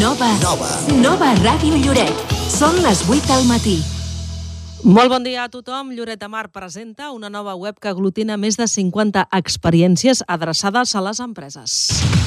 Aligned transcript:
Nova. 0.00 0.28
Nova. 0.40 0.68
Nova 1.02 1.32
Ràdio 1.42 1.76
Lloret. 1.76 2.32
Són 2.48 2.78
les 2.80 3.02
8 3.10 3.26
del 3.28 3.44
matí. 3.44 3.74
Molt 4.82 5.12
bon 5.12 5.26
dia 5.26 5.44
a 5.44 5.50
tothom. 5.52 5.92
Lloret 5.92 6.20
de 6.22 6.30
Mar 6.32 6.46
presenta 6.48 7.10
una 7.12 7.28
nova 7.28 7.52
web 7.60 7.76
que 7.76 7.92
aglutina 7.92 8.38
més 8.40 8.56
de 8.56 8.66
50 8.66 9.26
experiències 9.42 10.24
adreçades 10.26 10.96
a 10.96 11.04
les 11.04 11.20
empreses. 11.20 12.21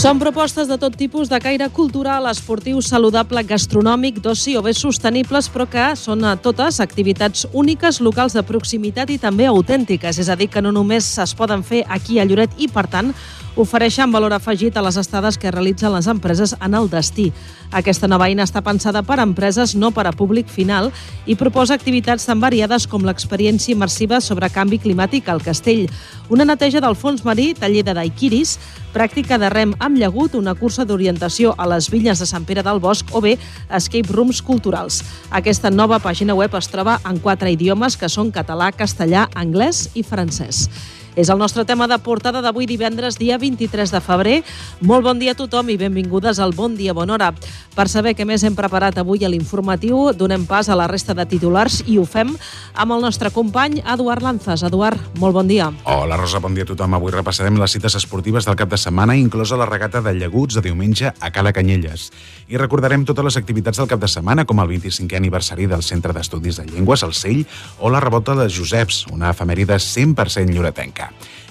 Són 0.00 0.16
propostes 0.16 0.64
de 0.64 0.78
tot 0.80 0.94
tipus 0.96 1.28
de 1.28 1.36
caire 1.44 1.66
cultural, 1.76 2.24
esportiu, 2.30 2.78
saludable, 2.80 3.42
gastronòmic, 3.44 4.22
d'oci 4.24 4.54
o 4.56 4.62
bé 4.64 4.72
sostenibles, 4.72 5.50
però 5.52 5.66
que 5.68 5.90
són 5.92 6.24
a 6.24 6.38
totes 6.40 6.78
activitats 6.80 7.44
úniques, 7.52 7.98
locals 8.00 8.32
de 8.32 8.40
proximitat 8.48 9.12
i 9.12 9.18
també 9.20 9.44
autèntiques. 9.50 10.16
És 10.16 10.30
a 10.32 10.38
dir, 10.40 10.48
que 10.48 10.62
no 10.64 10.72
només 10.72 11.10
es 11.20 11.36
poden 11.36 11.60
fer 11.60 11.82
aquí 11.84 12.16
a 12.16 12.24
Lloret 12.24 12.56
i, 12.56 12.70
per 12.72 12.86
tant, 12.88 13.12
ofereixen 13.56 14.12
valor 14.12 14.32
afegit 14.32 14.76
a 14.76 14.82
les 14.82 14.96
estades 15.00 15.38
que 15.38 15.50
realitzen 15.50 15.92
les 15.94 16.06
empreses 16.06 16.54
en 16.60 16.74
el 16.74 16.90
destí. 16.90 17.30
Aquesta 17.70 18.08
nova 18.08 18.28
eina 18.30 18.44
està 18.46 18.62
pensada 18.62 19.02
per 19.06 19.18
a 19.18 19.26
empreses, 19.26 19.74
no 19.74 19.90
per 19.90 20.06
a 20.06 20.12
públic 20.12 20.48
final, 20.50 20.90
i 21.26 21.36
proposa 21.38 21.74
activitats 21.74 22.26
tan 22.26 22.40
variades 22.40 22.86
com 22.86 23.04
l'experiència 23.06 23.74
immersiva 23.74 24.20
sobre 24.20 24.50
canvi 24.50 24.78
climàtic 24.78 25.28
al 25.28 25.42
castell, 25.42 25.88
una 26.30 26.46
neteja 26.46 26.80
del 26.80 26.94
fons 26.94 27.24
marí, 27.26 27.50
taller 27.58 27.82
de 27.82 27.94
daiquiris, 27.94 28.56
pràctica 28.94 29.38
de 29.38 29.50
rem 29.50 29.74
amb 29.78 29.98
llagut, 29.98 30.36
una 30.38 30.54
cursa 30.54 30.84
d'orientació 30.86 31.54
a 31.58 31.66
les 31.70 31.90
vinyes 31.90 32.22
de 32.22 32.26
Sant 32.26 32.46
Pere 32.46 32.62
del 32.66 32.78
Bosc 32.82 33.10
o 33.14 33.22
bé 33.22 33.36
escape 33.66 34.14
rooms 34.14 34.42
culturals. 34.42 35.02
Aquesta 35.30 35.70
nova 35.70 35.98
pàgina 35.98 36.38
web 36.38 36.54
es 36.54 36.70
troba 36.70 37.00
en 37.06 37.18
quatre 37.18 37.50
idiomes 37.50 37.98
que 37.98 38.08
són 38.08 38.30
català, 38.30 38.70
castellà, 38.70 39.28
anglès 39.34 39.88
i 39.94 40.06
francès. 40.06 40.68
És 41.16 41.28
el 41.28 41.38
nostre 41.38 41.64
tema 41.66 41.88
de 41.90 41.98
portada 41.98 42.42
d'avui 42.42 42.66
divendres, 42.70 43.18
dia 43.18 43.38
23 43.38 43.90
de 43.90 44.00
febrer. 44.00 44.36
Molt 44.80 45.04
bon 45.04 45.18
dia 45.18 45.32
a 45.32 45.38
tothom 45.38 45.70
i 45.70 45.78
benvingudes 45.80 46.38
al 46.38 46.54
Bon 46.54 46.76
Dia 46.76 46.94
Bona 46.94 47.16
Hora. 47.16 47.32
Per 47.74 47.86
saber 47.88 48.14
què 48.18 48.26
més 48.26 48.42
hem 48.44 48.56
preparat 48.58 48.98
avui 48.98 49.24
a 49.24 49.30
l'informatiu, 49.30 50.10
donem 50.12 50.44
pas 50.46 50.68
a 50.68 50.76
la 50.78 50.88
resta 50.90 51.14
de 51.14 51.24
titulars 51.26 51.80
i 51.86 51.98
ho 51.98 52.04
fem 52.04 52.32
amb 52.74 52.94
el 52.94 53.02
nostre 53.02 53.30
company 53.34 53.80
Eduard 53.80 54.22
Lanzas. 54.22 54.62
Eduard, 54.66 54.98
molt 55.18 55.34
bon 55.34 55.50
dia. 55.50 55.70
Hola, 55.84 56.18
Rosa, 56.20 56.42
bon 56.42 56.54
dia 56.54 56.66
a 56.66 56.70
tothom. 56.70 56.98
Avui 56.98 57.14
repassarem 57.14 57.58
les 57.58 57.74
cites 57.74 57.96
esportives 57.98 58.46
del 58.46 58.58
cap 58.58 58.70
de 58.70 58.78
setmana, 58.78 59.16
inclosa 59.16 59.58
la 59.58 59.68
regata 59.70 60.02
de 60.04 60.14
Llaguts 60.18 60.58
de 60.58 60.64
diumenge 60.66 61.10
a 61.10 61.30
Cala 61.32 61.54
Canyelles. 61.56 62.10
I 62.50 62.58
recordarem 62.58 63.06
totes 63.06 63.24
les 63.24 63.38
activitats 63.40 63.78
del 63.80 63.88
cap 63.88 64.02
de 64.02 64.10
setmana, 64.10 64.44
com 64.44 64.60
el 64.60 64.68
25è 64.74 65.16
aniversari 65.16 65.70
del 65.70 65.86
Centre 65.86 66.12
d'Estudis 66.12 66.60
de 66.60 66.66
Llengües, 66.68 67.06
el 67.06 67.14
CELL, 67.14 67.46
o 67.78 67.90
la 67.90 68.02
revolta 68.02 68.34
de 68.36 68.50
Joseps, 68.50 69.06
una 69.14 69.30
efemèride 69.32 69.78
100% 69.80 70.52
lloretenca. 70.52 70.99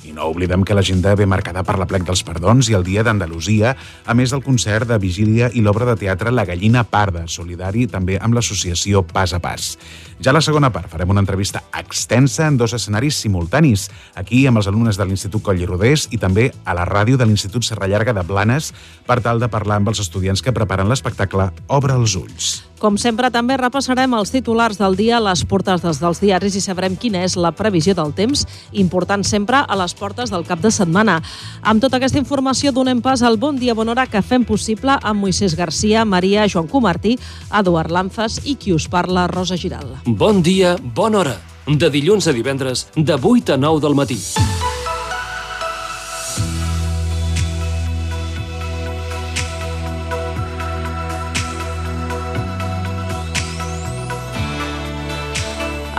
I 0.07 0.13
no 0.15 0.29
oblidem 0.31 0.63
que 0.63 0.75
l'agenda 0.77 1.11
ve 1.19 1.25
marcada 1.27 1.63
per 1.67 1.75
la 1.79 1.87
plec 1.89 2.05
dels 2.07 2.21
perdons 2.23 2.69
i 2.71 2.75
el 2.77 2.85
Dia 2.87 3.03
d'Andalusia, 3.03 3.73
a 4.05 4.15
més 4.15 4.31
del 4.31 4.43
concert 4.45 4.87
de 4.87 4.97
vigília 5.01 5.49
i 5.51 5.63
l'obra 5.65 5.87
de 5.89 5.97
teatre 5.99 6.31
La 6.31 6.45
Gallina 6.47 6.85
Parda, 6.87 7.25
solidari 7.27 7.85
també 7.91 8.15
amb 8.21 8.37
l'associació 8.37 9.03
Pas 9.03 9.33
a 9.35 9.41
Pas. 9.43 9.73
Ja 10.23 10.31
a 10.31 10.37
la 10.37 10.43
segona 10.45 10.71
part 10.71 10.91
farem 10.91 11.11
una 11.11 11.23
entrevista 11.23 11.65
extensa 11.75 12.47
en 12.47 12.57
dos 12.57 12.73
escenaris 12.77 13.19
simultanis, 13.19 13.89
aquí 14.15 14.45
amb 14.47 14.61
els 14.61 14.71
alumnes 14.71 14.99
de 14.99 15.07
l'Institut 15.09 15.43
Coll 15.43 15.61
i 15.61 15.67
Rodés 15.67 16.07
i 16.11 16.21
també 16.21 16.49
a 16.63 16.77
la 16.77 16.87
ràdio 16.87 17.19
de 17.19 17.27
l'Institut 17.27 17.67
Serra 17.67 17.91
Llarga 17.91 18.15
de 18.15 18.23
Blanes 18.23 18.71
per 19.07 19.19
tal 19.25 19.43
de 19.43 19.51
parlar 19.51 19.81
amb 19.81 19.91
els 19.91 19.99
estudiants 19.99 20.41
que 20.43 20.55
preparen 20.55 20.89
l'espectacle 20.89 21.51
Obre 21.67 21.99
els 21.99 22.15
ulls. 22.15 22.68
Com 22.79 22.95
sempre, 22.95 23.27
també 23.27 23.57
repassarem 23.59 24.13
els 24.15 24.31
titulars 24.31 24.77
del 24.79 24.95
dia 24.95 25.17
a 25.17 25.23
les 25.23 25.41
portes 25.43 25.83
dels, 25.83 25.99
dels 25.99 26.21
diaris 26.23 26.55
i 26.55 26.61
sabrem 26.63 26.95
quina 26.95 27.25
és 27.27 27.35
la 27.35 27.51
previsió 27.51 27.91
del 27.97 28.13
temps, 28.15 28.45
important 28.71 29.25
sempre 29.27 29.59
a 29.59 29.77
les 29.81 29.93
portes 29.99 30.31
del 30.31 30.47
cap 30.47 30.63
de 30.63 30.71
setmana. 30.71 31.17
Amb 31.59 31.83
tota 31.83 31.99
aquesta 31.99 32.21
informació 32.21 32.71
donem 32.71 33.03
pas 33.03 33.19
al 33.21 33.35
Bon 33.37 33.59
Dia 33.59 33.75
Bona 33.75 33.91
Hora 33.91 34.07
que 34.07 34.23
fem 34.23 34.47
possible 34.47 34.95
amb 34.95 35.25
Moisès 35.25 35.57
Garcia, 35.59 36.05
Maria, 36.07 36.47
Joan 36.47 36.71
Comartí, 36.71 37.17
Eduard 37.51 37.91
Lanzas 37.91 38.39
i 38.45 38.55
qui 38.55 38.71
us 38.71 38.87
parla, 38.87 39.27
Rosa 39.27 39.59
Giral. 39.59 39.97
Bon 40.05 40.39
dia, 40.41 40.77
bona 40.79 41.25
hora. 41.25 41.37
De 41.67 41.91
dilluns 41.91 42.31
a 42.31 42.33
divendres, 42.33 42.87
de 42.95 43.19
8 43.19 43.59
a 43.59 43.61
9 43.61 43.83
del 43.83 43.99
matí. 43.99 44.23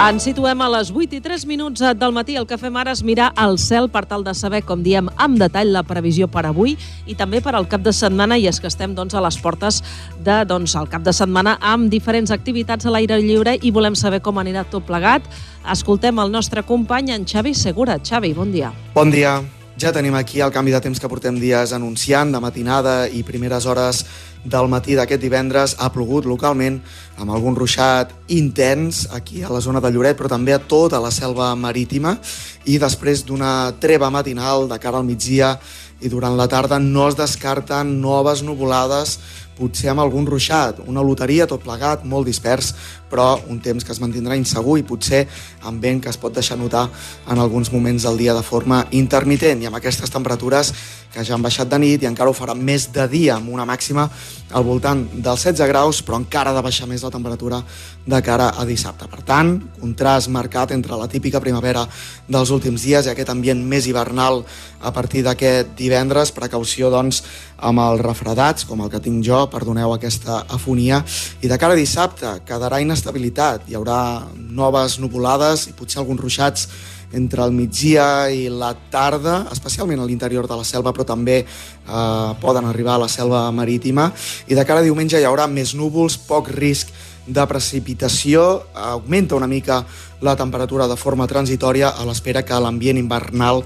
Ens 0.01 0.25
situem 0.25 0.63
a 0.65 0.67
les 0.73 0.89
8 0.97 1.19
i 1.19 1.21
3 1.21 1.43
minuts 1.45 1.83
del 2.01 2.13
matí. 2.17 2.33
El 2.41 2.47
que 2.49 2.57
fem 2.57 2.77
ara 2.81 2.95
és 2.97 3.03
mirar 3.05 3.27
al 3.37 3.59
cel 3.61 3.91
per 3.93 4.07
tal 4.09 4.25
de 4.25 4.33
saber, 4.33 4.63
com 4.65 4.81
diem, 4.81 5.11
amb 5.21 5.37
detall 5.37 5.75
la 5.75 5.83
previsió 5.85 6.25
per 6.25 6.47
avui 6.49 6.73
i 7.05 7.17
també 7.19 7.43
per 7.45 7.53
al 7.53 7.69
cap 7.69 7.85
de 7.85 7.93
setmana 7.93 8.39
i 8.41 8.49
és 8.49 8.63
que 8.65 8.71
estem 8.73 8.95
doncs, 8.97 9.13
a 9.13 9.21
les 9.21 9.37
portes 9.37 9.83
de 10.25 10.39
doncs, 10.49 10.73
el 10.81 10.89
cap 10.89 11.05
de 11.05 11.13
setmana 11.13 11.59
amb 11.61 11.93
diferents 11.93 12.33
activitats 12.33 12.89
a 12.89 12.97
l'aire 12.97 13.21
lliure 13.21 13.59
i 13.61 13.71
volem 13.77 13.93
saber 13.93 14.23
com 14.25 14.41
anirà 14.41 14.65
tot 14.73 14.89
plegat. 14.89 15.29
Escoltem 15.69 16.17
el 16.25 16.33
nostre 16.33 16.65
company, 16.65 17.13
en 17.13 17.29
Xavi 17.29 17.53
Segura. 17.53 18.01
Xavi, 18.01 18.33
bon 18.33 18.57
dia. 18.57 18.73
Bon 18.97 19.13
dia. 19.13 19.43
Ja 19.81 19.93
tenim 19.93 20.17
aquí 20.17 20.41
el 20.41 20.51
canvi 20.53 20.73
de 20.73 20.81
temps 20.81 20.99
que 21.01 21.09
portem 21.09 21.37
dies 21.41 21.71
anunciant, 21.77 22.33
de 22.33 22.41
matinada 22.41 23.07
i 23.09 23.23
primeres 23.25 23.65
hores 23.65 24.03
del 24.45 24.69
matí 24.73 24.97
d'aquest 24.97 25.21
divendres. 25.21 25.77
Ha 25.79 25.91
plogut 25.93 26.27
localment 26.29 26.81
amb 27.21 27.35
algun 27.35 27.57
ruixat 27.57 28.13
intens 28.29 29.07
aquí 29.13 29.43
a 29.43 29.53
la 29.53 29.61
zona 29.61 29.81
de 29.81 29.91
Lloret, 29.91 30.17
però 30.17 30.29
també 30.29 30.55
a 30.55 30.63
tota 30.63 31.01
la 31.01 31.11
selva 31.11 31.53
marítima. 31.55 32.17
I 32.65 32.79
després 32.79 33.25
d'una 33.27 33.73
treva 33.81 34.11
matinal 34.11 34.69
de 34.69 34.79
cara 34.79 34.99
al 34.99 35.09
migdia 35.09 35.59
i 36.01 36.09
durant 36.09 36.37
la 36.37 36.49
tarda 36.49 36.79
no 36.81 37.09
es 37.09 37.17
descarten 37.19 37.99
noves 38.01 38.41
nuvolades 38.43 39.19
potser 39.61 39.91
amb 39.93 40.01
algun 40.01 40.25
ruixat, 40.29 40.81
una 40.89 41.05
loteria 41.05 41.47
tot 41.49 41.61
plegat, 41.65 42.07
molt 42.09 42.29
dispers, 42.29 42.73
però 43.11 43.35
un 43.51 43.61
temps 43.61 43.85
que 43.85 43.93
es 43.93 44.01
mantindrà 44.01 44.39
insegur 44.39 44.79
i 44.79 44.87
potser 44.87 45.27
amb 45.69 45.83
vent 45.83 46.01
que 46.05 46.13
es 46.13 46.21
pot 46.21 46.35
deixar 46.35 46.59
notar 46.59 46.87
en 47.29 47.39
alguns 47.39 47.73
moments 47.73 48.07
del 48.07 48.19
dia 48.19 48.35
de 48.35 48.47
forma 48.47 48.85
intermitent 48.91 49.63
i 49.63 49.69
amb 49.69 49.81
aquestes 49.81 50.11
temperatures 50.11 50.73
que 51.11 51.25
ja 51.27 51.35
han 51.35 51.43
baixat 51.43 51.69
de 51.69 51.79
nit 51.83 52.03
i 52.05 52.09
encara 52.09 52.31
ho 52.31 52.37
farà 52.37 52.55
més 52.55 52.87
de 52.95 53.07
dia 53.11 53.37
amb 53.37 53.51
una 53.51 53.67
màxima 53.67 54.07
al 54.55 54.65
voltant 54.67 55.03
dels 55.13 55.45
16 55.47 55.69
graus, 55.71 56.01
però 56.03 56.19
encara 56.19 56.51
ha 56.51 56.57
de 56.57 56.63
baixar 56.63 56.89
més 56.91 57.03
la 57.03 57.11
temperatura 57.11 57.61
de 58.07 58.21
cara 58.23 58.51
a 58.59 58.65
dissabte. 58.67 59.07
Per 59.11 59.23
tant, 59.27 59.53
contrast 59.81 60.31
marcat 60.31 60.73
entre 60.75 60.99
la 60.99 61.09
típica 61.11 61.41
primavera 61.43 61.85
dels 62.29 62.51
últims 62.51 62.83
dies 62.87 63.07
i 63.07 63.13
aquest 63.13 63.31
ambient 63.31 63.63
més 63.67 63.87
hivernal 63.87 64.43
a 64.81 64.93
partir 64.95 65.23
d'aquest 65.27 65.75
divendres. 65.79 66.33
Precaució, 66.35 66.91
doncs, 66.91 67.23
amb 67.59 67.83
els 67.85 68.03
refredats, 68.03 68.67
com 68.67 68.83
el 68.83 68.91
que 68.91 69.03
tinc 69.05 69.23
jo, 69.27 69.45
perdoneu 69.53 69.95
aquesta 69.95 70.45
afonia. 70.49 71.03
I 71.43 71.51
de 71.51 71.59
cara 71.61 71.77
a 71.77 71.81
dissabte 71.81 72.39
quedarà 72.47 72.81
inestabilitat. 73.01 73.65
Hi 73.69 73.77
haurà 73.79 74.29
noves 74.37 74.99
nuvolades 75.01 75.69
i 75.69 75.73
potser 75.77 76.01
alguns 76.01 76.21
ruixats 76.21 76.69
entre 77.13 77.43
el 77.43 77.51
migdia 77.51 78.29
i 78.31 78.49
la 78.49 78.75
tarda, 78.93 79.49
especialment 79.51 79.99
a 80.01 80.07
l'interior 80.07 80.47
de 80.47 80.57
la 80.57 80.65
selva, 80.65 80.93
però 80.93 81.05
també 81.05 81.41
eh, 81.43 82.33
poden 82.41 82.69
arribar 82.69 82.95
a 82.95 83.07
la 83.07 83.09
selva 83.09 83.49
marítima. 83.51 84.13
I 84.47 84.55
de 84.55 84.65
cara 84.65 84.81
a 84.81 84.87
diumenge 84.87 85.19
hi 85.19 85.27
haurà 85.27 85.49
més 85.49 85.75
núvols, 85.75 86.19
poc 86.29 86.53
risc 86.55 86.93
de 87.27 87.43
precipitació, 87.47 88.63
augmenta 88.75 89.37
una 89.37 89.47
mica 89.47 89.85
la 90.21 90.37
temperatura 90.37 90.87
de 90.89 90.97
forma 90.97 91.27
transitòria 91.27 91.95
a 91.97 92.05
l'espera 92.05 92.43
que 92.45 92.59
l'ambient 92.61 92.99
invernal 92.99 93.63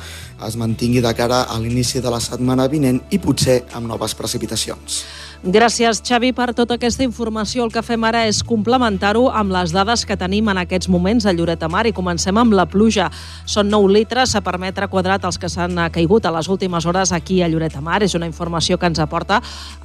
es 0.47 0.56
mantingui 0.56 1.03
de 1.03 1.12
cara 1.15 1.45
a 1.51 1.59
l'inici 1.59 2.01
de 2.01 2.11
la 2.11 2.21
setmana 2.21 2.69
vinent 2.69 3.01
i 3.11 3.19
potser 3.19 3.65
amb 3.75 3.89
noves 3.91 4.15
precipitacions. 4.15 5.05
Gràcies, 5.44 5.99
Xavi, 6.00 6.31
per 6.32 6.55
tota 6.56 6.78
aquesta 6.78 7.04
informació. 7.04 7.66
El 7.66 7.72
que 7.72 7.83
fem 7.84 8.01
ara 8.09 8.22
és 8.24 8.39
complementar-ho 8.48 9.27
amb 9.28 9.53
les 9.53 9.74
dades 9.77 10.07
que 10.09 10.16
tenim 10.16 10.48
en 10.48 10.57
aquests 10.63 10.89
moments 10.89 11.27
a 11.28 11.34
Lloret 11.36 11.60
de 11.60 11.68
Mar 11.68 11.83
i 11.84 11.92
comencem 11.92 12.39
amb 12.41 12.57
la 12.57 12.65
pluja. 12.65 13.10
Són 13.45 13.68
9 13.68 13.92
litres 13.92 14.33
per 14.41 14.57
metre 14.57 14.89
quadrat 14.89 15.21
els 15.28 15.36
que 15.36 15.51
s'han 15.53 15.77
caigut 15.92 16.24
a 16.24 16.33
les 16.33 16.48
últimes 16.48 16.86
hores 16.89 17.13
aquí 17.13 17.42
a 17.45 17.48
Lloret 17.53 17.77
de 17.77 17.83
Mar. 17.84 18.01
És 18.03 18.16
una 18.16 18.24
informació 18.24 18.78
que 18.80 18.89
ens 18.89 19.03
aporta 19.04 19.42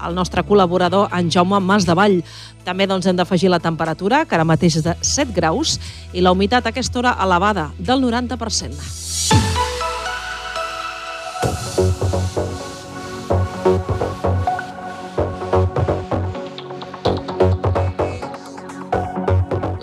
el 0.08 0.16
nostre 0.16 0.48
col·laborador, 0.48 1.12
en 1.12 1.28
Jaume 1.30 1.60
Mas 1.60 1.84
de 1.84 1.94
Vall. 1.94 2.24
També 2.64 2.88
doncs, 2.88 3.12
hem 3.12 3.20
d'afegir 3.20 3.52
la 3.52 3.60
temperatura, 3.60 4.24
que 4.24 4.40
ara 4.40 4.48
mateix 4.48 4.80
és 4.80 4.88
de 4.88 4.96
7 5.02 5.36
graus, 5.36 5.76
i 6.14 6.24
la 6.24 6.32
humitat 6.32 6.66
a 6.66 6.70
aquesta 6.72 7.04
hora 7.04 7.18
elevada, 7.20 7.74
del 7.78 8.00
90%. 8.00 8.80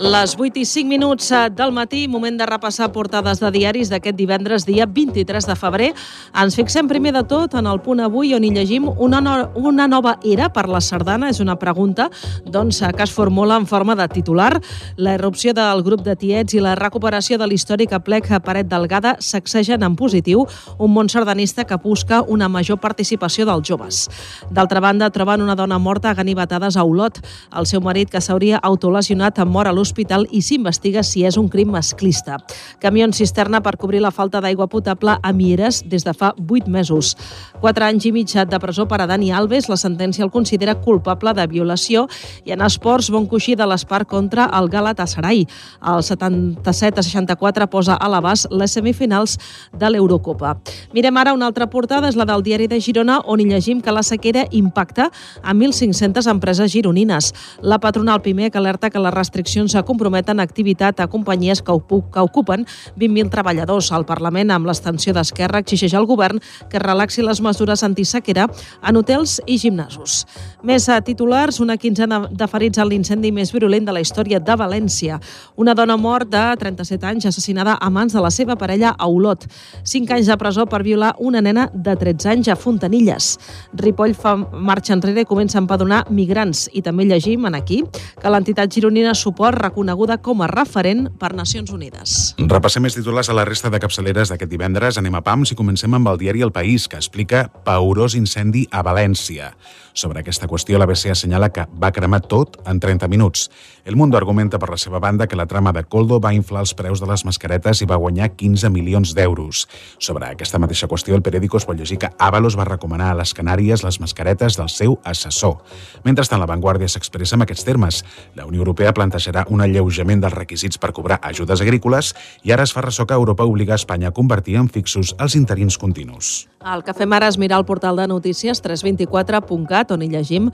Les 0.07 0.37
8 0.39 0.55
i 0.55 0.63
5 0.63 0.87
minuts 0.87 1.31
eh, 1.35 1.49
del 1.51 1.73
matí, 1.75 2.05
moment 2.07 2.37
de 2.39 2.45
repassar 2.47 2.93
portades 2.95 3.41
de 3.41 3.49
diaris 3.51 3.89
d'aquest 3.91 4.15
divendres, 4.15 4.63
dia 4.63 4.85
23 4.87 5.43
de 5.49 5.55
febrer. 5.59 5.89
Ens 6.31 6.55
fixem 6.55 6.87
primer 6.87 7.11
de 7.11 7.25
tot 7.27 7.57
en 7.59 7.67
el 7.67 7.81
punt 7.83 7.99
avui 7.99 8.31
on 8.37 8.45
hi 8.47 8.53
llegim 8.55 8.85
una, 8.87 9.19
no, 9.19 9.33
una 9.59 9.83
nova 9.91 10.13
era 10.23 10.47
per 10.55 10.63
la 10.71 10.79
sardana, 10.79 11.27
és 11.27 11.41
una 11.43 11.57
pregunta 11.59 12.05
doncs, 12.45 12.79
que 12.95 13.03
es 13.03 13.11
formula 13.11 13.57
en 13.59 13.65
forma 13.67 13.97
de 13.99 14.05
titular. 14.13 14.61
La 14.95 15.17
irrupció 15.17 15.51
del 15.57 15.83
grup 15.83 16.05
de 16.05 16.15
tiets 16.15 16.55
i 16.55 16.63
la 16.63 16.77
recuperació 16.79 17.35
de 17.35 17.51
l'històric 17.51 17.97
plec 18.05 18.31
Paret 18.45 18.71
Delgada 18.71 19.17
sacsegen 19.19 19.83
en 19.83 19.99
positiu 19.99 20.45
un 20.77 20.95
món 20.95 21.11
sardanista 21.11 21.67
que 21.67 21.81
busca 21.83 22.21
una 22.21 22.47
major 22.47 22.79
participació 22.79 23.43
dels 23.49 23.67
joves. 23.67 24.07
D'altra 24.47 24.79
banda, 24.79 25.11
troben 25.11 25.43
una 25.43 25.59
dona 25.59 25.81
morta 25.83 26.13
a 26.13 26.15
ganivetades 26.15 26.79
a 26.79 26.87
Olot. 26.87 27.19
El 27.51 27.67
seu 27.67 27.83
marit, 27.83 28.07
que 28.07 28.23
s'hauria 28.23 28.63
autolesionat, 28.63 29.43
mor 29.43 29.67
a 29.67 29.75
l'hospital 29.75 29.96
l'hospital 29.97 30.27
i 30.29 30.41
s'investiga 30.41 31.01
si 31.03 31.23
és 31.25 31.37
un 31.37 31.47
crim 31.49 31.71
masclista. 31.73 32.37
Camió 32.79 33.05
en 33.05 33.13
cisterna 33.13 33.61
per 33.63 33.77
cobrir 33.77 34.01
la 34.01 34.11
falta 34.11 34.39
d'aigua 34.41 34.67
potable 34.67 35.17
a 35.21 35.31
Mieres 35.33 35.83
des 35.89 36.03
de 36.05 36.13
fa 36.13 36.33
8 36.37 36.69
mesos. 36.69 37.15
Quatre 37.59 37.85
anys 37.85 38.05
i 38.05 38.11
mig 38.11 38.29
de 38.29 38.59
presó 38.59 38.87
per 38.87 39.01
a 39.01 39.07
Dani 39.07 39.31
Alves. 39.31 39.69
La 39.69 39.77
sentència 39.77 40.23
el 40.23 40.29
considera 40.29 40.75
culpable 40.75 41.33
de 41.33 41.47
violació 41.47 42.07
i 42.45 42.51
en 42.51 42.61
esports 42.61 43.09
bon 43.09 43.25
coixí 43.25 43.55
de 43.55 43.65
l'Espart 43.65 44.07
contra 44.07 44.49
el 44.53 44.69
Galatasaray. 44.69 45.47
El 45.81 46.03
77 46.03 46.99
a 46.99 47.03
64 47.03 47.67
posa 47.67 47.95
a 47.95 48.07
l'abast 48.07 48.51
les 48.51 48.71
semifinals 48.71 49.37
de 49.73 49.89
l'Eurocopa. 49.89 50.59
Mirem 50.93 51.17
ara 51.17 51.33
una 51.33 51.47
altra 51.47 51.69
portada, 51.69 52.07
és 52.07 52.15
la 52.15 52.25
del 52.25 52.43
diari 52.43 52.67
de 52.67 52.79
Girona, 52.79 53.21
on 53.25 53.39
hi 53.39 53.47
llegim 53.49 53.81
que 53.81 53.91
la 53.91 54.03
sequera 54.03 54.45
impacta 54.51 55.09
a 55.41 55.53
1.500 55.53 56.29
empreses 56.29 56.71
gironines. 56.71 57.33
La 57.61 57.79
patronal 57.79 58.21
Pimec 58.21 58.55
alerta 58.55 58.91
que 58.91 58.99
les 58.99 59.13
restriccions 59.13 59.73
comprometen 59.87 60.41
activitat 60.43 60.99
a 60.99 61.07
companyies 61.07 61.63
que, 61.63 61.73
que 62.13 62.23
ocupen 62.23 62.67
20.000 62.99 63.31
treballadors. 63.33 63.91
Al 63.95 64.05
Parlament, 64.05 64.51
amb 64.51 64.67
l'extensió 64.67 65.15
d'Esquerra, 65.15 65.63
exigeix 65.63 65.95
al 65.95 66.07
govern 66.09 66.41
que 66.71 66.83
relaxi 66.83 67.23
les 67.23 67.41
mesures 67.41 67.83
antisequera 67.87 68.47
en 68.83 68.99
hotels 68.99 69.39
i 69.47 69.57
gimnasos. 69.61 70.25
Més 70.67 70.87
a 70.91 70.99
titulars, 71.01 71.61
una 71.63 71.77
quinzena 71.79 72.25
de 72.27 72.47
ferits 72.51 72.81
en 72.81 72.89
l'incendi 72.91 73.31
més 73.31 73.53
virulent 73.55 73.87
de 73.87 73.95
la 73.95 74.03
història 74.03 74.39
de 74.43 74.57
València. 74.59 75.19
Una 75.55 75.75
dona 75.77 75.97
mort 75.97 76.29
de 76.29 76.43
37 76.59 77.07
anys 77.07 77.29
assassinada 77.29 77.77
a 77.79 77.89
mans 77.93 78.13
de 78.13 78.23
la 78.23 78.31
seva 78.33 78.57
parella 78.59 78.93
a 78.97 79.07
Olot. 79.07 79.45
5 79.83 80.17
anys 80.17 80.27
de 80.31 80.37
presó 80.37 80.65
per 80.67 80.83
violar 80.83 81.13
una 81.19 81.41
nena 81.41 81.67
de 81.73 81.95
13 81.95 82.31
anys 82.35 82.51
a 82.51 82.57
Fontanilles. 82.59 83.35
Ripoll 83.77 84.15
fa 84.17 84.35
marxa 84.37 84.95
enrere 84.95 85.23
i 85.23 85.29
comença 85.29 85.57
a 85.57 85.63
empadronar 85.63 86.03
migrants. 86.09 86.67
I 86.73 86.83
també 86.85 87.07
llegim 87.07 87.45
en 87.47 87.55
aquí 87.55 87.83
que 88.21 88.33
l'entitat 88.33 88.73
gironina 88.73 89.15
Suport 89.15 89.59
reconeguda 89.77 90.17
com 90.17 90.41
a 90.41 90.47
referent 90.47 91.05
per 91.19 91.35
Nacions 91.37 91.69
Unides. 91.69 92.33
Repassem 92.49 92.81
més 92.81 92.95
titulars 92.97 93.29
a 93.29 93.35
la 93.37 93.45
resta 93.45 93.69
de 93.69 93.77
capçaleres 93.77 94.31
d'aquest 94.31 94.49
divendres. 94.49 94.97
Anem 94.97 95.13
a 95.13 95.21
PAMS 95.21 95.53
i 95.53 95.55
comencem 95.55 95.93
amb 95.93 96.09
el 96.09 96.17
diari 96.17 96.41
El 96.41 96.51
País, 96.51 96.87
que 96.89 96.97
explica 96.97 97.45
paurós 97.63 98.15
incendi 98.17 98.65
a 98.71 98.81
València. 98.81 99.53
Sobre 99.97 100.19
aquesta 100.21 100.45
qüestió, 100.45 100.77
l'ABC 100.77 101.09
assenyala 101.09 101.47
que 101.49 101.63
va 101.81 101.89
cremar 101.89 102.19
tot 102.29 102.59
en 102.69 102.77
30 102.77 103.07
minuts. 103.09 103.47
El 103.83 103.95
Mundo 103.97 104.17
argumenta 104.19 104.59
per 104.61 104.69
la 104.69 104.77
seva 104.77 104.99
banda 105.01 105.25
que 105.25 105.35
la 105.35 105.47
trama 105.49 105.71
de 105.73 105.81
Coldo 105.89 106.19
va 106.21 106.35
inflar 106.37 106.61
els 106.61 106.75
preus 106.77 106.99
de 107.01 107.07
les 107.09 107.23
mascaretes 107.25 107.81
i 107.81 107.87
va 107.89 107.97
guanyar 107.97 108.27
15 108.37 108.69
milions 108.69 109.15
d'euros. 109.17 109.63
Sobre 109.97 110.27
aquesta 110.27 110.59
mateixa 110.61 110.85
qüestió, 110.91 111.15
el 111.17 111.23
periòdico 111.25 111.57
es 111.57 111.65
pot 111.65 111.79
llegir 111.79 111.97
que 111.97 112.11
Avalos 112.19 112.59
va 112.59 112.67
recomanar 112.69 113.07
a 113.09 113.15
les 113.17 113.33
Canàries 113.33 113.81
les 113.81 113.97
mascaretes 113.99 114.59
del 114.59 114.69
seu 114.69 114.99
assessor. 115.03 115.63
Mentrestant, 116.05 116.43
la 116.43 116.49
Vanguardia 116.51 116.91
s'expressa 116.93 117.33
en 117.33 117.47
aquests 117.47 117.65
termes. 117.65 118.03
La 118.35 118.45
Unió 118.45 118.61
Europea 118.61 118.93
plantejarà 118.93 119.47
un 119.49 119.65
alleujament 119.65 120.21
dels 120.21 120.37
requisits 120.37 120.77
per 120.77 120.91
cobrar 120.93 121.17
ajudes 121.23 121.65
agrícoles 121.65 122.13
i 122.45 122.53
ara 122.53 122.69
es 122.69 122.75
fa 122.75 122.85
ressò 122.85 123.07
que 123.09 123.17
Europa 123.17 123.49
obliga 123.49 123.73
Espanya 123.73 124.13
a 124.13 124.13
convertir 124.13 124.59
en 124.61 124.69
fixos 124.69 125.15
els 125.17 125.33
interins 125.33 125.81
continus. 125.81 126.45
El 126.67 126.81
que 126.83 126.93
fem 126.97 127.13
ara 127.15 127.29
és 127.31 127.37
mirar 127.39 127.61
el 127.61 127.65
portal 127.65 127.95
de 127.95 128.07
notícies 128.11 128.59
324.cat, 128.65 129.86
on 129.91 130.03
hi 130.03 130.09
llegim 130.11 130.49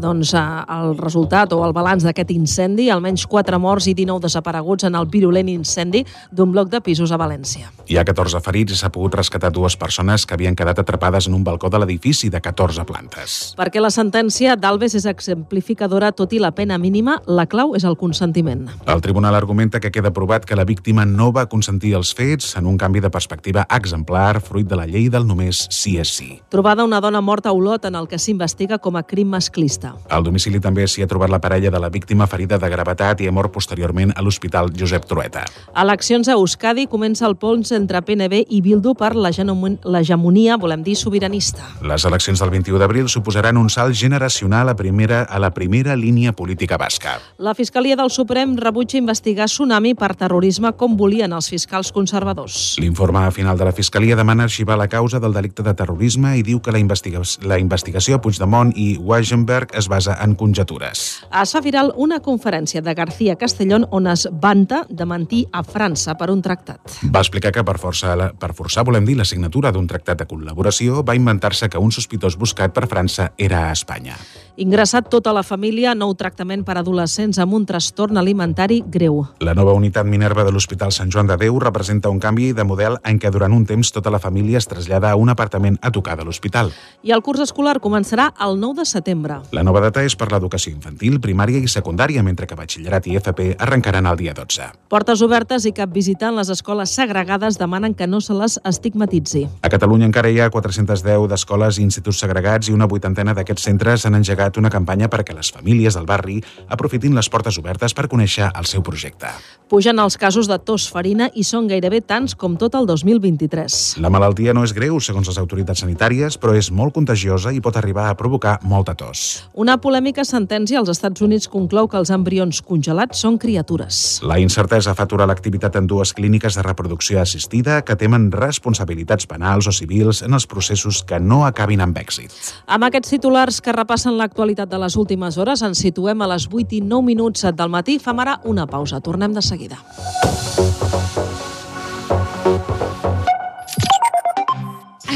doncs, 0.00 0.32
el 0.34 0.96
resultat 0.98 1.52
o 1.56 1.62
el 1.66 1.74
balanç 1.76 2.04
d'aquest 2.06 2.30
incendi, 2.34 2.88
almenys 2.90 3.26
4 3.30 3.58
morts 3.62 3.88
i 3.90 3.94
19 3.94 4.22
desapareguts 4.26 4.86
en 4.88 4.98
el 4.98 5.08
virulent 5.10 5.48
incendi 5.52 6.04
d'un 6.30 6.52
bloc 6.52 6.70
de 6.72 6.80
pisos 6.80 7.12
a 7.12 7.18
València. 7.20 7.70
Hi 7.86 7.98
ha 7.98 8.04
14 8.04 8.40
ferits 8.44 8.74
i 8.74 8.80
s'ha 8.80 8.90
pogut 8.92 9.16
rescatar 9.18 9.52
dues 9.54 9.76
persones 9.76 10.26
que 10.26 10.34
havien 10.34 10.56
quedat 10.56 10.78
atrapades 10.82 11.28
en 11.28 11.34
un 11.34 11.44
balcó 11.44 11.70
de 11.70 11.80
l'edifici 11.80 12.30
de 12.30 12.40
14 12.40 12.84
plantes. 12.88 13.54
Perquè 13.58 13.80
la 13.80 13.92
sentència 13.94 14.56
d'Alves 14.56 14.96
és 14.98 15.06
exemplificadora, 15.08 16.12
tot 16.12 16.32
i 16.32 16.40
la 16.42 16.52
pena 16.54 16.78
mínima, 16.78 17.20
la 17.26 17.46
clau 17.46 17.74
és 17.76 17.84
el 17.84 17.96
consentiment. 17.96 18.66
El 18.86 19.02
tribunal 19.04 19.34
argumenta 19.34 19.80
que 19.80 19.92
queda 19.92 20.12
provat 20.12 20.44
que 20.44 20.56
la 20.56 20.64
víctima 20.64 21.06
no 21.06 21.32
va 21.32 21.46
consentir 21.48 21.94
els 21.96 22.12
fets 22.14 22.54
en 22.56 22.66
un 22.66 22.76
canvi 22.78 23.00
de 23.00 23.10
perspectiva 23.10 23.66
exemplar 23.70 24.40
fruit 24.40 24.66
de 24.66 24.76
la 24.76 24.86
llei 24.86 25.08
del 25.12 25.26
només 25.26 25.66
sí 25.70 25.96
és 26.00 26.12
sí. 26.18 26.40
Trobada 26.50 26.84
una 26.84 27.00
dona 27.00 27.20
morta 27.20 27.50
a 27.50 27.56
Olot 27.56 27.84
en 27.84 27.94
el 27.94 28.08
que 28.08 28.18
s'investiga 28.18 28.75
com 28.78 28.96
a 28.96 29.02
crim 29.02 29.28
masclista. 29.32 29.94
Al 30.10 30.24
domicili 30.26 30.60
també 30.62 30.86
s'hi 30.88 31.04
ha 31.04 31.08
trobat 31.10 31.30
la 31.32 31.40
parella 31.42 31.70
de 31.70 31.80
la 31.82 31.90
víctima 31.92 32.26
ferida 32.26 32.58
de 32.58 32.70
gravetat 32.70 33.20
i 33.20 33.28
ha 33.28 33.34
mort 33.34 33.52
posteriorment 33.54 34.12
a 34.16 34.24
l'Hospital 34.24 34.72
Josep 34.76 35.06
Trueta. 35.06 35.44
A 35.72 35.84
eleccions 35.86 36.28
a 36.28 36.36
Euskadi 36.36 36.86
comença 36.90 37.26
el 37.26 37.36
pons 37.36 37.72
entre 37.76 38.02
PNB 38.02 38.44
i 38.50 38.60
Bildu 38.64 38.94
per 38.98 39.12
l'hegemonia, 39.16 40.56
volem 40.56 40.82
dir, 40.86 40.96
sobiranista. 40.96 41.66
Les 41.82 42.04
eleccions 42.08 42.40
del 42.42 42.50
21 42.50 42.80
d'abril 42.82 43.08
suposaran 43.12 43.56
un 43.56 43.70
salt 43.70 43.94
generacional 43.94 44.68
a, 44.68 44.76
primera, 44.76 45.22
a 45.22 45.38
la 45.38 45.52
primera 45.54 45.96
línia 45.96 46.32
política 46.32 46.76
basca. 46.76 47.18
La 47.38 47.54
Fiscalia 47.54 47.96
del 47.96 48.10
Suprem 48.10 48.56
rebutja 48.56 48.98
investigar 48.98 49.46
Tsunami 49.46 49.94
per 49.94 50.14
terrorisme 50.16 50.72
com 50.76 50.96
volien 50.96 51.32
els 51.32 51.50
fiscals 51.52 51.92
conservadors. 51.92 52.76
L'informe 52.82 53.24
final 53.30 53.58
de 53.58 53.64
la 53.68 53.72
Fiscalia 53.72 54.16
demana 54.16 54.44
arxivar 54.44 54.78
la 54.78 54.88
causa 54.88 55.20
del 55.20 55.34
delicte 55.34 55.62
de 55.62 55.74
terrorisme 55.74 56.36
i 56.38 56.42
diu 56.42 56.60
que 56.60 56.72
la, 56.72 56.80
investiga 56.80 57.22
la 57.46 57.58
investigació 57.60 58.16
a 58.16 58.22
Puigdemont 58.22 58.65
i 58.74 58.96
Wagenberg 58.98 59.74
es 59.76 59.88
basa 59.88 60.16
en 60.24 60.34
conjectures. 60.34 61.04
Es 61.42 61.52
fa 61.54 61.62
viral 61.62 61.92
una 61.96 62.18
conferència 62.24 62.82
de 62.82 62.94
García 62.94 63.36
Castellón 63.36 63.86
on 63.90 64.06
es 64.10 64.26
vanta 64.32 64.84
de 64.88 65.06
mentir 65.06 65.44
a 65.52 65.62
França 65.62 66.16
per 66.16 66.30
un 66.32 66.42
tractat. 66.42 66.98
Va 67.12 67.22
explicar 67.22 67.52
que 67.52 67.64
per, 67.64 67.76
força, 67.78 68.16
per 68.40 68.52
forçar, 68.56 68.86
volem 68.88 69.06
dir, 69.06 69.16
la 69.18 69.28
signatura 69.28 69.72
d'un 69.72 69.86
tractat 69.86 70.22
de 70.22 70.28
col·laboració, 70.30 71.04
va 71.06 71.16
inventar-se 71.18 71.68
que 71.68 71.78
un 71.78 71.92
sospitós 71.92 72.38
buscat 72.40 72.74
per 72.74 72.88
França 72.90 73.32
era 73.36 73.68
a 73.68 73.72
Espanya. 73.76 74.16
Ingressat 74.56 75.10
tota 75.12 75.34
la 75.36 75.42
família, 75.44 75.92
nou 75.92 76.14
tractament 76.16 76.62
per 76.64 76.78
adolescents 76.80 77.36
amb 77.42 77.52
un 77.58 77.66
trastorn 77.68 78.16
alimentari 78.16 78.78
greu. 78.88 79.18
La 79.44 79.52
nova 79.52 79.74
unitat 79.76 80.08
Minerva 80.08 80.46
de 80.46 80.54
l'Hospital 80.54 80.94
Sant 80.96 81.12
Joan 81.12 81.28
de 81.28 81.36
Déu 81.36 81.58
representa 81.60 82.08
un 82.08 82.20
canvi 82.22 82.54
de 82.56 82.64
model 82.64 82.96
en 83.04 83.20
què 83.20 83.28
durant 83.34 83.52
un 83.52 83.66
temps 83.68 83.92
tota 83.92 84.12
la 84.14 84.20
família 84.22 84.56
es 84.56 84.68
trasllada 84.70 85.10
a 85.10 85.20
un 85.20 85.28
apartament 85.28 85.76
a 85.82 85.92
tocar 85.92 86.16
de 86.16 86.24
l'hospital. 86.24 86.72
I 87.04 87.12
el 87.12 87.20
curs 87.20 87.44
escolar 87.44 87.76
començarà 87.84 88.30
el 88.46 88.60
9 88.60 88.80
de 88.80 88.84
setembre. 88.86 89.40
La 89.52 89.64
nova 89.66 89.80
data 89.82 90.02
és 90.06 90.14
per 90.16 90.28
l'educació 90.30 90.72
infantil, 90.72 91.18
primària 91.20 91.58
i 91.58 91.68
secundària, 91.70 92.22
mentre 92.22 92.46
que 92.46 92.58
batxillerat 92.58 93.06
i 93.10 93.16
FP 93.18 93.48
arrencaran 93.58 94.06
el 94.06 94.16
dia 94.20 94.34
12. 94.36 94.68
Portes 94.92 95.22
obertes 95.26 95.66
i 95.66 95.72
cap 95.74 95.90
visitant 95.92 96.36
les 96.38 96.50
escoles 96.52 96.94
segregades 96.94 97.58
demanen 97.58 97.94
que 97.94 98.06
no 98.06 98.20
se 98.20 98.36
les 98.36 98.58
estigmatitzi. 98.64 99.46
A 99.62 99.70
Catalunya 99.72 100.06
encara 100.06 100.30
hi 100.30 100.40
ha 100.40 100.50
410 100.50 101.26
d'escoles 101.32 101.80
i 101.80 101.86
instituts 101.86 102.22
segregats 102.22 102.70
i 102.70 102.76
una 102.76 102.86
vuitantena 102.86 103.34
d'aquests 103.34 103.66
centres 103.68 104.06
han 104.06 104.18
engegat 104.20 104.60
una 104.62 104.70
campanya 104.70 105.10
perquè 105.10 105.34
les 105.34 105.50
famílies 105.52 105.98
del 105.98 106.06
barri 106.06 106.38
aprofitin 106.68 107.16
les 107.18 107.28
portes 107.28 107.58
obertes 107.58 107.94
per 107.94 108.06
conèixer 108.12 108.52
el 108.54 108.70
seu 108.70 108.84
projecte. 108.86 109.32
Pugen 109.66 109.98
els 109.98 110.14
casos 110.16 110.46
de 110.46 110.60
tos 110.62 110.86
farina 110.92 111.26
i 111.34 111.42
són 111.42 111.66
gairebé 111.66 112.00
tants 112.00 112.36
com 112.38 112.54
tot 112.60 112.76
el 112.78 112.86
2023. 112.86 113.96
La 114.04 114.12
malaltia 114.14 114.54
no 114.54 114.62
és 114.62 114.74
greu, 114.76 115.00
segons 115.02 115.26
les 115.26 115.40
autoritats 115.42 115.82
sanitàries, 115.82 116.38
però 116.38 116.54
és 116.54 116.70
molt 116.70 116.94
contagiosa 116.94 117.50
i 117.50 117.60
pot 117.64 117.76
arribar 117.76 118.06
a 118.06 118.14
provocar 118.14 118.35
molta 118.62 118.94
tos. 118.94 119.44
Una 119.54 119.76
polèmica 119.78 120.24
sentència 120.24 120.78
als 120.80 120.90
Estats 120.92 121.22
Units 121.22 121.48
conclou 121.48 121.88
que 121.88 121.98
els 121.98 122.10
embrions 122.10 122.62
congelats 122.62 123.20
són 123.20 123.38
criatures. 123.38 124.20
La 124.22 124.38
incertesa 124.38 124.94
fa 124.94 125.04
aturar 125.04 125.28
l'activitat 125.28 125.76
en 125.76 125.86
dues 125.86 126.12
clíniques 126.12 126.56
de 126.56 126.62
reproducció 126.62 127.20
assistida 127.20 127.82
que 127.82 127.96
temen 127.96 128.30
responsabilitats 128.32 129.26
penals 129.26 129.66
o 129.66 129.72
civils 129.72 130.22
en 130.22 130.34
els 130.34 130.46
processos 130.46 131.02
que 131.04 131.20
no 131.20 131.44
acabin 131.46 131.80
amb 131.80 131.96
èxit. 131.98 132.32
Amb 132.66 132.88
aquests 132.88 133.16
titulars 133.16 133.60
que 133.60 133.74
repassen 133.74 134.16
l'actualitat 134.16 134.36
l'actualitat 134.36 134.68
de 134.68 134.78
les 134.78 134.96
últimes 134.96 135.38
hores. 135.38 135.62
Ens 135.62 135.78
situem 135.78 136.22
a 136.22 136.26
les 136.26 136.48
8 136.48 136.76
i 136.76 136.80
9 136.80 137.04
minuts 137.04 137.46
del 137.52 137.68
matí. 137.68 137.98
Fem 137.98 138.18
ara 138.20 138.40
una 138.44 138.66
pausa. 138.66 139.00
Tornem 139.00 139.32
de 139.32 139.42
seguida. 139.42 139.76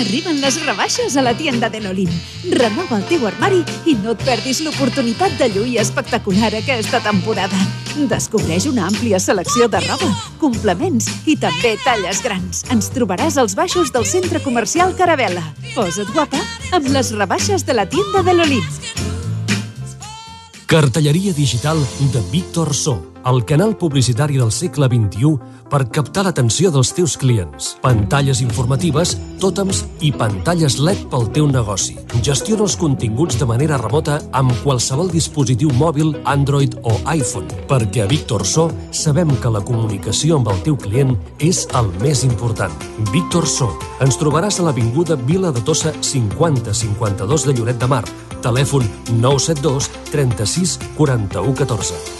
Arriben 0.00 0.40
les 0.40 0.56
rebaixes 0.64 1.16
a 1.16 1.22
la 1.22 1.34
tienda 1.36 1.68
de 1.68 1.80
Nolin. 1.84 2.10
Renova 2.56 2.96
el 2.96 3.04
teu 3.10 3.26
armari 3.28 3.58
i 3.84 3.92
no 4.00 4.14
et 4.14 4.22
perdis 4.24 4.62
l'oportunitat 4.64 5.34
de 5.36 5.50
lluir 5.52 5.76
espectacular 5.82 6.54
aquesta 6.56 7.02
temporada. 7.04 7.58
Descobreix 8.08 8.64
una 8.70 8.86
àmplia 8.88 9.20
selecció 9.20 9.68
de 9.68 9.82
roba, 9.84 10.08
complements 10.40 11.10
i 11.28 11.36
també 11.36 11.74
talles 11.84 12.24
grans. 12.24 12.64
Ens 12.72 12.88
trobaràs 12.94 13.36
als 13.36 13.58
baixos 13.58 13.92
del 13.92 14.08
centre 14.08 14.40
comercial 14.40 14.96
Caravela. 14.96 15.44
Posa't 15.74 16.14
guapa 16.14 16.40
amb 16.72 16.88
les 16.96 17.12
rebaixes 17.12 17.68
de 17.68 17.76
la 17.76 17.84
tienda 17.84 18.24
de 18.24 18.38
l'Olin. 18.38 18.74
Cartelleria 20.70 21.34
digital 21.36 21.76
de 22.12 22.24
Víctor 22.32 22.72
So 22.72 23.09
el 23.26 23.44
canal 23.44 23.76
publicitari 23.76 24.38
del 24.38 24.50
segle 24.52 24.88
XXI 24.88 25.36
per 25.70 25.84
captar 25.92 26.24
l'atenció 26.26 26.70
dels 26.74 26.90
teus 26.96 27.16
clients. 27.20 27.74
Pantalles 27.82 28.40
informatives, 28.42 29.14
tòtems 29.42 29.84
i 30.04 30.10
pantalles 30.12 30.78
LED 30.80 31.04
pel 31.12 31.28
teu 31.34 31.48
negoci. 31.50 31.96
Gestiona 32.26 32.64
els 32.66 32.76
continguts 32.80 33.38
de 33.38 33.46
manera 33.46 33.78
remota 33.80 34.18
amb 34.36 34.54
qualsevol 34.64 35.10
dispositiu 35.12 35.70
mòbil, 35.78 36.14
Android 36.24 36.76
o 36.82 36.96
iPhone, 37.12 37.48
perquè 37.70 38.04
a 38.04 38.08
Víctor 38.10 38.46
So 38.46 38.70
sabem 38.90 39.30
que 39.40 39.52
la 39.52 39.62
comunicació 39.64 40.40
amb 40.40 40.50
el 40.52 40.62
teu 40.66 40.78
client 40.80 41.16
és 41.38 41.66
el 41.78 41.92
més 42.00 42.24
important. 42.24 42.72
Víctor 43.12 43.46
So. 43.46 43.70
Ens 44.00 44.16
trobaràs 44.18 44.60
a 44.60 44.66
l'Avinguda 44.68 45.18
Vila 45.28 45.52
de 45.52 45.62
Tossa 45.62 45.92
5052 46.00 47.46
de 47.46 47.56
Lloret 47.58 47.78
de 47.78 47.90
Mar. 47.90 48.04
Telèfon 48.40 48.86
972 49.20 49.90
36 50.10 50.78
41 50.96 51.54
14. 51.60 52.19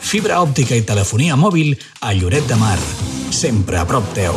Fibra 0.00 0.40
òptica 0.42 0.74
i 0.78 0.86
telefonia 0.86 1.36
mòbil 1.36 1.76
a 2.00 2.16
Lloret 2.16 2.48
de 2.48 2.58
Mar 2.58 2.78
sempre 3.30 3.78
a 3.78 3.86
prop 3.86 4.10
teu. 4.16 4.36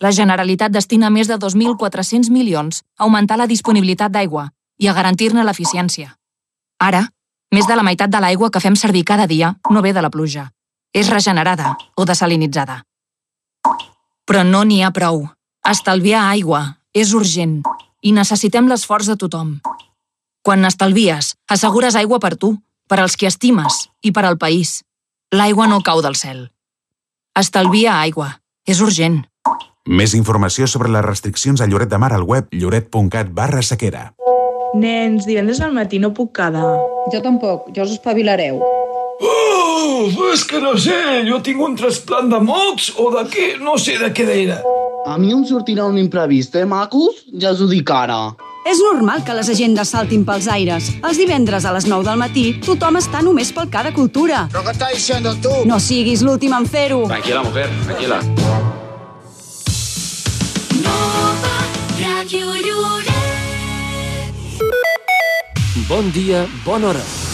La 0.00 0.12
Generalitat 0.16 0.72
destina 0.72 1.10
més 1.12 1.28
de 1.28 1.36
2.400 1.36 2.30
milions 2.32 2.80
a 2.96 3.04
augmentar 3.04 3.36
la 3.36 3.46
disponibilitat 3.46 4.12
d'aigua 4.12 4.46
i 4.80 4.88
a 4.88 4.94
garantir-ne 4.96 5.44
l'eficiència. 5.44 6.14
Ara, 6.80 7.02
més 7.52 7.66
de 7.68 7.76
la 7.76 7.84
meitat 7.84 8.08
de 8.08 8.20
l'aigua 8.22 8.48
que 8.50 8.62
fem 8.64 8.76
servir 8.80 9.04
cada 9.04 9.26
dia 9.26 9.52
no 9.70 9.82
ve 9.84 9.92
de 9.92 10.00
la 10.00 10.10
pluja. 10.10 10.48
És 10.96 11.10
regenerada 11.12 11.76
o 11.94 12.06
desalinitzada. 12.08 12.80
Però 14.26 14.42
no 14.46 14.64
n'hi 14.64 14.80
ha 14.82 14.90
prou. 14.90 15.26
Estalviar 15.68 16.24
aigua 16.30 16.62
és 16.96 17.12
urgent 17.14 17.60
i 18.00 18.14
necessitem 18.16 18.70
l'esforç 18.70 19.10
de 19.12 19.18
tothom. 19.20 19.58
Quan 20.42 20.64
n'estalvies, 20.64 21.34
assegures 21.46 21.98
aigua 22.00 22.18
per 22.18 22.34
tu, 22.40 22.54
per 22.88 22.98
als 23.02 23.16
qui 23.20 23.28
estimes 23.28 23.90
i 24.02 24.10
per 24.16 24.24
al 24.24 24.38
país. 24.38 24.80
L'aigua 25.30 25.68
no 25.68 25.82
cau 25.84 26.00
del 26.02 26.16
cel. 26.16 26.48
Estalvia 27.38 28.00
aigua. 28.00 28.38
És 28.66 28.80
urgent. 28.84 29.24
Més 29.88 30.12
informació 30.12 30.66
sobre 30.68 30.90
les 30.92 31.00
restriccions 31.00 31.60
a 31.64 31.66
Lloret 31.66 31.88
de 31.88 31.96
Mar 31.96 32.12
al 32.12 32.26
web 32.28 32.50
lloret.cat 32.52 33.30
barra 33.32 33.62
sequera. 33.64 34.10
Nens, 34.76 35.24
divendres 35.24 35.62
al 35.64 35.72
matí 35.72 35.98
no 35.98 36.12
puc 36.12 36.34
quedar. 36.36 36.66
Jo 37.10 37.22
tampoc, 37.24 37.70
ja 37.74 37.86
us 37.86 37.94
espavilareu. 37.96 38.60
Oh, 38.60 40.04
és 40.34 40.44
que 40.44 40.60
no 40.60 40.74
sé, 40.76 41.24
jo 41.24 41.40
tinc 41.40 41.62
un 41.64 41.78
trasplant 41.80 42.28
de 42.28 42.42
mocs 42.44 42.90
o 43.00 43.08
de 43.14 43.24
què, 43.32 43.46
no 43.60 43.78
sé 43.80 43.96
de 43.98 44.12
què 44.12 44.28
era. 44.34 44.60
A 45.08 45.16
mi 45.16 45.32
em 45.32 45.46
sortirà 45.48 45.88
un 45.88 45.96
imprevist, 45.98 46.54
eh, 46.60 46.66
macos? 46.68 47.24
Ja 47.40 47.54
us 47.56 47.64
ho 47.64 47.70
dic 47.70 47.88
ara. 47.90 48.36
És 48.68 48.78
normal 48.84 49.24
que 49.24 49.32
les 49.32 49.48
agendes 49.48 49.88
saltin 49.88 50.26
pels 50.28 50.46
aires. 50.46 50.92
Els 51.00 51.16
divendres 51.16 51.64
a 51.64 51.72
les 51.72 51.88
9 51.88 52.04
del 52.04 52.20
matí 52.20 52.44
tothom 52.60 53.00
està 53.00 53.24
només 53.24 53.50
pel 53.56 53.72
Cada 53.72 53.94
Cultura. 53.96 54.46
¿Pero 54.52 54.62
qué 54.62 54.76
estás 54.76 54.92
diciendo 54.92 55.34
tú? 55.40 55.64
No 55.64 55.80
siguis 55.80 56.20
l'últim 56.20 56.52
en 56.52 56.68
fer-ho. 56.68 57.06
Tranquila, 57.08 57.42
mujer, 57.42 57.68
tranquila. 57.88 58.20
Bon 65.88 66.10
dia, 66.14 66.46
bona 66.64 66.86
hora. 66.86 67.29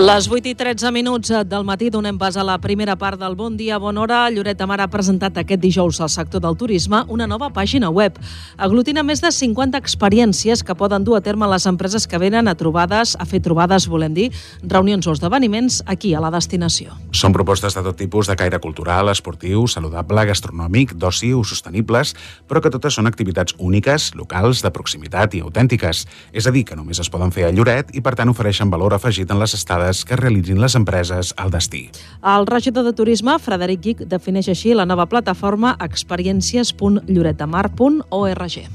Les 0.00 0.30
8 0.32 0.48
i 0.48 0.54
13 0.56 0.88
minuts 0.96 1.28
del 1.44 1.64
matí 1.68 1.90
donem 1.92 2.16
pas 2.16 2.32
a 2.40 2.44
la 2.46 2.54
primera 2.56 2.94
part 2.96 3.20
del 3.20 3.34
Bon 3.36 3.52
Dia, 3.52 3.76
Bona 3.76 4.00
Hora. 4.00 4.20
Lloret 4.32 4.56
de 4.56 4.64
Mar 4.64 4.78
ha 4.80 4.86
presentat 4.88 5.36
aquest 5.36 5.60
dijous 5.60 5.98
al 6.00 6.08
sector 6.08 6.40
del 6.40 6.56
turisme 6.56 7.02
una 7.12 7.26
nova 7.28 7.50
pàgina 7.52 7.90
web. 7.92 8.16
Aglutina 8.56 9.02
més 9.04 9.20
de 9.20 9.28
50 9.28 9.76
experiències 9.76 10.62
que 10.64 10.72
poden 10.74 11.04
dur 11.04 11.18
a 11.18 11.20
terme 11.20 11.44
les 11.52 11.66
empreses 11.68 12.06
que 12.08 12.16
venen 12.16 12.48
a 12.48 12.54
trobades, 12.56 13.12
a 13.20 13.26
fer 13.28 13.42
trobades, 13.44 13.90
volem 13.92 14.14
dir, 14.16 14.30
reunions 14.62 15.04
o 15.04 15.12
esdeveniments 15.12 15.82
aquí 15.84 16.14
a 16.14 16.24
la 16.24 16.32
destinació. 16.32 16.96
Són 17.12 17.36
propostes 17.36 17.76
de 17.76 17.84
tot 17.84 18.00
tipus 18.00 18.32
de 18.32 18.38
caire 18.40 18.56
cultural, 18.58 19.12
esportiu, 19.12 19.66
saludable, 19.68 20.24
gastronòmic, 20.32 20.96
d'oci 20.96 21.34
o 21.36 21.44
sostenibles, 21.44 22.14
però 22.48 22.64
que 22.64 22.72
totes 22.72 22.96
són 22.96 23.10
activitats 23.10 23.52
úniques, 23.58 24.14
locals, 24.16 24.64
de 24.64 24.72
proximitat 24.72 25.36
i 25.36 25.44
autèntiques. 25.44 26.06
És 26.32 26.48
a 26.48 26.56
dir, 26.56 26.64
que 26.64 26.80
només 26.80 27.04
es 27.04 27.12
poden 27.12 27.36
fer 27.36 27.50
a 27.50 27.52
Lloret 27.52 27.92
i, 27.92 28.00
per 28.00 28.16
tant, 28.16 28.32
ofereixen 28.32 28.72
valor 28.72 28.96
afegit 28.96 29.28
en 29.28 29.44
les 29.44 29.52
estades 29.60 29.89
activitats 29.90 30.04
que 30.04 30.16
realitzin 30.16 30.60
les 30.60 30.74
empreses 30.76 31.34
al 31.36 31.50
destí. 31.50 31.90
El 32.22 32.46
regidor 32.46 32.84
de 32.84 32.92
Turisme, 32.92 33.38
Frederic 33.38 33.80
Guic, 33.80 33.98
defineix 34.06 34.48
així 34.48 34.74
la 34.74 34.86
nova 34.86 35.06
plataforma 35.06 35.76
experiències.lloretamar.org. 35.80 38.68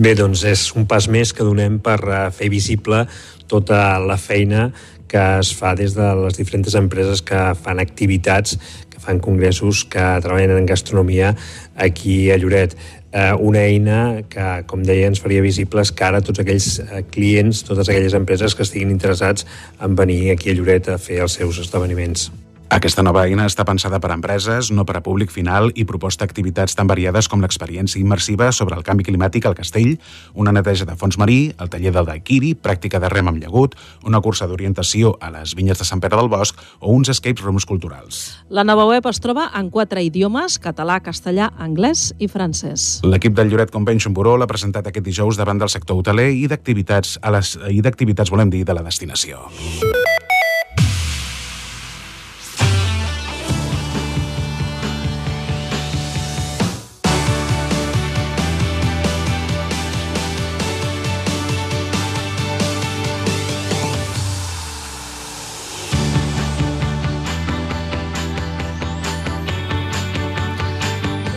Bé, 0.00 0.14
doncs 0.14 0.44
és 0.44 0.76
un 0.76 0.86
pas 0.86 1.08
més 1.08 1.32
que 1.32 1.44
donem 1.44 1.78
per 1.80 1.98
eh, 2.08 2.30
fer 2.32 2.48
visible 2.48 3.06
tota 3.48 3.98
la 3.98 4.16
feina 4.16 4.72
que 5.10 5.38
es 5.40 5.52
fa 5.52 5.74
des 5.74 5.94
de 5.96 6.14
les 6.22 6.36
diferents 6.38 6.74
empreses 6.78 7.20
que 7.20 7.54
fan 7.58 7.80
activitats, 7.82 8.58
que 8.88 9.00
fan 9.02 9.18
congressos, 9.18 9.84
que 9.84 10.20
treballen 10.22 10.50
en 10.54 10.66
gastronomia 10.66 11.34
aquí 11.74 12.30
a 12.30 12.38
Lloret 12.38 12.76
eh, 13.12 13.32
una 13.34 13.64
eina 13.64 14.22
que, 14.28 14.46
com 14.70 14.84
deia, 14.86 15.08
ens 15.10 15.22
faria 15.22 15.42
visibles 15.44 15.92
que 15.94 16.06
ara 16.06 16.22
tots 16.24 16.42
aquells 16.42 16.78
eh, 16.84 17.02
clients, 17.10 17.64
totes 17.66 17.88
aquelles 17.88 18.14
empreses 18.18 18.54
que 18.54 18.66
estiguin 18.66 18.92
interessats 18.92 19.46
en 19.80 19.96
venir 19.98 20.30
aquí 20.34 20.52
a 20.52 20.58
Lloret 20.58 20.88
a 20.88 20.98
fer 20.98 21.22
els 21.24 21.38
seus 21.40 21.60
esdeveniments. 21.66 22.30
Aquesta 22.70 23.02
nova 23.02 23.24
eina 23.26 23.48
està 23.50 23.64
pensada 23.66 23.98
per 23.98 24.12
a 24.12 24.14
empreses, 24.14 24.68
no 24.70 24.84
per 24.86 24.94
a 24.94 25.00
públic 25.02 25.32
final 25.34 25.72
i 25.74 25.82
proposta 25.82 26.22
activitats 26.22 26.76
tan 26.78 26.86
variades 26.86 27.26
com 27.26 27.42
l'experiència 27.42 27.98
immersiva 27.98 28.52
sobre 28.54 28.76
el 28.78 28.84
canvi 28.86 29.08
climàtic 29.08 29.48
al 29.48 29.56
castell, 29.58 29.96
una 30.38 30.52
neteja 30.54 30.86
de 30.86 30.94
fons 30.94 31.18
marí, 31.18 31.40
el 31.58 31.72
taller 31.72 31.90
del 31.96 32.06
daiquiri, 32.06 32.52
pràctica 32.54 33.00
de 33.02 33.10
rem 33.10 33.26
amb 33.26 33.42
llagut, 33.42 33.74
una 34.06 34.20
cursa 34.22 34.46
d'orientació 34.46 35.16
a 35.18 35.32
les 35.34 35.56
vinyes 35.58 35.82
de 35.82 35.88
Sant 35.88 35.98
Pere 35.98 36.14
del 36.14 36.30
Bosc 36.30 36.62
o 36.78 36.94
uns 36.94 37.10
escape 37.10 37.42
rooms 37.42 37.66
culturals. 37.66 38.20
La 38.54 38.62
nova 38.62 38.86
web 38.86 39.08
es 39.10 39.18
troba 39.18 39.48
en 39.58 39.72
quatre 39.74 40.06
idiomes, 40.06 40.60
català, 40.62 41.00
castellà, 41.02 41.50
anglès 41.58 42.12
i 42.22 42.30
francès. 42.30 43.00
L'equip 43.02 43.34
del 43.34 43.50
Lloret 43.50 43.74
Convention 43.74 44.14
Bureau 44.14 44.38
l'ha 44.38 44.46
presentat 44.50 44.86
aquest 44.86 45.10
dijous 45.10 45.42
davant 45.42 45.58
del 45.58 45.74
sector 45.74 45.98
hoteler 45.98 46.30
i 46.38 46.46
d'activitats, 46.46 47.18
a 47.18 47.34
les, 47.34 47.56
i 47.66 47.82
d'activitats 47.82 48.30
volem 48.30 48.54
dir, 48.54 48.62
de 48.62 48.78
la 48.78 48.86
destinació. 48.86 49.42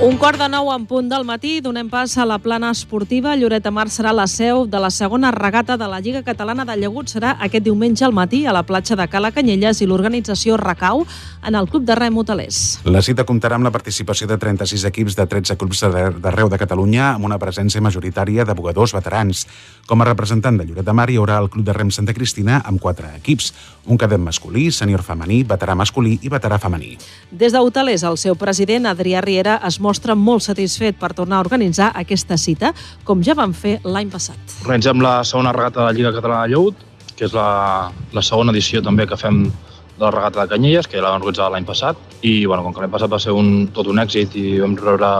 Un 0.04 0.18
quart 0.20 0.36
de 0.36 0.50
nou 0.52 0.68
en 0.68 0.84
punt 0.84 1.06
del 1.08 1.24
matí, 1.24 1.62
donem 1.64 1.88
pas 1.88 2.18
a 2.20 2.26
la 2.28 2.36
plana 2.44 2.74
esportiva. 2.76 3.38
Lloret 3.40 3.64
de 3.64 3.72
Mar 3.72 3.86
serà 3.88 4.12
la 4.12 4.26
seu 4.28 4.66
de 4.68 4.80
la 4.84 4.90
segona 4.92 5.30
regata 5.32 5.78
de 5.80 5.88
la 5.88 6.02
Lliga 6.04 6.20
Catalana 6.28 6.66
de 6.68 6.76
Llagut. 6.76 7.08
Serà 7.08 7.38
aquest 7.40 7.64
diumenge 7.64 8.04
al 8.04 8.12
matí 8.12 8.42
a 8.46 8.52
la 8.52 8.66
platja 8.68 8.98
de 9.00 9.06
Cala 9.08 9.32
Canyelles 9.32 9.80
i 9.80 9.88
l'organització 9.88 10.58
recau 10.60 11.06
en 11.48 11.56
el 11.56 11.70
Club 11.72 11.86
de 11.88 11.96
Rem 11.96 12.18
Hotelers. 12.20 12.82
La 12.84 13.00
cita 13.02 13.24
comptarà 13.24 13.56
amb 13.56 13.64
la 13.64 13.72
participació 13.72 14.28
de 14.28 14.36
36 14.36 14.84
equips 14.92 15.16
de 15.16 15.26
13 15.26 15.56
clubs 15.56 15.86
d'arreu 15.88 16.52
de 16.52 16.60
Catalunya 16.60 17.14
amb 17.14 17.24
una 17.32 17.40
presència 17.40 17.80
majoritària 17.80 18.44
de 18.44 18.58
bugadors 18.60 18.92
veterans. 18.92 19.46
Com 19.88 20.04
a 20.04 20.10
representant 20.12 20.60
de 20.60 20.68
Lloret 20.68 20.84
de 20.84 20.98
Mar 21.00 21.08
hi 21.08 21.16
haurà 21.16 21.40
el 21.40 21.48
Club 21.48 21.64
de 21.64 21.78
Rem 21.80 21.96
Santa 21.96 22.12
Cristina 22.12 22.60
amb 22.60 22.84
quatre 22.84 23.16
equips, 23.22 23.54
un 23.86 24.00
cadet 24.00 24.22
masculí, 24.22 24.70
sènior 24.72 25.04
femení, 25.04 25.42
veterà 25.48 25.76
masculí 25.76 26.16
i 26.24 26.32
veterà 26.32 26.60
femení. 26.62 26.94
Des 27.32 27.54
d'Hotelers, 27.54 28.06
el 28.08 28.18
seu 28.22 28.38
president, 28.40 28.88
Adrià 28.88 29.22
Riera, 29.24 29.58
es 29.68 29.80
mostra 29.84 30.16
molt 30.16 30.46
satisfet 30.46 30.98
per 31.00 31.14
tornar 31.18 31.42
a 31.42 31.44
organitzar 31.44 31.92
aquesta 32.00 32.38
cita, 32.38 32.74
com 33.04 33.24
ja 33.24 33.36
van 33.36 33.54
fer 33.54 33.80
l'any 33.84 34.10
passat. 34.14 34.40
Organitzem 34.64 35.04
la 35.04 35.20
segona 35.28 35.52
regata 35.52 35.82
de 35.82 35.86
la 35.90 35.98
Lliga 35.98 36.14
Catalana 36.16 36.48
de 36.48 36.56
Lleut, 36.56 36.88
que 37.14 37.28
és 37.28 37.36
la, 37.36 37.92
la 38.14 38.24
segona 38.26 38.56
edició 38.56 38.82
també 38.82 39.06
que 39.08 39.20
fem 39.20 39.44
de 39.48 40.02
la 40.02 40.12
regata 40.12 40.42
de 40.42 40.56
Canyelles, 40.56 40.88
que 40.88 40.98
ja 40.98 41.04
la 41.04 41.14
vam 41.14 41.22
organitzar 41.22 41.52
l'any 41.52 41.68
passat, 41.68 42.00
i 42.24 42.46
bueno, 42.46 42.64
com 42.64 42.74
que 42.74 42.82
l'any 42.82 42.94
passat 42.94 43.12
va 43.12 43.20
ser 43.20 43.36
un, 43.36 43.68
tot 43.76 43.88
un 43.92 44.00
èxit 44.02 44.36
i 44.40 44.60
vam 44.64 44.78
rebre 44.80 45.12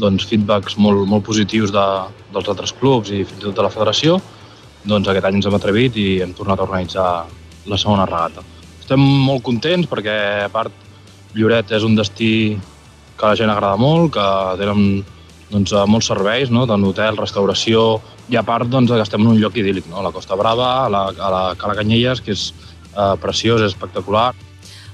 doncs, 0.00 0.24
feedbacks 0.30 0.78
molt, 0.78 1.02
molt 1.10 1.26
positius 1.26 1.74
de, 1.74 1.86
dels 2.32 2.48
altres 2.48 2.72
clubs 2.78 3.10
i 3.10 3.24
fins 3.24 3.42
i 3.42 3.48
tot 3.48 3.58
de 3.58 3.66
la 3.66 3.72
federació, 3.74 4.20
doncs 4.86 5.10
aquest 5.10 5.26
any 5.26 5.40
ens 5.40 5.50
hem 5.50 5.58
atrevit 5.58 5.98
i 6.00 6.08
hem 6.24 6.32
tornat 6.38 6.62
a 6.62 6.64
organitzar 6.68 7.10
la 7.70 7.78
segona 7.78 8.08
regata. 8.08 8.44
Estem 8.80 9.00
molt 9.00 9.44
contents 9.46 9.88
perquè, 9.90 10.16
a 10.46 10.52
part, 10.52 10.74
Lloret 11.34 11.70
és 11.70 11.84
un 11.86 11.94
destí 11.94 12.58
que 13.16 13.28
la 13.28 13.36
gent 13.38 13.52
agrada 13.52 13.78
molt, 13.78 14.16
que 14.16 14.26
tenen 14.58 15.04
doncs, 15.50 15.74
molts 15.90 16.08
serveis, 16.10 16.50
no? 16.50 16.66
tant 16.66 16.84
hotel, 16.86 17.18
restauració, 17.20 18.00
i 18.30 18.38
a 18.38 18.44
part 18.46 18.70
doncs, 18.70 18.90
que 18.90 19.02
estem 19.04 19.22
en 19.22 19.34
un 19.34 19.40
lloc 19.42 19.58
idíl·lic, 19.58 19.86
no? 19.90 20.00
a 20.00 20.06
la 20.08 20.14
Costa 20.14 20.38
Brava, 20.38 20.70
a 20.86 20.88
la, 20.90 21.04
a 21.10 21.30
la 21.34 21.42
Cala 21.60 21.76
Canyelles, 21.78 22.22
que 22.24 22.34
és 22.34 22.50
eh, 22.50 23.14
preciós, 23.22 23.62
és 23.62 23.74
espectacular. 23.74 24.30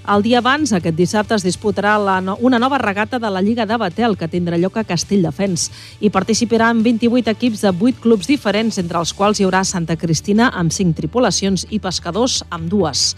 El 0.06 0.22
dia 0.22 0.38
abans, 0.38 0.70
aquest 0.70 0.94
dissabte, 0.94 1.34
es 1.34 1.42
disputarà 1.42 1.96
la 1.98 2.20
no 2.22 2.36
una 2.46 2.60
nova 2.62 2.78
regata 2.78 3.18
de 3.18 3.26
la 3.26 3.40
Lliga 3.42 3.64
de 3.66 3.74
Batel, 3.74 4.14
que 4.14 4.28
tindrà 4.30 4.54
lloc 4.54 4.76
a 4.78 4.84
Castelldefens. 4.86 5.64
Hi 5.98 6.12
participaran 6.14 6.84
28 6.84 7.32
equips 7.34 7.64
de 7.66 7.72
8 7.74 8.04
clubs 8.04 8.30
diferents, 8.30 8.78
entre 8.78 9.00
els 9.02 9.10
quals 9.10 9.40
hi 9.40 9.48
haurà 9.48 9.64
Santa 9.66 9.96
Cristina 9.98 10.52
amb 10.54 10.70
5 10.70 10.94
tripulacions 10.94 11.66
i 11.74 11.82
pescadors 11.82 12.44
amb 12.54 12.70
dues. 12.70 13.16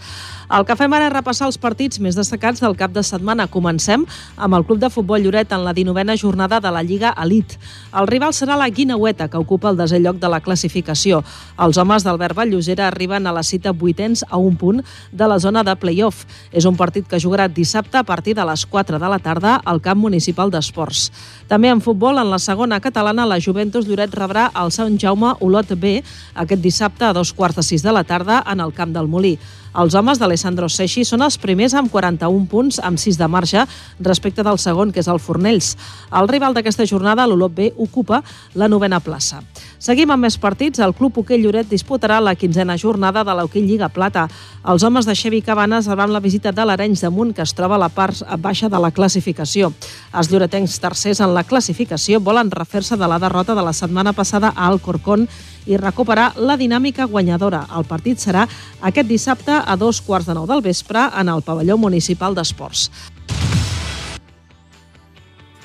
El 0.49 0.63
que 0.65 0.73
fem 0.73 0.89
ara 0.97 1.05
és 1.05 1.13
repassar 1.13 1.45
els 1.45 1.59
partits 1.61 1.99
més 2.01 2.15
destacats 2.17 2.57
del 2.63 2.73
cap 2.73 2.89
de 2.89 3.03
setmana. 3.05 3.45
Comencem 3.53 4.01
amb 4.33 4.55
el 4.57 4.63
Club 4.65 4.79
de 4.81 4.87
Futbol 4.89 5.21
Lloret 5.21 5.51
en 5.53 5.61
la 5.61 5.75
19a 5.77 6.15
jornada 6.17 6.57
de 6.59 6.71
la 6.73 6.81
Lliga 6.81 7.11
Elite. 7.21 7.59
El 7.93 8.07
rival 8.09 8.33
serà 8.33 8.57
la 8.57 8.71
Guinaueta, 8.73 9.27
que 9.29 9.37
ocupa 9.37 9.69
el 9.69 9.77
desè 9.77 9.99
lloc 10.01 10.17
de 10.17 10.31
la 10.33 10.39
classificació. 10.41 11.19
Els 11.61 11.77
homes 11.77 12.01
d'Albert 12.01 12.33
Vallllogera 12.33 12.87
arriben 12.87 13.29
a 13.29 13.33
la 13.35 13.43
cita 13.45 13.75
vuitens 13.77 14.25
a 14.27 14.41
un 14.41 14.57
punt 14.57 14.81
de 15.11 15.27
la 15.29 15.37
zona 15.37 15.61
de 15.63 15.77
play-off. 15.77 16.25
És 16.49 16.65
un 16.65 16.73
partit 16.81 17.05
que 17.05 17.21
jugarà 17.21 17.45
dissabte 17.45 18.01
a 18.01 18.03
partir 18.03 18.33
de 18.33 18.49
les 18.49 18.65
4 18.65 18.97
de 18.97 19.13
la 19.13 19.21
tarda 19.21 19.61
al 19.63 19.83
camp 19.85 20.01
municipal 20.01 20.49
d'esports. 20.49 21.11
També 21.47 21.69
en 21.69 21.85
futbol, 21.85 22.17
en 22.17 22.33
la 22.33 22.41
segona 22.41 22.81
catalana, 22.81 23.29
la 23.29 23.37
Juventus 23.37 23.85
Lloret 23.85 24.17
rebrà 24.17 24.49
el 24.57 24.73
Sant 24.73 24.97
Jaume 24.97 25.35
Olot 25.45 25.77
B 25.77 25.99
aquest 26.33 26.61
dissabte 26.65 27.05
a 27.05 27.13
dos 27.13 27.37
quarts 27.37 27.61
de 27.61 27.69
sis 27.69 27.85
de 27.85 27.93
la 27.93 28.03
tarda 28.03 28.41
en 28.49 28.65
el 28.65 28.73
camp 28.73 28.97
del 28.97 29.05
Molí. 29.05 29.37
Els 29.77 29.93
homes 29.93 30.17
d'Alessandro 30.17 30.65
Seixi 30.69 31.03
són 31.05 31.21
els 31.21 31.37
primers 31.37 31.75
amb 31.77 31.91
41 31.93 32.47
punts, 32.49 32.79
amb 32.81 32.97
6 32.97 33.19
de 33.19 33.27
marge, 33.29 33.65
respecte 34.01 34.43
del 34.45 34.57
segon, 34.57 34.89
que 34.91 35.03
és 35.03 35.09
el 35.11 35.21
Fornells. 35.21 35.75
El 36.09 36.29
rival 36.31 36.57
d'aquesta 36.57 36.87
jornada, 36.89 37.27
l'Olot 37.29 37.53
B, 37.53 37.69
ocupa 37.77 38.23
la 38.55 38.67
novena 38.67 38.99
plaça. 38.99 39.43
Seguim 39.79 40.11
amb 40.11 40.25
més 40.25 40.35
partits. 40.35 40.81
El 40.83 40.91
Club 40.91 41.21
Hoquell 41.21 41.39
Lloret 41.39 41.69
disputarà 41.71 42.17
la 42.19 42.33
quinzena 42.35 42.75
jornada 42.77 43.23
de 43.23 43.31
l'Hoquell 43.31 43.63
Lliga 43.63 43.87
Plata. 43.87 44.25
Els 44.67 44.83
homes 44.83 45.07
de 45.07 45.15
Xevi 45.15 45.39
Cabanes 45.41 45.87
van 45.87 46.11
la 46.11 46.19
visita 46.19 46.51
de 46.51 46.65
l'Arenys 46.67 46.99
de 47.05 47.09
Munt, 47.09 47.31
que 47.33 47.45
es 47.47 47.53
troba 47.55 47.77
a 47.77 47.79
la 47.79 47.87
part 47.87 48.19
baixa 48.43 48.67
de 48.67 48.75
la 48.75 48.91
classificació. 48.91 49.71
Els 50.11 50.31
lloretencs 50.33 50.75
tercers 50.83 51.21
en 51.23 51.31
la 51.33 51.45
classificació 51.47 52.19
volen 52.19 52.51
refer-se 52.51 52.97
de 52.99 53.07
la 53.07 53.21
derrota 53.23 53.55
de 53.55 53.63
la 53.63 53.73
setmana 53.73 54.11
passada 54.11 54.51
a 54.51 54.67
Alcorcón 54.67 55.29
i 55.65 55.79
recuperar 55.79 56.33
la 56.35 56.57
dinàmica 56.59 57.07
guanyadora. 57.07 57.63
El 57.71 57.87
partit 57.87 58.19
serà 58.19 58.49
aquest 58.81 59.07
dissabte 59.07 59.61
a 59.63 59.79
dos 59.79 60.01
quarts 60.03 60.27
de 60.27 60.35
nou 60.35 60.49
del 60.49 60.65
vespre 60.65 61.07
en 61.15 61.31
el 61.31 61.41
pavelló 61.41 61.79
municipal 61.79 62.35
d'esports. 62.35 62.89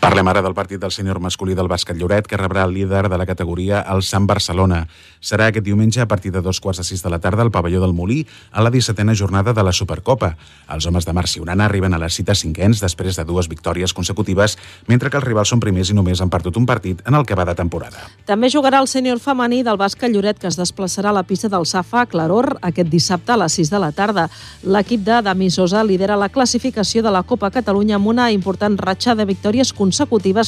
Parlem 0.04 0.28
ara 0.28 0.42
del 0.44 0.52
partit 0.52 0.76
del 0.76 0.92
sènior 0.92 1.16
masculí 1.16 1.54
del 1.56 1.64
bàsquet 1.64 1.96
Lloret, 1.96 2.26
que 2.28 2.36
rebrà 2.36 2.66
el 2.68 2.74
líder 2.76 3.06
de 3.08 3.16
la 3.16 3.24
categoria, 3.24 3.78
el 3.88 4.02
Sant 4.04 4.26
Barcelona. 4.28 4.82
Serà 5.24 5.46
aquest 5.48 5.64
diumenge 5.64 6.02
a 6.02 6.06
partir 6.06 6.28
de 6.30 6.42
dos 6.44 6.58
quarts 6.60 6.82
de 6.82 6.84
sis 6.84 7.00
de 7.00 7.08
la 7.08 7.22
tarda 7.24 7.40
al 7.40 7.50
pavelló 7.50 7.80
del 7.80 7.94
Molí, 7.96 8.18
a 8.52 8.60
la 8.60 8.68
17a 8.70 9.14
jornada 9.16 9.54
de 9.56 9.62
la 9.64 9.72
Supercopa. 9.72 10.34
Els 10.68 10.84
homes 10.84 11.06
de 11.08 11.14
Marc 11.16 11.30
Siurana 11.32 11.64
arriben 11.64 11.96
a 11.96 12.00
la 12.02 12.10
cita 12.12 12.34
cinquens 12.36 12.82
després 12.84 13.16
de 13.16 13.24
dues 13.24 13.48
victòries 13.48 13.94
consecutives, 13.96 14.58
mentre 14.86 15.08
que 15.08 15.16
els 15.16 15.24
rivals 15.24 15.48
són 15.48 15.62
primers 15.64 15.88
i 15.88 15.96
només 15.96 16.20
han 16.20 16.28
perdut 16.28 16.60
un 16.60 16.66
partit 16.68 17.00
en 17.08 17.16
el 17.16 17.24
que 17.24 17.34
va 17.40 17.48
de 17.48 17.56
temporada. 17.56 18.04
També 18.28 18.52
jugarà 18.52 18.82
el 18.84 18.90
sènior 18.92 19.24
femení 19.24 19.62
del 19.64 19.80
bàsquet 19.80 20.12
Lloret, 20.12 20.36
que 20.36 20.52
es 20.52 20.60
desplaçarà 20.60 21.14
a 21.14 21.16
la 21.16 21.24
pista 21.24 21.48
del 21.48 21.64
Safa 21.64 22.04
Claror 22.04 22.58
aquest 22.60 22.92
dissabte 22.92 23.32
a 23.32 23.40
les 23.40 23.56
6 23.56 23.72
de 23.72 23.80
la 23.80 23.90
tarda. 23.96 24.28
L'equip 24.68 25.00
de 25.00 25.22
Dami 25.24 25.48
Sosa 25.48 25.80
lidera 25.80 26.20
la 26.20 26.28
classificació 26.28 27.00
de 27.00 27.16
la 27.16 27.24
Copa 27.24 27.48
Catalunya 27.48 27.96
amb 27.96 28.12
una 28.12 28.28
important 28.36 28.76
ratxa 28.76 29.16
de 29.16 29.24
victòries 29.24 29.72
consecutives, 29.72 29.93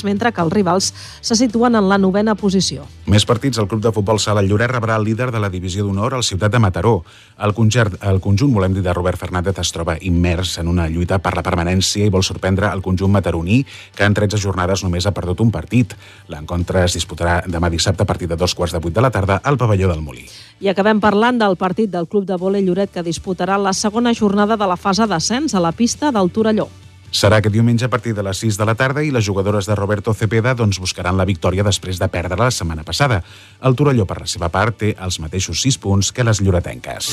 mentre 0.04 0.32
que 0.32 0.42
els 0.42 0.52
rivals 0.52 0.92
se 1.20 1.36
situen 1.36 1.76
en 1.76 1.88
la 1.88 1.98
novena 1.98 2.34
posició. 2.34 2.86
Més 3.06 3.26
partits, 3.26 3.58
el 3.58 3.68
club 3.68 3.82
de 3.82 3.92
futbol 3.92 4.18
Sala 4.18 4.42
Lloret 4.42 4.70
rebrà 4.70 4.96
el 4.96 5.04
líder 5.04 5.30
de 5.30 5.40
la 5.40 5.50
divisió 5.50 5.84
d'honor 5.84 6.14
al 6.14 6.24
Ciutat 6.24 6.52
de 6.52 6.58
Mataró. 6.58 7.04
El, 7.38 7.52
concert, 7.54 7.98
el 8.02 8.20
conjunt, 8.20 8.52
volem 8.54 8.74
dir, 8.74 8.82
de 8.82 8.94
Robert 8.94 9.18
Fernández 9.18 9.58
es 9.58 9.72
troba 9.72 9.96
immers 10.00 10.58
en 10.58 10.68
una 10.68 10.88
lluita 10.88 11.18
per 11.18 11.34
la 11.36 11.44
permanència 11.46 12.06
i 12.06 12.12
vol 12.12 12.24
sorprendre 12.24 12.70
el 12.72 12.82
conjunt 12.82 13.12
mataroní, 13.12 13.64
que 13.96 14.04
en 14.04 14.14
13 14.14 14.40
jornades 14.42 14.82
només 14.84 15.06
ha 15.06 15.14
perdut 15.16 15.40
un 15.44 15.52
partit. 15.54 15.94
L'encontre 16.32 16.84
es 16.86 16.96
disputarà 16.98 17.42
demà 17.46 17.70
dissabte 17.70 18.02
a 18.04 18.08
partir 18.08 18.28
de 18.28 18.36
dos 18.36 18.54
quarts 18.54 18.74
de 18.74 18.80
vuit 18.82 18.94
de 18.94 19.04
la 19.04 19.10
tarda 19.10 19.40
al 19.42 19.58
pavelló 19.58 19.90
del 19.92 20.02
Molí. 20.02 20.26
I 20.60 20.72
acabem 20.72 21.00
parlant 21.00 21.38
del 21.42 21.58
partit 21.60 21.92
del 21.92 22.08
club 22.08 22.26
de 22.26 22.38
vòlei 22.40 22.64
Lloret 22.64 22.92
que 22.94 23.04
disputarà 23.04 23.58
la 23.60 23.74
segona 23.76 24.14
jornada 24.14 24.56
de 24.56 24.66
la 24.66 24.80
fase 24.80 25.06
d'ascens 25.06 25.54
a 25.54 25.60
la 25.60 25.72
pista 25.72 26.12
del 26.12 26.32
Torelló. 26.32 26.68
Serà 27.16 27.38
aquest 27.40 27.54
diumenge 27.54 27.86
a 27.86 27.88
partir 27.88 28.12
de 28.12 28.20
les 28.20 28.36
6 28.42 28.58
de 28.60 28.64
la 28.68 28.74
tarda 28.76 29.00
i 29.00 29.08
les 29.14 29.24
jugadores 29.24 29.64
de 29.64 29.74
Roberto 29.78 30.12
Cepeda 30.12 30.52
doncs, 30.52 30.76
buscaran 30.82 31.16
la 31.16 31.24
victòria 31.24 31.64
després 31.64 31.96
de 31.96 32.08
perdre 32.12 32.36
la 32.36 32.50
setmana 32.52 32.84
passada. 32.84 33.22
El 33.64 33.76
Torelló, 33.78 34.04
per 34.04 34.18
la 34.20 34.28
seva 34.28 34.50
part, 34.52 34.76
té 34.76 34.92
els 35.00 35.16
mateixos 35.24 35.62
6 35.64 35.78
punts 35.80 36.12
que 36.12 36.26
les 36.28 36.42
lloretenques. 36.44 37.08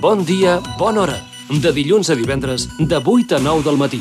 Bon 0.00 0.24
dia, 0.24 0.60
bona 0.80 1.04
hora. 1.04 1.20
De 1.52 1.76
dilluns 1.76 2.08
a 2.08 2.16
divendres, 2.16 2.70
de 2.80 3.04
8 3.04 3.36
a 3.36 3.44
9 3.44 3.68
del 3.68 3.76
matí. 3.76 4.00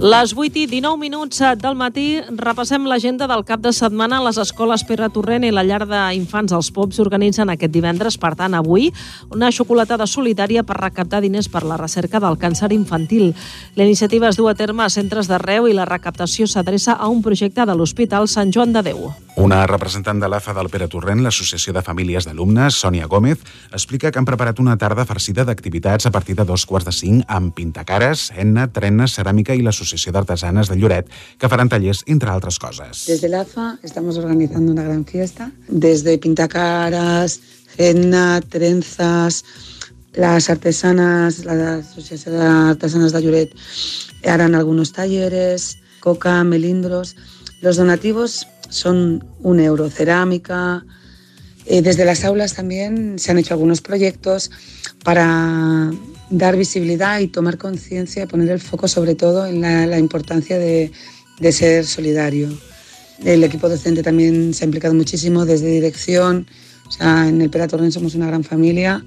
Les 0.00 0.32
8 0.32 0.56
i 0.56 0.62
19 0.64 0.96
minuts 0.96 1.42
del 1.60 1.74
matí 1.76 2.22
repassem 2.32 2.86
l'agenda 2.88 3.26
del 3.28 3.42
cap 3.44 3.60
de 3.60 3.68
setmana. 3.68 4.22
Les 4.24 4.38
escoles 4.40 4.80
Pere 4.88 5.10
Torrent 5.12 5.44
i 5.44 5.50
la 5.52 5.60
llar 5.60 5.82
d'infants 5.84 6.54
als 6.56 6.70
Pops 6.72 7.02
organitzen 7.04 7.52
aquest 7.52 7.74
divendres, 7.74 8.16
per 8.16 8.30
tant, 8.32 8.56
avui, 8.56 8.88
una 9.28 9.50
xocolatada 9.52 10.06
solitària 10.08 10.62
per 10.64 10.78
recaptar 10.80 11.20
diners 11.20 11.50
per 11.52 11.66
la 11.68 11.76
recerca 11.76 12.16
del 12.16 12.40
càncer 12.40 12.72
infantil. 12.72 13.34
La 13.76 13.84
iniciativa 13.84 14.30
es 14.30 14.40
du 14.40 14.48
a 14.48 14.54
terme 14.56 14.86
a 14.86 14.88
centres 14.88 15.28
d'arreu 15.28 15.68
i 15.68 15.76
la 15.76 15.84
recaptació 15.84 16.48
s'adreça 16.48 16.96
a 16.96 17.10
un 17.12 17.20
projecte 17.20 17.68
de 17.68 17.76
l'Hospital 17.76 18.24
Sant 18.24 18.56
Joan 18.56 18.72
de 18.72 18.80
Déu. 18.88 19.10
Una 19.36 19.66
representant 19.66 20.18
de 20.20 20.28
l'AFA 20.32 20.56
del 20.56 20.72
Pere 20.72 20.88
Torrent, 20.88 21.20
l'Associació 21.22 21.76
de 21.76 21.84
Famílies 21.84 22.24
d'Alumnes, 22.24 22.80
Sònia 22.80 23.06
Gómez, 23.06 23.44
explica 23.72 24.10
que 24.10 24.18
han 24.18 24.28
preparat 24.28 24.64
una 24.64 24.78
tarda 24.80 25.04
farcida 25.04 25.44
d'activitats 25.44 26.08
a 26.08 26.10
partir 26.10 26.40
de 26.40 26.48
dos 26.48 26.64
quarts 26.66 26.88
de 26.88 26.96
cinc 26.96 27.28
amb 27.28 27.54
pintacares, 27.54 28.30
henna, 28.34 28.66
trena, 28.72 29.06
ceràmica 29.06 29.54
i 29.54 29.62
l'Associació 29.62 29.89
d'Artesanes 30.12 30.68
de 30.68 30.76
Lloret, 30.76 31.08
que 31.38 31.48
faran 31.48 31.68
tallers, 31.68 32.02
entre 32.06 32.30
altres 32.30 32.58
cosas. 32.58 33.04
Desde 33.06 33.28
la 33.28 33.42
AFA 33.42 33.78
estamos 33.82 34.16
organizando 34.16 34.72
una 34.72 34.82
gran 34.82 35.04
fiesta, 35.04 35.50
desde 35.68 36.18
pintacaras, 36.18 37.40
henna, 37.76 38.40
trenzas, 38.40 39.44
las 40.12 40.50
artesanas, 40.50 41.44
la 41.44 41.76
Asociación 41.76 42.36
de 42.36 42.44
Artesanas 42.44 43.12
de 43.12 43.22
Lloret 43.22 43.54
harán 44.24 44.54
algunos 44.54 44.92
talleres, 44.92 45.78
coca, 46.00 46.42
melindros. 46.42 47.16
Los 47.60 47.76
donativos 47.76 48.46
son 48.68 49.24
un 49.40 49.60
euro, 49.60 49.88
cerámica. 49.88 50.84
Eh, 51.66 51.82
desde 51.82 52.04
las 52.04 52.24
aulas 52.24 52.54
también 52.54 53.18
se 53.18 53.30
han 53.30 53.38
hecho 53.38 53.54
algunos 53.54 53.80
proyectos 53.80 54.50
para 55.04 55.92
dar 56.30 56.56
visibilidad 56.56 57.20
y 57.20 57.28
tomar 57.28 57.58
conciencia, 57.58 58.26
poner 58.26 58.48
el 58.50 58.60
foco 58.60 58.88
sobre 58.88 59.14
todo 59.14 59.46
en 59.46 59.60
la, 59.60 59.98
importancia 59.98 60.58
de, 60.58 60.90
de, 61.38 61.52
ser 61.52 61.84
solidario. 61.84 62.48
El 63.24 63.44
equipo 63.44 63.68
docente 63.68 64.02
también 64.02 64.54
se 64.54 64.64
ha 64.64 64.66
implicado 64.66 64.94
muchísimo 64.94 65.44
desde 65.44 65.66
dirección. 65.66 66.46
O 66.88 66.92
sea, 66.92 67.28
en 67.28 67.42
el 67.42 67.50
Pera 67.50 67.68
Torrent 67.68 67.92
somos 67.92 68.14
una 68.14 68.26
gran 68.26 68.44
familia 68.44 69.04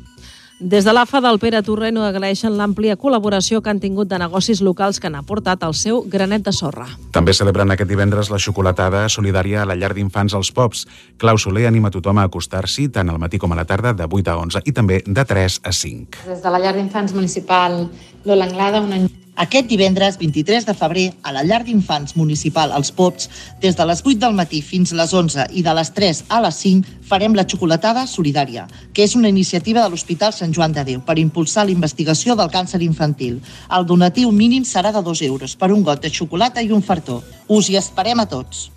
des 0.63 0.85
de 0.85 0.93
l'AFA 0.93 1.19
del 1.19 1.39
Pere 1.43 1.59
Torreno 1.59 2.05
agraeixen 2.07 2.53
l'àmplia 2.55 2.95
col·laboració 2.95 3.59
que 3.61 3.67
han 3.67 3.81
tingut 3.83 4.07
de 4.07 4.15
negocis 4.21 4.61
locals 4.63 5.01
que 5.01 5.09
han 5.09 5.17
aportat 5.19 5.65
el 5.67 5.73
seu 5.75 5.99
granet 6.07 6.45
de 6.45 6.53
sorra. 6.55 6.85
També 7.11 7.33
celebren 7.35 7.73
aquest 7.73 7.89
divendres 7.89 8.29
la 8.31 8.39
xocolatada 8.39 9.03
solidària 9.11 9.63
a 9.63 9.67
la 9.67 9.75
llar 9.75 9.91
d'infants 9.93 10.33
als 10.39 10.53
Pops. 10.55 10.85
Clau 11.19 11.37
Soler 11.37 11.67
anima 11.67 11.91
tothom 11.91 12.21
a 12.21 12.27
acostar-s'hi 12.29 12.87
tant 12.95 13.11
al 13.11 13.19
matí 13.19 13.41
com 13.43 13.51
a 13.51 13.59
la 13.59 13.67
tarda 13.67 13.91
de 13.91 14.07
8 14.07 14.31
a 14.31 14.37
11 14.39 14.63
i 14.63 14.71
també 14.71 15.01
de 15.05 15.25
3 15.33 15.59
a 15.67 15.75
5. 15.75 16.23
Des 16.31 16.41
de 16.47 16.55
la 16.55 16.63
llar 16.63 16.77
d'infants 16.77 17.11
municipal 17.13 17.89
Lola 18.25 18.45
Anglada, 18.45 18.81
un 18.81 18.93
any 18.93 19.09
aquest 19.35 19.65
divendres 19.65 20.19
23 20.19 20.67
de 20.67 20.73
febrer, 20.77 21.03
a 21.25 21.31
la 21.33 21.41
llar 21.41 21.63
d'infants 21.65 22.13
municipal 22.15 22.71
Els 22.77 22.91
Pops, 22.93 23.29
des 23.63 23.73
de 23.73 23.85
les 23.89 24.03
8 24.05 24.19
del 24.21 24.35
matí 24.37 24.59
fins 24.61 24.93
a 24.93 24.99
les 24.99 25.13
11 25.13 25.47
i 25.57 25.63
de 25.65 25.73
les 25.73 25.89
3 25.95 26.19
a 26.29 26.41
les 26.45 26.59
5, 26.61 26.93
farem 27.09 27.33
la 27.33 27.47
xocolatada 27.49 28.05
solidària, 28.05 28.67
que 28.93 29.01
és 29.07 29.15
una 29.17 29.31
iniciativa 29.33 29.81
de 29.81 29.89
l'Hospital 29.89 30.37
Sant 30.37 30.53
Joan 30.53 30.77
de 30.77 30.85
Déu 30.85 31.01
per 31.01 31.17
impulsar 31.17 31.65
la 31.65 31.73
investigació 31.73 32.37
del 32.37 32.53
càncer 32.53 32.83
infantil. 32.85 33.41
El 33.73 33.89
donatiu 33.89 34.31
mínim 34.31 34.69
serà 34.69 34.93
de 34.93 35.01
2 35.01 35.25
euros 35.31 35.57
per 35.57 35.73
un 35.73 35.81
got 35.81 36.05
de 36.05 36.13
xocolata 36.13 36.61
i 36.61 36.69
un 36.71 36.85
fartó. 36.85 37.23
Us 37.49 37.73
hi 37.73 37.81
esperem 37.81 38.21
a 38.21 38.29
tots. 38.29 38.69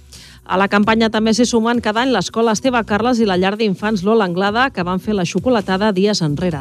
A 0.46 0.54
la 0.54 0.68
campanya 0.70 1.09
també 1.11 1.32
s'hi 1.35 1.42
sumen 1.48 1.80
cada 1.82 2.04
any 2.04 2.12
l'Escola 2.14 2.52
Esteve 2.54 2.78
Carles 2.87 3.18
i 3.18 3.26
la 3.26 3.35
llar 3.35 3.56
d'infants 3.59 4.04
Lola 4.06 4.28
Anglada, 4.28 4.68
que 4.70 4.85
van 4.87 5.00
fer 5.02 5.16
la 5.18 5.24
xocolatada 5.26 5.90
dies 5.92 6.22
enrere. 6.22 6.61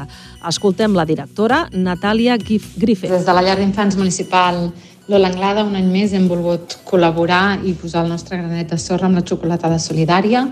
Escoltem 0.49 0.95
la 0.97 1.05
directora, 1.05 1.67
Natàlia 1.71 2.39
Griffith. 2.41 3.11
Des 3.11 3.27
de 3.27 3.35
la 3.37 3.43
llar 3.45 3.59
d'infants 3.59 3.99
municipal 4.01 4.71
Lola 5.07 5.29
Anglada, 5.29 5.67
un 5.69 5.77
any 5.77 5.91
més 5.93 6.15
hem 6.17 6.25
volgut 6.25 6.79
col·laborar 6.89 7.59
i 7.61 7.75
posar 7.77 8.07
el 8.07 8.09
nostre 8.09 8.39
granet 8.41 8.73
de 8.73 8.81
sorra 8.81 9.05
amb 9.05 9.19
la 9.19 9.25
xocolatada 9.27 9.77
solidària. 9.77 10.47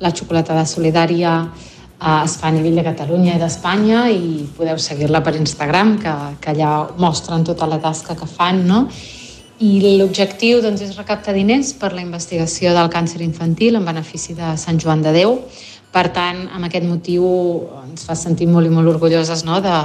La 0.00 0.14
xocolatada 0.16 0.64
solidària 0.64 1.34
eh, 1.44 2.24
es 2.24 2.38
fa 2.40 2.48
a 2.48 2.56
nivell 2.56 2.80
de 2.80 2.88
Catalunya 2.88 3.36
i 3.36 3.42
d'Espanya 3.42 4.06
i 4.08 4.48
podeu 4.56 4.80
seguir-la 4.80 5.20
per 5.20 5.36
Instagram, 5.36 5.98
que, 6.00 6.18
que 6.40 6.56
allà 6.56 6.72
mostren 6.96 7.44
tota 7.44 7.68
la 7.68 7.82
tasca 7.84 8.16
que 8.16 8.32
fan, 8.32 8.64
no? 8.64 8.86
I 9.58 9.96
l'objectiu 9.98 10.60
doncs, 10.62 10.82
és 10.86 10.96
recaptar 10.98 11.34
diners 11.34 11.72
per 11.80 11.90
la 11.94 12.04
investigació 12.04 12.74
del 12.76 12.90
càncer 12.92 13.20
infantil 13.24 13.78
en 13.78 13.86
benefici 13.88 14.36
de 14.38 14.54
Sant 14.60 14.78
Joan 14.78 15.02
de 15.02 15.12
Déu. 15.16 15.38
Per 15.90 16.06
tant, 16.14 16.44
amb 16.54 16.68
aquest 16.68 16.86
motiu 16.86 17.26
ens 17.82 18.04
fa 18.06 18.14
sentir 18.14 18.46
molt 18.46 18.68
i 18.68 18.72
molt 18.72 18.92
orgulloses 18.94 19.42
no? 19.48 19.58
de, 19.64 19.78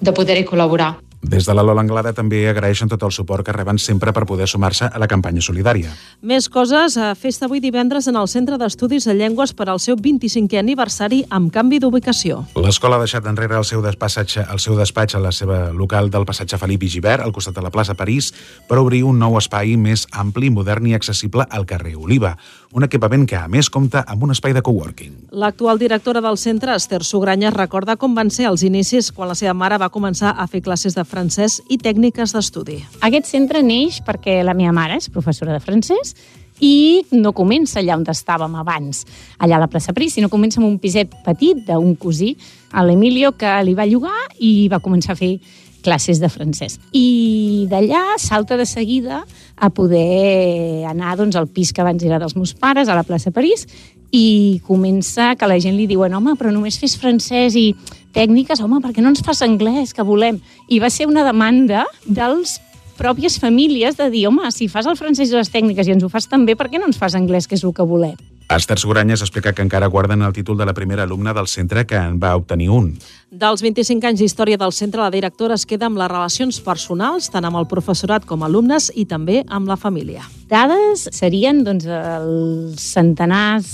de 0.00 0.16
poder-hi 0.16 0.46
col·laborar. 0.48 0.96
Des 1.26 1.44
de 1.44 1.54
la 1.54 1.62
Lola 1.66 1.82
Anglada 1.82 2.12
també 2.14 2.44
agraeixen 2.46 2.86
tot 2.86 3.02
el 3.02 3.10
suport 3.10 3.42
que 3.42 3.52
reben 3.54 3.80
sempre 3.82 4.12
per 4.14 4.22
poder 4.30 4.46
sumar-se 4.46 4.86
a 4.86 5.00
la 5.02 5.08
campanya 5.10 5.42
solidària. 5.42 5.90
Més 6.22 6.46
coses, 6.48 6.94
a 6.96 7.16
festa 7.18 7.48
avui 7.48 7.58
divendres 7.58 8.06
en 8.06 8.14
el 8.20 8.28
Centre 8.30 8.54
d'Estudis 8.60 9.08
de 9.10 9.16
Llengües 9.18 9.50
per 9.50 9.66
al 9.72 9.82
seu 9.82 9.98
25è 9.98 10.60
aniversari 10.60 11.24
amb 11.28 11.50
canvi 11.50 11.80
d'ubicació. 11.82 12.44
L'escola 12.54 13.00
ha 13.00 13.02
deixat 13.02 13.26
enrere 13.26 13.58
el 13.58 13.66
seu 13.66 13.82
despatx, 13.82 14.38
el 14.44 14.62
seu 14.62 14.78
despatx 14.78 15.18
a 15.18 15.22
la 15.24 15.34
seva 15.34 15.72
local 15.74 16.12
del 16.14 16.28
passatge 16.28 16.60
Felip 16.62 16.86
i 16.86 16.92
Givert, 16.94 17.26
al 17.26 17.34
costat 17.34 17.58
de 17.58 17.66
la 17.66 17.74
plaça 17.74 17.98
París, 17.98 18.30
per 18.68 18.78
obrir 18.78 19.02
un 19.02 19.18
nou 19.18 19.34
espai 19.40 19.74
més 19.74 20.06
ampli, 20.14 20.52
modern 20.54 20.86
i 20.86 20.94
accessible 20.94 21.48
al 21.50 21.66
carrer 21.66 21.96
Oliva 21.98 22.36
un 22.76 22.84
equipament 22.84 23.24
que, 23.24 23.38
a 23.40 23.48
més, 23.48 23.70
compta 23.72 24.02
amb 24.04 24.26
un 24.26 24.34
espai 24.34 24.52
de 24.52 24.60
coworking. 24.60 25.12
L'actual 25.40 25.78
directora 25.80 26.20
del 26.20 26.36
centre, 26.36 26.74
Esther 26.76 27.00
Sugranya, 27.08 27.48
recorda 27.54 27.96
com 27.96 28.12
van 28.14 28.28
ser 28.28 28.50
els 28.50 28.66
inicis 28.66 29.08
quan 29.16 29.30
la 29.30 29.36
seva 29.38 29.54
mare 29.56 29.78
va 29.80 29.88
començar 29.88 30.34
a 30.36 30.44
fer 30.50 30.60
classes 30.60 30.92
de 30.92 31.00
francès 31.00 31.15
i 31.16 31.78
tècniques 31.80 32.34
d'estudi. 32.34 32.76
Aquest 33.00 33.30
centre 33.30 33.62
neix 33.64 34.02
perquè 34.04 34.42
la 34.44 34.52
meva 34.52 34.72
mare 34.76 34.98
és 35.00 35.08
professora 35.08 35.54
de 35.54 35.62
francès 35.64 36.12
i 36.60 37.04
no 37.12 37.32
comença 37.32 37.80
allà 37.80 37.96
on 37.96 38.04
estàvem 38.04 38.54
abans, 38.60 39.06
allà 39.38 39.56
a 39.56 39.62
la 39.64 39.68
plaça 39.68 39.94
Pris, 39.96 40.12
sinó 40.12 40.28
comença 40.28 40.60
amb 40.60 40.68
un 40.68 40.78
piset 40.78 41.08
petit 41.24 41.64
d'un 41.66 41.94
cosí, 41.96 42.36
a 42.72 42.84
l'Emilio, 42.84 43.32
que 43.32 43.48
li 43.64 43.74
va 43.74 43.86
llogar 43.88 44.28
i 44.38 44.68
va 44.68 44.80
començar 44.84 45.14
a 45.14 45.16
fer 45.16 45.38
classes 45.86 46.20
de 46.20 46.28
francès. 46.28 46.80
I 46.92 47.66
d'allà 47.70 48.18
salta 48.18 48.56
de 48.56 48.66
seguida 48.66 49.24
a 49.56 49.70
poder 49.70 50.84
anar 50.84 51.16
doncs, 51.16 51.36
al 51.36 51.48
pis 51.48 51.72
que 51.72 51.80
abans 51.80 52.02
era 52.04 52.18
dels 52.18 52.36
meus 52.36 52.52
pares, 52.52 52.88
a 52.88 52.96
la 52.98 53.06
plaça 53.06 53.30
París, 53.30 53.64
i 54.12 54.60
comença 54.66 55.34
que 55.36 55.48
la 55.48 55.58
gent 55.60 55.76
li 55.76 55.86
diuen 55.86 56.14
home, 56.14 56.36
però 56.36 56.52
només 56.52 56.78
fes 56.80 56.96
francès 56.98 57.56
i 57.56 57.70
tècniques, 58.16 58.62
home, 58.64 58.80
perquè 58.84 59.04
no 59.04 59.12
ens 59.12 59.24
fas 59.24 59.42
anglès, 59.44 59.92
que 59.94 60.06
volem? 60.06 60.40
I 60.72 60.80
va 60.80 60.90
ser 60.92 61.08
una 61.10 61.26
demanda 61.26 61.84
dels 62.06 62.56
pròpies 62.96 63.36
famílies 63.42 63.98
de 63.98 64.08
dir, 64.10 64.26
home, 64.30 64.48
si 64.52 64.70
fas 64.72 64.88
el 64.88 64.96
francès 64.96 65.30
i 65.30 65.36
les 65.36 65.52
tècniques 65.52 65.88
i 65.88 65.92
ens 65.96 66.06
ho 66.06 66.08
fas 66.12 66.28
també, 66.30 66.56
per 66.56 66.70
què 66.72 66.80
no 66.80 66.88
ens 66.88 66.96
fas 66.96 67.14
anglès, 67.18 67.46
que 67.46 67.58
és 67.58 67.64
el 67.64 67.76
que 67.76 67.84
volem? 67.84 68.16
Esther 68.46 68.78
Sogranyes 68.78 69.24
explica 69.24 69.50
que 69.52 69.64
encara 69.64 69.88
guarden 69.90 70.22
el 70.22 70.32
títol 70.32 70.56
de 70.56 70.64
la 70.68 70.72
primera 70.72 71.02
alumna 71.02 71.32
del 71.34 71.48
centre 71.50 71.82
que 71.84 71.98
en 71.98 72.20
va 72.22 72.36
obtenir 72.38 72.68
un. 72.70 72.92
Dels 73.30 73.62
25 73.62 74.06
anys 74.06 74.22
d'història 74.22 74.58
del 74.60 74.72
centre, 74.72 75.02
la 75.02 75.10
directora 75.10 75.56
es 75.58 75.66
queda 75.66 75.88
amb 75.90 75.98
les 75.98 76.08
relacions 76.12 76.60
personals, 76.62 77.26
tant 77.34 77.44
amb 77.44 77.58
el 77.58 77.66
professorat 77.66 78.24
com 78.24 78.46
alumnes 78.46 78.92
i 78.94 79.04
també 79.10 79.42
amb 79.48 79.66
la 79.66 79.76
família. 79.76 80.22
Dades 80.48 81.08
serien 81.10 81.64
doncs, 81.66 81.88
els 81.90 82.86
centenars, 82.94 83.72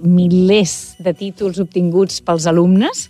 milers 0.00 0.96
de 1.00 1.12
títols 1.16 1.60
obtinguts 1.60 2.22
pels 2.24 2.48
alumnes, 2.48 3.06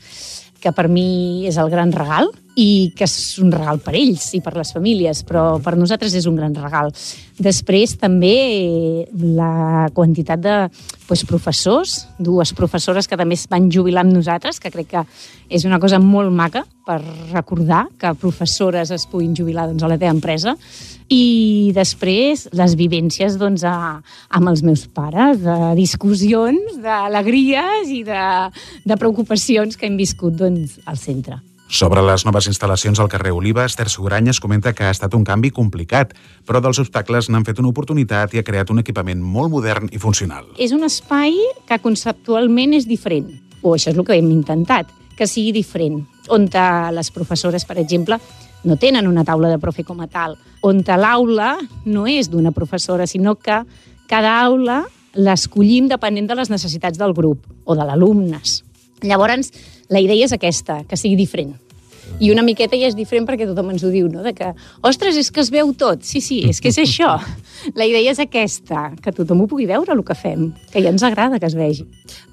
que 0.66 0.74
per 0.74 0.88
mi 0.90 1.46
és 1.46 1.60
el 1.62 1.70
gran 1.70 1.94
regal, 1.94 2.32
i 2.56 2.90
que 2.96 3.04
és 3.04 3.36
un 3.42 3.50
regal 3.52 3.78
per 3.84 3.92
ells 3.98 4.30
i 4.34 4.40
per 4.40 4.54
les 4.56 4.72
famílies, 4.72 5.20
però 5.28 5.58
per 5.62 5.74
nosaltres 5.76 6.14
és 6.16 6.24
un 6.26 6.38
gran 6.38 6.54
regal. 6.56 6.88
Després 7.36 7.98
també 8.00 9.04
la 9.12 9.90
quantitat 9.92 10.40
de 10.40 10.54
doncs, 11.06 11.24
professors, 11.28 11.96
dues 12.18 12.54
professores 12.56 13.06
que 13.06 13.18
també 13.20 13.36
es 13.36 13.44
van 13.50 13.68
jubilar 13.70 14.06
amb 14.06 14.16
nosaltres, 14.16 14.58
que 14.58 14.72
crec 14.72 14.88
que 14.94 15.02
és 15.52 15.66
una 15.68 15.78
cosa 15.78 16.00
molt 16.00 16.32
maca 16.32 16.64
per 16.86 16.96
recordar 17.32 17.86
que 18.00 18.14
professores 18.16 18.90
es 18.94 19.04
puguin 19.10 19.34
jubilar 19.36 19.66
doncs, 19.68 19.84
a 19.84 19.90
la 19.92 19.98
teva 20.00 20.14
empresa. 20.16 20.56
I 21.12 21.72
després 21.76 22.46
les 22.56 22.76
vivències 22.78 23.36
doncs, 23.38 23.66
a, 23.68 24.00
amb 24.32 24.48
els 24.48 24.64
meus 24.64 24.86
pares, 24.88 25.42
de 25.44 25.74
discussions, 25.76 26.80
d'alegries 26.80 27.92
i 27.92 28.00
de, 28.06 28.24
de 28.86 28.96
preocupacions 28.96 29.76
que 29.76 29.86
hem 29.90 30.00
viscut 30.00 30.40
doncs, 30.40 30.80
al 30.88 30.96
centre. 30.96 31.38
Sobre 31.66 31.98
les 32.06 32.22
noves 32.22 32.46
instal·lacions 32.46 33.00
al 33.02 33.08
carrer 33.10 33.32
Oliva, 33.34 33.64
Esther 33.66 33.88
Sogranyes 33.90 34.38
comenta 34.38 34.70
que 34.72 34.84
ha 34.86 34.92
estat 34.94 35.14
un 35.18 35.24
canvi 35.26 35.50
complicat, 35.50 36.12
però 36.46 36.60
dels 36.62 36.78
obstacles 36.78 37.26
n'han 37.26 37.44
fet 37.44 37.58
una 37.58 37.72
oportunitat 37.72 38.34
i 38.34 38.38
ha 38.38 38.46
creat 38.46 38.70
un 38.70 38.78
equipament 38.78 39.18
molt 39.18 39.50
modern 39.50 39.90
i 39.90 39.98
funcional. 39.98 40.46
És 40.62 40.70
un 40.70 40.86
espai 40.86 41.34
que 41.66 41.80
conceptualment 41.82 42.76
és 42.78 42.86
diferent, 42.86 43.32
o 43.62 43.74
això 43.74 43.90
és 43.90 43.98
el 43.98 44.06
que 44.06 44.14
hem 44.14 44.30
intentat, 44.30 44.92
que 45.18 45.26
sigui 45.26 45.50
diferent, 45.56 46.04
on 46.30 46.46
les 46.94 47.10
professores, 47.10 47.64
per 47.64 47.78
exemple, 47.82 48.20
no 48.62 48.76
tenen 48.76 49.06
una 49.06 49.24
taula 49.24 49.48
de 49.50 49.58
profe 49.58 49.82
com 49.82 50.00
a 50.00 50.06
tal, 50.06 50.36
on 50.62 50.84
l'aula 50.86 51.56
no 51.84 52.06
és 52.06 52.30
d'una 52.30 52.52
professora, 52.52 53.06
sinó 53.06 53.34
que 53.34 53.64
cada 54.06 54.40
aula 54.44 54.84
l'escollim 55.14 55.88
depenent 55.88 56.28
de 56.28 56.36
les 56.36 56.50
necessitats 56.50 56.98
del 56.98 57.12
grup 57.12 57.42
o 57.64 57.74
de 57.74 57.84
l'alumnes. 57.84 58.62
Llavors, 59.02 59.52
la 59.92 60.00
idea 60.00 60.24
és 60.24 60.32
aquesta, 60.32 60.82
que 60.88 60.96
sigui 60.96 61.18
diferent. 61.18 61.54
I 62.20 62.30
una 62.32 62.44
miqueta 62.46 62.78
ja 62.80 62.88
és 62.88 62.96
diferent 62.96 63.26
perquè 63.28 63.48
tothom 63.48 63.74
ens 63.74 63.84
ho 63.84 63.90
diu, 63.92 64.08
no? 64.08 64.22
De 64.24 64.32
que, 64.36 64.52
ostres, 64.86 65.18
és 65.20 65.30
que 65.30 65.42
es 65.42 65.50
veu 65.52 65.72
tot. 65.76 66.04
Sí, 66.06 66.22
sí, 66.24 66.42
és 66.48 66.62
que 66.62 66.72
és 66.72 66.78
això. 66.80 67.16
La 67.76 67.84
idea 67.88 68.12
és 68.12 68.20
aquesta, 68.22 68.90
que 69.02 69.12
tothom 69.12 69.42
ho 69.44 69.48
pugui 69.50 69.66
veure, 69.68 69.92
el 69.92 70.04
que 70.06 70.16
fem, 70.16 70.50
que 70.72 70.80
ja 70.80 70.92
ens 70.92 71.04
agrada 71.04 71.40
que 71.40 71.48
es 71.50 71.56
vegi. 71.58 71.86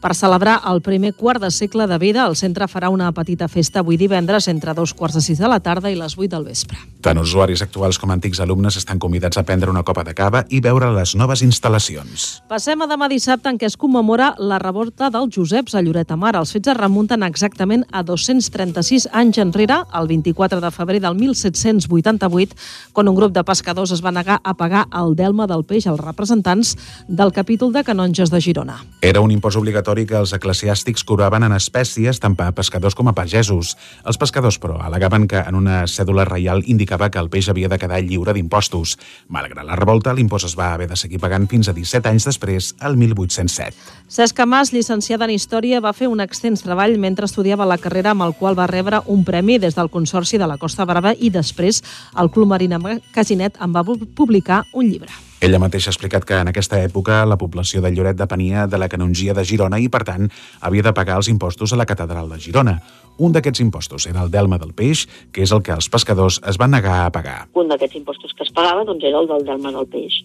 Per 0.04 0.14
celebrar 0.16 0.60
el 0.70 0.82
primer 0.84 1.14
quart 1.16 1.42
de 1.42 1.50
segle 1.52 1.88
de 1.88 1.98
vida, 1.98 2.26
el 2.28 2.36
centre 2.36 2.68
farà 2.68 2.90
una 2.92 3.12
petita 3.16 3.48
festa 3.48 3.80
avui 3.80 3.98
divendres 3.98 4.50
entre 4.52 4.74
dos 4.76 4.94
quarts 4.94 5.16
de 5.16 5.22
sis 5.24 5.40
de 5.40 5.48
la 5.48 5.62
tarda 5.64 5.92
i 5.92 5.96
les 5.96 6.16
vuit 6.20 6.32
del 6.32 6.44
vespre. 6.44 6.78
Tant 7.04 7.20
usuaris 7.20 7.64
actuals 7.64 7.98
com 8.00 8.12
antics 8.12 8.42
alumnes 8.44 8.76
estan 8.80 9.00
convidats 9.00 9.40
a 9.40 9.46
prendre 9.48 9.72
una 9.72 9.84
copa 9.88 10.04
de 10.04 10.14
cava 10.16 10.44
i 10.50 10.60
veure 10.64 10.92
les 10.92 11.16
noves 11.16 11.44
instal·lacions. 11.44 12.44
Passem 12.52 12.84
a 12.84 12.88
demà 12.92 13.08
dissabte 13.12 13.48
en 13.52 13.60
què 13.60 13.68
es 13.68 13.80
commemora 13.80 14.34
la 14.40 14.60
revolta 14.60 15.10
dels 15.12 15.32
Joseps 15.36 15.76
a 15.76 15.82
Lloret 15.84 16.12
de 16.12 16.20
Mar. 16.20 16.36
Els 16.36 16.52
fets 16.52 16.72
es 16.72 16.78
remunten 16.78 17.24
exactament 17.24 17.88
a 17.92 18.04
236 18.04 19.08
anys 19.12 19.40
enrere, 19.40 19.63
el 19.72 20.08
24 20.08 20.60
de 20.62 20.72
febrer 20.72 21.00
del 21.02 21.16
1788, 21.16 22.56
quan 22.92 23.08
un 23.08 23.16
grup 23.16 23.32
de 23.34 23.44
pescadors 23.44 23.92
es 23.92 24.02
va 24.04 24.12
negar 24.12 24.40
a 24.44 24.54
pagar 24.54 24.88
el 24.92 25.16
delma 25.16 25.48
del 25.48 25.64
peix 25.64 25.88
als 25.88 26.02
representants 26.02 26.76
del 27.08 27.32
capítol 27.32 27.72
de 27.74 27.84
canonges 27.84 28.32
de 28.32 28.42
Girona. 28.42 28.84
Era 29.02 29.22
un 29.22 29.32
impost 29.32 29.58
obligatori 29.58 30.06
que 30.06 30.18
els 30.20 30.34
eclesiàstics 30.34 31.06
cobraven 31.08 31.44
en 31.44 31.56
espècies 31.56 32.20
tant 32.20 32.36
a 32.40 32.52
pescadors 32.52 32.96
com 32.96 33.08
a 33.08 33.14
pagesos. 33.14 33.78
Els 34.06 34.18
pescadors, 34.18 34.60
però, 34.60 34.82
alegaven 34.82 35.28
que 35.28 35.40
en 35.40 35.56
una 35.56 35.86
cèdula 35.88 36.26
reial 36.26 36.64
indicava 36.66 37.10
que 37.10 37.20
el 37.20 37.30
peix 37.30 37.50
havia 37.50 37.70
de 37.70 37.80
quedar 37.80 38.02
lliure 38.04 38.34
d'impostos. 38.34 38.98
Malgrat 39.30 39.66
la 39.66 39.78
revolta, 39.80 40.14
l'impost 40.14 40.50
es 40.50 40.58
va 40.60 40.74
haver 40.74 40.90
de 40.90 40.98
seguir 41.00 41.20
pagant 41.20 41.48
fins 41.48 41.70
a 41.70 41.74
17 41.74 42.10
anys 42.10 42.28
després, 42.28 42.74
el 42.82 42.98
1807. 42.98 43.76
Cesc 44.08 44.44
Mas, 44.46 44.74
llicenciada 44.74 45.26
en 45.26 45.32
Història, 45.32 45.80
va 45.82 45.94
fer 45.94 46.10
un 46.12 46.20
extens 46.20 46.64
treball 46.66 46.98
mentre 47.00 47.26
estudiava 47.26 47.66
la 47.66 47.78
carrera 47.78 48.12
amb 48.12 48.26
el 48.26 48.36
qual 48.36 48.58
va 48.60 48.68
rebre 48.68 49.02
un 49.08 49.24
premi 49.24 49.53
des 49.60 49.76
del 49.76 49.90
Consorci 49.90 50.38
de 50.38 50.48
la 50.48 50.58
Costa 50.58 50.86
Brava 50.86 51.14
i 51.18 51.30
després 51.30 51.84
el 52.20 52.32
Club 52.32 52.50
Marina 52.54 52.80
Casinet 53.14 53.60
en 53.62 53.76
va 53.76 53.84
publicar 53.84 54.64
un 54.74 54.90
llibre. 54.90 55.12
Ella 55.44 55.60
mateixa 55.60 55.90
ha 55.90 55.92
explicat 55.92 56.24
que 56.24 56.38
en 56.40 56.48
aquesta 56.48 56.78
època 56.80 57.18
la 57.28 57.36
població 57.36 57.82
de 57.84 57.90
Lloret 57.92 58.16
depenia 58.16 58.64
de 58.68 58.78
la 58.80 58.88
canongia 58.88 59.34
de 59.36 59.44
Girona 59.44 59.76
i, 59.76 59.90
per 59.92 60.06
tant, 60.08 60.30
havia 60.64 60.86
de 60.86 60.94
pagar 60.96 61.18
els 61.20 61.28
impostos 61.28 61.74
a 61.74 61.80
la 61.80 61.86
catedral 61.86 62.30
de 62.32 62.38
Girona. 62.40 62.78
Un 63.20 63.36
d'aquests 63.36 63.60
impostos 63.60 64.08
era 64.08 64.24
el 64.24 64.32
delma 64.32 64.58
del 64.62 64.72
peix, 64.72 65.04
que 65.36 65.44
és 65.44 65.52
el 65.52 65.60
que 65.62 65.76
els 65.76 65.90
pescadors 65.92 66.40
es 66.48 66.58
van 66.62 66.72
negar 66.72 67.02
a 67.04 67.12
pagar. 67.12 67.50
Un 67.60 67.68
d'aquests 67.68 68.00
impostos 68.00 68.32
que 68.38 68.48
es 68.48 68.54
pagava 68.56 68.86
doncs, 68.88 69.04
era 69.04 69.20
el 69.20 69.28
del 69.28 69.44
delma 69.50 69.74
del 69.76 69.90
peix. 69.92 70.22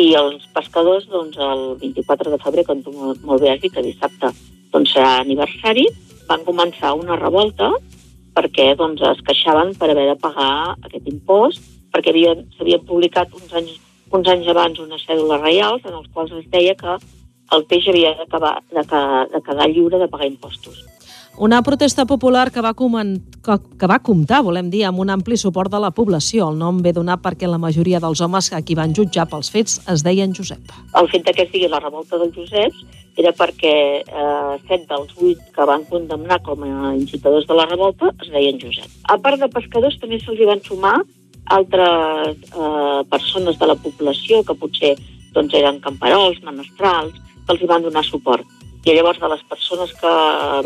I 0.00 0.14
els 0.18 0.48
pescadors, 0.56 1.04
doncs, 1.12 1.36
el 1.36 1.76
24 1.84 2.32
de 2.32 2.40
febrer, 2.42 2.64
com 2.64 2.80
tu 2.82 2.94
molt 2.96 3.44
bé 3.44 3.52
has 3.52 3.60
dit, 3.60 3.74
que 3.74 3.84
dissabte 3.84 4.32
doncs, 4.72 4.96
serà 4.96 5.18
aniversari, 5.20 5.84
van 6.24 6.42
començar 6.48 6.96
una 6.96 7.20
revolta 7.20 7.68
perquè 8.34 8.72
doncs, 8.78 9.02
es 9.14 9.22
queixaven 9.26 9.74
per 9.78 9.90
haver 9.90 10.10
de 10.12 10.18
pagar 10.20 10.76
aquest 10.82 11.08
impost, 11.10 11.62
perquè 11.94 12.12
s'havien 12.12 12.86
publicat 12.88 13.34
uns 13.34 13.52
anys 13.54 13.80
uns 14.14 14.28
anys 14.30 14.48
abans 14.48 14.78
unes 14.78 15.04
cèdules 15.08 15.40
reials 15.42 15.84
en 15.88 15.94
els 15.98 16.08
quals 16.14 16.32
es 16.38 16.46
deia 16.52 16.74
que 16.78 16.96
el 17.54 17.64
peix 17.70 17.88
havia 17.90 18.14
de, 18.14 18.26
acabar, 18.28 18.56
de, 18.70 18.82
de 19.32 19.40
quedar 19.42 19.68
lliure 19.70 19.98
de 19.98 20.08
pagar 20.08 20.28
impostos. 20.28 20.84
Una 21.36 21.62
protesta 21.66 22.04
popular 22.06 22.52
que 22.54 22.62
va, 22.62 22.70
que, 22.78 23.56
que 23.80 23.88
va 23.90 23.98
comptar, 24.06 24.44
volem 24.46 24.68
dir, 24.70 24.84
amb 24.86 25.00
un 25.02 25.10
ampli 25.10 25.36
suport 25.36 25.72
de 25.72 25.80
la 25.82 25.90
població. 25.90 26.46
El 26.52 26.60
nom 26.60 26.78
ve 26.82 26.92
donat 26.94 27.24
perquè 27.24 27.50
la 27.50 27.58
majoria 27.58 27.98
dels 27.98 28.22
homes 28.22 28.52
a 28.54 28.62
qui 28.62 28.76
van 28.78 28.94
jutjar 28.94 29.26
pels 29.30 29.50
fets 29.50 29.80
es 29.90 30.04
deien 30.06 30.34
Josep. 30.34 30.70
El 30.94 31.10
fet 31.10 31.26
que 31.34 31.42
es 31.42 31.50
digui 31.50 31.66
la 31.68 31.82
revolta 31.82 32.22
dels 32.22 32.38
Joseps 32.38 33.02
era 33.16 33.32
perquè 33.36 33.74
eh, 34.02 34.54
set 34.68 34.86
dels 34.90 35.12
vuit 35.18 35.40
que 35.54 35.66
van 35.68 35.84
condemnar 35.90 36.40
com 36.46 36.64
a 36.66 36.94
incitadors 36.96 37.46
de 37.46 37.56
la 37.58 37.66
revolta 37.70 38.10
es 38.20 38.30
deien 38.32 38.58
Josep. 38.60 38.90
A 39.10 39.18
part 39.22 39.38
de 39.40 39.50
pescadors, 39.52 39.98
també 40.02 40.18
se'ls 40.20 40.42
van 40.48 40.62
sumar 40.66 40.96
altres 41.54 42.36
eh, 42.50 43.00
persones 43.10 43.58
de 43.60 43.70
la 43.70 43.78
població 43.78 44.42
que 44.42 44.58
potser 44.58 44.94
doncs, 45.34 45.54
eren 45.54 45.80
camperols, 45.84 46.42
menestrals, 46.46 47.16
que 47.44 47.54
els 47.54 47.62
hi 47.62 47.70
van 47.70 47.84
donar 47.84 48.04
suport. 48.06 48.46
I 48.84 48.92
llavors 48.92 49.20
de 49.20 49.28
les 49.32 49.42
persones 49.48 49.92
que 50.00 50.14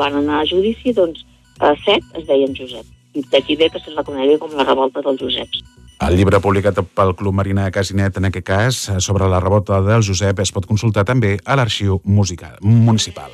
van 0.00 0.22
anar 0.22 0.42
a 0.42 0.46
judici, 0.48 0.92
doncs, 0.92 1.24
eh, 1.61 1.74
set 1.84 2.04
es 2.18 2.26
deien 2.28 2.56
Josep. 2.56 2.97
D'aquí 3.14 3.57
ve 3.57 3.71
que 3.73 3.81
se'ls 3.81 3.97
la 3.97 4.05
conegui 4.05 4.38
com 4.38 4.53
la 4.57 4.66
revolta 4.68 5.03
dels 5.05 5.21
Joseps. 5.21 5.62
El 6.07 6.14
llibre 6.14 6.38
publicat 6.38 6.79
pel 6.94 7.14
Club 7.18 7.35
Marina 7.35 7.64
Casinet, 7.75 8.21
en 8.21 8.29
aquest 8.29 8.47
cas, 8.47 8.77
sobre 9.03 9.27
la 9.27 9.40
revolta 9.42 9.81
del 9.83 10.05
Josep, 10.07 10.38
es 10.44 10.53
pot 10.55 10.68
consultar 10.68 11.03
també 11.09 11.38
a 11.44 11.57
l'arxiu 11.59 11.99
musical 12.05 12.55
municipal. 12.62 13.33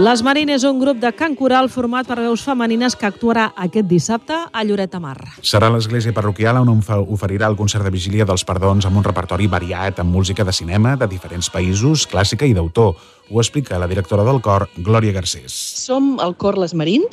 Les 0.00 0.22
Marines, 0.24 0.62
un 0.64 0.78
grup 0.80 0.96
de 0.96 1.10
cant 1.12 1.34
coral 1.36 1.66
format 1.68 2.06
per 2.08 2.16
veus 2.22 2.40
femenines 2.46 2.94
que 2.96 3.04
actuarà 3.04 3.50
aquest 3.64 3.84
dissabte 3.90 4.38
a 4.48 4.62
Lloret 4.64 4.94
de 4.94 5.00
Mar. 5.02 5.18
Serà 5.44 5.68
l'església 5.68 6.14
parroquial 6.16 6.56
on 6.62 6.70
oferirà 6.72 7.50
el 7.50 7.56
concert 7.58 7.84
de 7.84 7.92
vigília 7.92 8.24
dels 8.24 8.46
perdons 8.48 8.88
amb 8.88 8.96
un 8.96 9.04
repertori 9.04 9.50
variat 9.52 10.00
amb 10.00 10.16
música 10.16 10.46
de 10.48 10.54
cinema 10.56 10.94
de 10.96 11.10
diferents 11.10 11.50
països, 11.52 12.06
clàssica 12.08 12.48
i 12.48 12.56
d'autor. 12.56 12.96
Ho 13.28 13.44
explica 13.44 13.82
la 13.82 13.90
directora 13.92 14.24
del 14.24 14.40
cor, 14.40 14.70
Glòria 14.78 15.12
Garcés. 15.12 15.52
Som 15.84 16.16
el 16.24 16.32
cor 16.32 16.56
Les 16.56 16.72
Marín, 16.72 17.04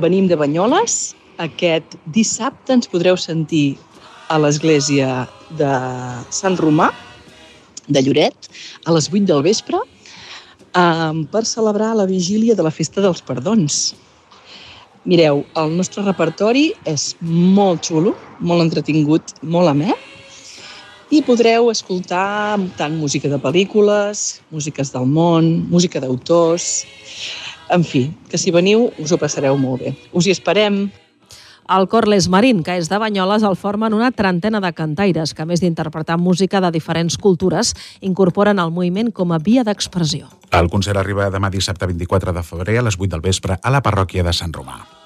venim 0.00 0.24
de 0.32 0.40
Banyoles. 0.40 1.14
Aquest 1.36 2.00
dissabte 2.08 2.78
ens 2.80 2.88
podreu 2.88 3.20
sentir 3.20 3.76
a 4.32 4.40
l'església 4.40 5.26
de 5.52 5.76
Sant 6.32 6.56
Romà, 6.56 6.94
de 7.92 8.00
Lloret, 8.00 8.52
a 8.86 8.96
les 8.96 9.12
8 9.12 9.26
del 9.28 9.44
vespre, 9.44 9.84
um, 10.76 11.24
per 11.30 11.44
celebrar 11.48 11.94
la 11.96 12.06
vigília 12.06 12.54
de 12.54 12.64
la 12.66 12.72
Festa 12.74 13.02
dels 13.02 13.22
Perdons. 13.24 13.80
Mireu, 15.08 15.44
el 15.56 15.74
nostre 15.78 16.04
repertori 16.04 16.70
és 16.84 17.14
molt 17.22 17.88
xulo, 17.88 18.14
molt 18.44 18.66
entretingut, 18.66 19.32
molt 19.42 19.72
amè, 19.72 19.94
i 21.10 21.22
podreu 21.26 21.70
escoltar 21.72 22.60
tant 22.78 22.94
música 22.94 23.30
de 23.32 23.38
pel·lícules, 23.42 24.40
músiques 24.54 24.92
del 24.94 25.08
món, 25.10 25.52
música 25.70 26.02
d'autors... 26.02 26.86
En 27.70 27.84
fi, 27.86 28.08
que 28.26 28.34
si 28.34 28.50
veniu 28.50 28.88
us 28.98 29.12
ho 29.14 29.18
passareu 29.18 29.54
molt 29.54 29.84
bé. 29.84 29.92
Us 30.10 30.26
hi 30.26 30.32
esperem! 30.34 30.88
El 31.70 31.86
cor 31.86 32.08
Les 32.10 32.26
Marín, 32.26 32.64
que 32.66 32.74
és 32.80 32.88
de 32.90 32.98
Banyoles, 32.98 33.44
el 33.46 33.54
formen 33.54 33.94
una 33.94 34.10
trentena 34.10 34.58
de 34.58 34.72
cantaires 34.74 35.30
que, 35.30 35.44
a 35.44 35.46
més 35.46 35.62
d'interpretar 35.62 36.18
música 36.18 36.58
de 36.58 36.72
diferents 36.74 37.14
cultures, 37.14 37.76
incorporen 38.02 38.58
el 38.58 38.74
moviment 38.74 39.14
com 39.14 39.30
a 39.30 39.38
via 39.38 39.62
d'expressió. 39.62 40.26
El 40.50 40.66
concert 40.72 40.98
arriba 40.98 41.30
demà 41.30 41.54
dissabte 41.54 41.86
24 41.86 42.34
de 42.34 42.42
febrer 42.42 42.80
a 42.80 42.88
les 42.88 42.98
8 42.98 43.14
del 43.14 43.22
vespre 43.22 43.62
a 43.62 43.70
la 43.70 43.86
parròquia 43.86 44.26
de 44.26 44.34
Sant 44.34 44.56
Romà. 44.56 44.99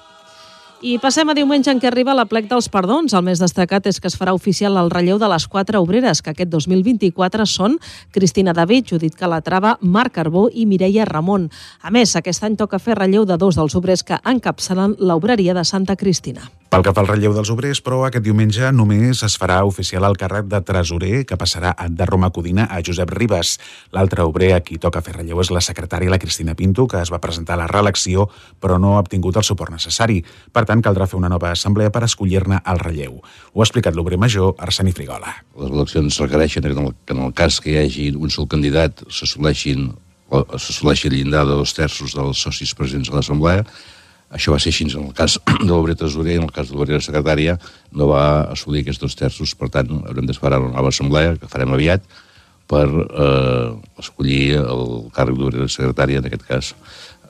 I 0.85 0.99
passem 1.01 1.25
a 1.25 1.33
diumenge 1.33 1.71
en 1.73 1.79
què 1.81 1.87
arriba 1.89 2.13
la 2.13 2.27
plec 2.29 2.45
dels 2.45 2.67
perdons. 2.69 3.15
El 3.17 3.23
més 3.25 3.39
destacat 3.41 3.87
és 3.89 3.97
que 3.97 4.05
es 4.05 4.15
farà 4.19 4.35
oficial 4.37 4.75
el 4.77 4.91
relleu 4.93 5.17
de 5.17 5.25
les 5.31 5.47
quatre 5.49 5.79
obreres, 5.81 6.19
que 6.21 6.29
aquest 6.29 6.51
2024 6.51 7.47
són 7.49 7.79
Cristina 8.13 8.53
David, 8.53 8.91
Judit 8.91 9.15
Calatrava, 9.17 9.79
Marc 9.81 10.13
Carbó 10.19 10.43
i 10.53 10.67
Mireia 10.69 11.07
Ramon. 11.09 11.47
A 11.81 11.89
més, 11.89 12.13
aquest 12.13 12.45
any 12.45 12.59
toca 12.59 12.77
fer 12.77 12.99
relleu 12.99 13.25
de 13.25 13.39
dos 13.41 13.57
dels 13.57 13.73
obrers 13.73 14.05
que 14.05 14.21
encapçalen 14.21 14.93
l'obreria 15.01 15.57
de 15.57 15.65
Santa 15.65 15.97
Cristina. 15.97 16.45
Pel 16.75 16.83
que 16.83 16.91
fa 16.91 17.05
al 17.05 17.07
relleu 17.07 17.31
dels 17.31 17.47
obrers, 17.53 17.79
però, 17.79 18.01
aquest 18.03 18.25
diumenge 18.25 18.67
només 18.75 19.21
es 19.23 19.35
farà 19.39 19.61
oficial 19.63 20.03
el 20.03 20.17
càrrec 20.19 20.49
de 20.51 20.59
tresorer 20.65 21.21
que 21.23 21.37
passarà 21.39 21.69
de 21.87 22.07
Roma 22.09 22.31
Codina 22.35 22.65
a 22.67 22.81
Josep 22.83 23.13
Ribas. 23.15 23.53
L'altre 23.95 24.25
obrer 24.27 24.49
a 24.51 24.59
qui 24.59 24.75
toca 24.81 24.99
fer 25.05 25.13
relleu 25.15 25.39
és 25.39 25.53
la 25.55 25.61
secretària, 25.63 26.11
la 26.11 26.19
Cristina 26.19 26.51
Pinto, 26.51 26.83
que 26.91 26.99
es 26.99 27.13
va 27.13 27.21
presentar 27.23 27.55
a 27.55 27.61
la 27.61 27.69
reelecció 27.71 28.27
però 28.59 28.75
no 28.81 28.95
ha 28.97 29.03
obtingut 29.05 29.37
el 29.39 29.47
suport 29.47 29.71
necessari. 29.71 30.19
Per 30.51 30.65
tant, 30.67 30.74
caldrà 30.83 31.07
fer 31.07 31.17
una 31.19 31.29
nova 31.31 31.51
assemblea 31.53 31.91
per 31.93 32.03
escollir-ne 32.07 32.61
el 32.65 32.79
relleu. 32.81 33.19
Ho 33.53 33.61
ha 33.61 33.67
explicat 33.67 33.95
l'obrer 33.95 34.17
major, 34.19 34.55
Arseni 34.59 34.91
Frigola. 34.95 35.31
Les 35.59 35.71
eleccions 35.71 36.19
requereixen 36.23 36.63
que 36.63 36.73
en 36.73 36.85
el, 36.85 36.93
que 37.05 37.13
en 37.13 37.23
el 37.27 37.33
cas 37.33 37.59
que 37.61 37.71
hi 37.71 37.77
hagi 37.83 38.07
un 38.15 38.29
sol 38.33 38.47
candidat 38.51 39.03
s'assoleixi 39.07 39.75
el 39.75 41.13
llindar 41.15 41.45
de 41.45 41.59
dos 41.59 41.75
terços 41.77 42.15
dels 42.17 42.41
socis 42.41 42.73
presents 42.75 43.11
a 43.11 43.19
l'assemblea 43.19 43.63
això 44.35 44.51
va 44.51 44.59
ser 44.59 44.71
així 44.73 44.87
en 44.89 45.07
el 45.07 45.13
cas 45.15 45.37
de 45.67 45.71
l'obrer 45.71 45.95
tresorer, 45.95 46.37
en 46.39 46.47
el 46.47 46.53
cas 46.53 46.69
de 46.69 46.77
l'obrer 46.77 47.01
secretària, 47.03 47.57
no 47.93 48.09
va 48.11 48.25
assolir 48.55 48.83
aquests 48.83 49.01
dos 49.03 49.15
terços, 49.15 49.55
per 49.55 49.69
tant, 49.73 49.91
haurem 50.03 50.25
d'esperar 50.25 50.61
una 50.63 50.75
nova 50.75 50.91
assemblea, 50.93 51.35
que 51.39 51.51
farem 51.51 51.75
aviat, 51.75 52.05
per 52.65 52.87
eh, 52.89 53.67
escollir 54.01 54.55
el 54.57 55.11
càrrec 55.13 55.37
d'obrer 55.37 55.67
secretària, 55.69 56.21
en 56.21 56.29
aquest 56.31 56.45
cas. 56.47 56.71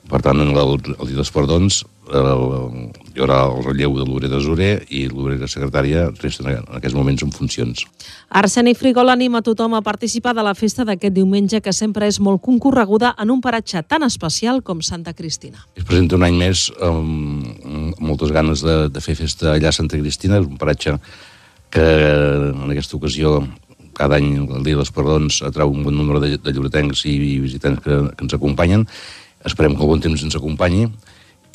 Per 0.06 0.22
tant, 0.22 0.38
en 0.38 0.54
el, 0.54 0.74
el 0.96 1.08
dia 1.08 1.18
dels 1.18 1.32
perdons 1.34 1.82
el, 2.14 2.92
hi 3.16 3.22
haurà 3.22 3.40
el 3.50 3.64
relleu 3.64 3.96
de 3.98 4.04
l'obrer 4.06 4.28
tesorer 4.30 4.70
i 4.94 5.06
l'obrera 5.10 5.48
secretària 5.50 6.06
resten 6.20 6.48
en 6.52 6.68
aquests 6.78 6.94
moments 6.94 7.24
en 7.26 7.32
funcions. 7.34 7.82
Arseni 8.30 8.76
Frigol 8.78 9.10
anima 9.10 9.42
tothom 9.42 9.74
a 9.74 9.82
participar 9.82 10.36
de 10.36 10.44
la 10.46 10.54
festa 10.54 10.86
d'aquest 10.86 11.14
diumenge 11.16 11.60
que 11.64 11.74
sempre 11.74 12.06
és 12.06 12.20
molt 12.20 12.42
concorreguda 12.44 13.14
en 13.18 13.34
un 13.34 13.42
paratge 13.42 13.82
tan 13.82 14.06
especial 14.06 14.62
com 14.62 14.82
Santa 14.82 15.14
Cristina. 15.14 15.66
Es 15.74 15.84
presenta 15.84 16.16
un 16.16 16.26
any 16.26 16.38
més 16.38 16.68
amb 16.80 17.98
moltes 17.98 18.30
ganes 18.30 18.62
de, 18.62 18.86
de 18.88 19.02
fer 19.02 19.18
festa 19.18 19.56
allà 19.56 19.72
a 19.72 19.76
Santa 19.76 19.98
Cristina. 19.98 20.38
És 20.38 20.46
un 20.46 20.58
paratge 20.60 20.98
que 21.74 21.86
en 22.52 22.70
aquesta 22.70 22.96
ocasió 22.96 23.40
cada 23.96 24.18
any 24.20 24.34
el 24.44 24.62
dia 24.62 24.76
dels 24.76 24.92
perdons 24.92 25.40
atrau 25.42 25.72
un 25.72 25.82
bon 25.82 25.94
número 25.96 26.20
de, 26.20 26.36
de 26.36 26.52
lloretencs 26.52 27.06
i 27.08 27.16
visitants 27.42 27.80
que, 27.82 28.02
que 28.12 28.26
ens 28.26 28.36
acompanyen 28.36 28.84
Esperem 29.46 29.76
que 29.76 29.84
el 29.84 29.90
bon 29.92 30.02
temps 30.02 30.22
ens 30.26 30.36
acompanyi 30.36 30.88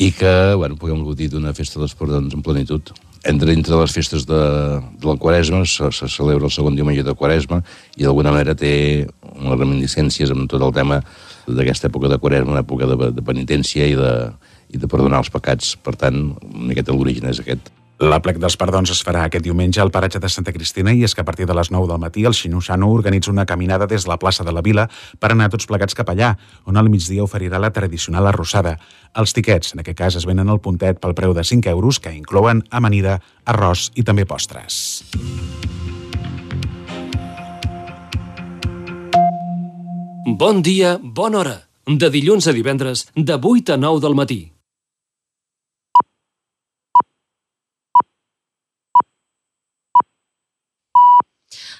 i 0.01 0.09
que 0.15 0.31
bueno, 0.57 0.77
puguem 0.79 1.03
gaudir 1.05 1.27
d'una 1.29 1.51
festa 1.53 1.79
dels 1.81 1.93
perdons 1.97 2.33
en 2.33 2.43
plenitud. 2.45 2.93
Entre, 3.27 3.53
entre 3.53 3.77
les 3.77 3.93
festes 3.93 4.23
de, 4.25 4.39
de 4.97 5.09
la 5.09 5.17
Quaresma 5.19 5.59
se, 5.69 5.91
se 5.93 6.07
celebra 6.09 6.47
el 6.47 6.53
segon 6.55 6.77
diumenge 6.77 7.03
de 7.05 7.13
Quaresma 7.13 7.59
i 7.99 8.07
d'alguna 8.07 8.33
manera 8.33 8.55
té 8.57 8.71
unes 9.35 9.59
reminiscències 9.59 10.31
amb 10.33 10.47
tot 10.49 10.63
el 10.63 10.73
tema 10.73 11.01
d'aquesta 11.45 11.91
època 11.91 12.09
de 12.09 12.17
Quaresma, 12.23 12.55
una 12.55 12.63
època 12.65 12.87
de, 12.89 13.11
de 13.13 13.25
penitència 13.27 13.85
i 13.91 13.99
de, 13.99 14.15
i 14.73 14.81
de 14.81 14.89
perdonar 14.89 15.21
els 15.21 15.29
pecats. 15.33 15.75
Per 15.77 15.93
tant, 15.99 16.23
una 16.47 16.71
miqueta 16.71 16.95
l'origen 16.95 17.29
és 17.29 17.43
aquest. 17.43 17.69
La 18.01 18.17
plec 18.17 18.39
dels 18.41 18.55
perdons 18.57 18.89
es 18.89 19.03
farà 19.05 19.27
aquest 19.27 19.43
diumenge 19.45 19.77
al 19.77 19.91
paratge 19.93 20.17
de 20.17 20.29
Santa 20.33 20.49
Cristina 20.55 20.89
i 20.89 21.03
és 21.05 21.13
que 21.13 21.21
a 21.21 21.25
partir 21.25 21.45
de 21.45 21.53
les 21.53 21.69
9 21.69 21.85
del 21.85 21.99
matí 22.01 22.23
el 22.25 22.33
Xinusano 22.33 22.87
organitza 22.89 23.29
una 23.29 23.45
caminada 23.45 23.85
des 23.85 24.07
de 24.07 24.09
la 24.09 24.17
plaça 24.17 24.41
de 24.43 24.49
la 24.51 24.63
Vila 24.65 24.87
per 25.19 25.29
anar 25.29 25.51
tots 25.53 25.67
plegats 25.69 25.93
cap 25.93 26.09
allà, 26.09 26.31
on 26.65 26.81
al 26.81 26.89
migdia 26.89 27.21
oferirà 27.21 27.59
la 27.61 27.69
tradicional 27.69 28.25
arrossada. 28.25 28.79
Els 29.13 29.35
tiquets, 29.37 29.75
en 29.75 29.83
aquest 29.83 29.97
cas, 29.99 30.17
es 30.17 30.25
venen 30.25 30.49
al 30.49 30.57
puntet 30.65 30.97
pel 30.97 31.13
preu 31.13 31.35
de 31.37 31.43
5 31.45 31.69
euros 31.69 31.99
que 32.01 32.09
inclouen 32.09 32.63
amanida, 32.71 33.19
arròs 33.45 33.91
i 33.93 34.01
també 34.01 34.25
postres. 34.25 35.03
Bon 40.25 40.63
dia, 40.65 40.97
bona 41.03 41.37
hora. 41.43 41.55
De 41.85 42.09
dilluns 42.09 42.49
a 42.49 42.55
divendres, 42.57 43.05
de 43.13 43.37
8 43.37 43.75
a 43.75 43.77
9 43.77 44.01
del 44.01 44.17
matí. 44.17 44.39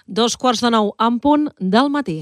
Dos 0.07 0.37
quarts 0.37 0.61
de 0.61 0.71
nou 0.73 0.93
en 0.99 1.19
punt 1.19 1.49
del 1.59 1.89
matí. 1.89 2.21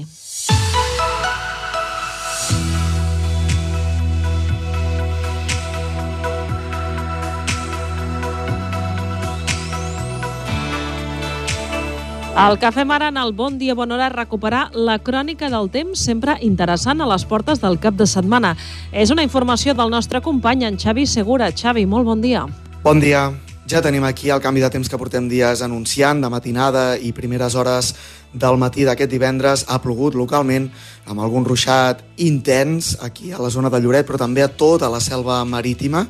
El 12.40 12.56
que 12.56 12.70
fem 12.72 12.88
ara 12.94 13.10
en 13.10 13.18
el 13.20 13.34
Bon 13.36 13.58
Dia 13.58 13.74
Bona 13.74 13.96
Hora 13.96 14.08
recuperar 14.08 14.70
la 14.72 14.96
crònica 15.02 15.50
del 15.52 15.68
temps 15.68 16.00
sempre 16.00 16.38
interessant 16.46 17.02
a 17.02 17.08
les 17.10 17.26
portes 17.28 17.60
del 17.60 17.76
cap 17.82 17.98
de 17.98 18.06
setmana. 18.08 18.54
És 18.92 19.12
una 19.12 19.26
informació 19.26 19.74
del 19.74 19.92
nostre 19.92 20.22
company, 20.24 20.64
en 20.64 20.80
Xavi 20.80 21.04
Segura. 21.10 21.50
Xavi, 21.52 21.84
molt 21.84 22.08
bon 22.08 22.24
dia. 22.24 22.46
Bon 22.86 23.02
dia. 23.02 23.28
Ja 23.70 23.78
tenim 23.78 24.02
aquí 24.02 24.32
el 24.34 24.40
canvi 24.42 24.64
de 24.64 24.68
temps 24.74 24.88
que 24.90 24.98
portem 24.98 25.28
dies 25.30 25.60
anunciant, 25.62 26.18
de 26.18 26.26
matinada 26.26 26.96
i 26.98 27.12
primeres 27.14 27.54
hores 27.54 27.92
del 28.34 28.56
matí 28.58 28.82
d'aquest 28.82 29.12
divendres. 29.12 29.62
Ha 29.70 29.78
plogut 29.78 30.16
localment 30.18 30.66
amb 31.06 31.22
algun 31.22 31.46
ruixat 31.46 32.00
intens 32.18 32.96
aquí 32.98 33.30
a 33.30 33.38
la 33.38 33.50
zona 33.54 33.70
de 33.70 33.78
Lloret, 33.78 34.08
però 34.08 34.18
també 34.18 34.42
a 34.42 34.50
tota 34.50 34.90
la 34.90 34.98
selva 34.98 35.44
marítima. 35.46 36.02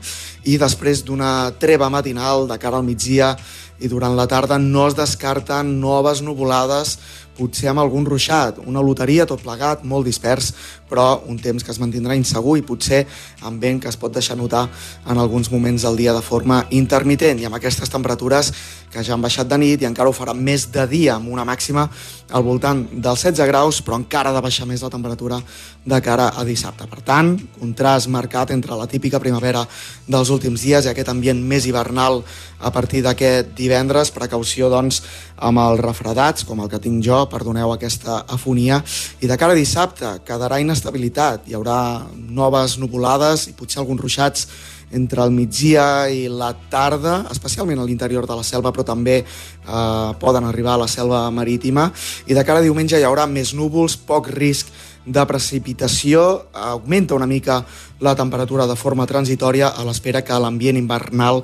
I 0.49 0.57
després 0.57 1.05
d'una 1.05 1.53
treva 1.61 1.91
matinal 1.93 2.49
de 2.49 2.57
cara 2.57 2.81
al 2.81 2.87
migdia 2.89 3.35
i 3.77 3.93
durant 3.93 4.17
la 4.17 4.25
tarda 4.25 4.57
no 4.57 4.87
es 4.89 4.97
descarten 4.97 5.77
noves 5.85 6.25
nuvolades, 6.25 6.97
potser 7.41 7.71
amb 7.73 7.81
algun 7.81 8.05
ruixat, 8.05 8.61
una 8.69 8.85
loteria 8.85 9.27
tot 9.29 9.41
plegat, 9.41 9.87
molt 9.89 10.05
dispers, 10.09 10.53
però 10.91 11.23
un 11.31 11.39
temps 11.39 11.65
que 11.65 11.73
es 11.73 11.79
mantindrà 11.81 12.17
insegur 12.19 12.57
i 12.59 12.67
potser 12.67 13.05
amb 13.47 13.63
vent 13.63 13.79
que 13.81 13.89
es 13.89 13.97
pot 13.97 14.13
deixar 14.13 14.37
notar 14.37 14.67
en 15.07 15.19
alguns 15.23 15.51
moments 15.53 15.87
del 15.87 15.97
dia 15.97 16.15
de 16.17 16.25
forma 16.25 16.65
intermitent 16.75 17.41
i 17.41 17.47
amb 17.47 17.57
aquestes 17.57 17.93
temperatures 17.93 18.51
que 18.91 19.05
ja 19.07 19.15
han 19.15 19.23
baixat 19.23 19.47
de 19.49 19.59
nit 19.63 19.83
i 19.83 19.87
encara 19.87 20.11
ho 20.11 20.17
farà 20.17 20.35
més 20.35 20.67
de 20.75 20.83
dia 20.91 21.15
amb 21.15 21.31
una 21.31 21.47
màxima 21.47 21.87
al 22.31 22.43
voltant 22.47 22.83
dels 22.91 23.23
16 23.23 23.47
graus, 23.47 23.81
però 23.87 23.99
encara 23.99 24.31
ha 24.31 24.37
de 24.37 24.43
baixar 24.43 24.67
més 24.67 24.83
la 24.83 24.91
temperatura 24.91 25.39
de 25.85 26.01
cara 26.03 26.31
a 26.37 26.45
dissabte. 26.47 26.87
Per 26.91 27.01
tant, 27.07 27.33
contrast 27.59 28.11
marcat 28.11 28.51
entre 28.55 28.77
la 28.79 28.87
típica 28.91 29.23
primavera 29.23 29.63
dels 30.07 30.31
últims 30.31 30.67
dies 30.67 30.87
i 30.87 30.91
aquest 30.93 31.11
ambient 31.11 31.41
més 31.43 31.67
hivernal 31.67 32.23
a 32.61 32.71
partir 32.75 33.03
d'aquest 33.07 33.55
divendres. 33.59 34.13
Precaució, 34.15 34.69
doncs, 34.71 35.03
amb 35.39 35.63
els 35.63 35.81
refredats, 35.81 36.45
com 36.45 36.61
el 36.61 36.71
que 36.71 36.83
tinc 36.83 37.03
jo, 37.05 37.25
perdoneu 37.31 37.73
aquesta 37.73 38.25
afonia. 38.29 38.81
I 39.23 39.31
de 39.31 39.39
cara 39.41 39.55
a 39.55 39.59
dissabte 39.59 40.19
quedarà 40.27 40.61
inestabilitat. 40.61 41.47
Hi 41.49 41.57
haurà 41.57 41.79
noves 42.13 42.77
nuvolades 42.83 43.47
i 43.49 43.57
potser 43.57 43.81
alguns 43.81 44.03
ruixats 44.03 44.47
entre 44.91 45.23
el 45.23 45.31
migdia 45.31 46.11
i 46.11 46.27
la 46.29 46.51
tarda, 46.71 47.25
especialment 47.31 47.79
a 47.79 47.87
l'interior 47.87 48.27
de 48.27 48.37
la 48.37 48.45
selva, 48.47 48.73
però 48.75 48.85
també 48.87 49.21
eh, 49.23 50.11
poden 50.21 50.47
arribar 50.49 50.75
a 50.75 50.85
la 50.85 50.91
selva 50.91 51.29
marítima. 51.31 51.89
I 52.27 52.35
de 52.35 52.45
cara 52.45 52.59
a 52.59 52.67
diumenge 52.67 52.99
hi 52.99 53.07
haurà 53.07 53.29
més 53.31 53.55
núvols, 53.55 53.97
poc 53.97 54.33
risc 54.35 54.71
de 55.07 55.23
precipitació, 55.27 56.47
augmenta 56.53 57.17
una 57.17 57.27
mica 57.27 57.63
la 58.01 58.15
temperatura 58.17 58.67
de 58.67 58.77
forma 58.77 59.07
transitòria 59.07 59.69
a 59.69 59.85
l'espera 59.85 60.25
que 60.25 60.39
l'ambient 60.41 60.79
invernal 60.81 61.43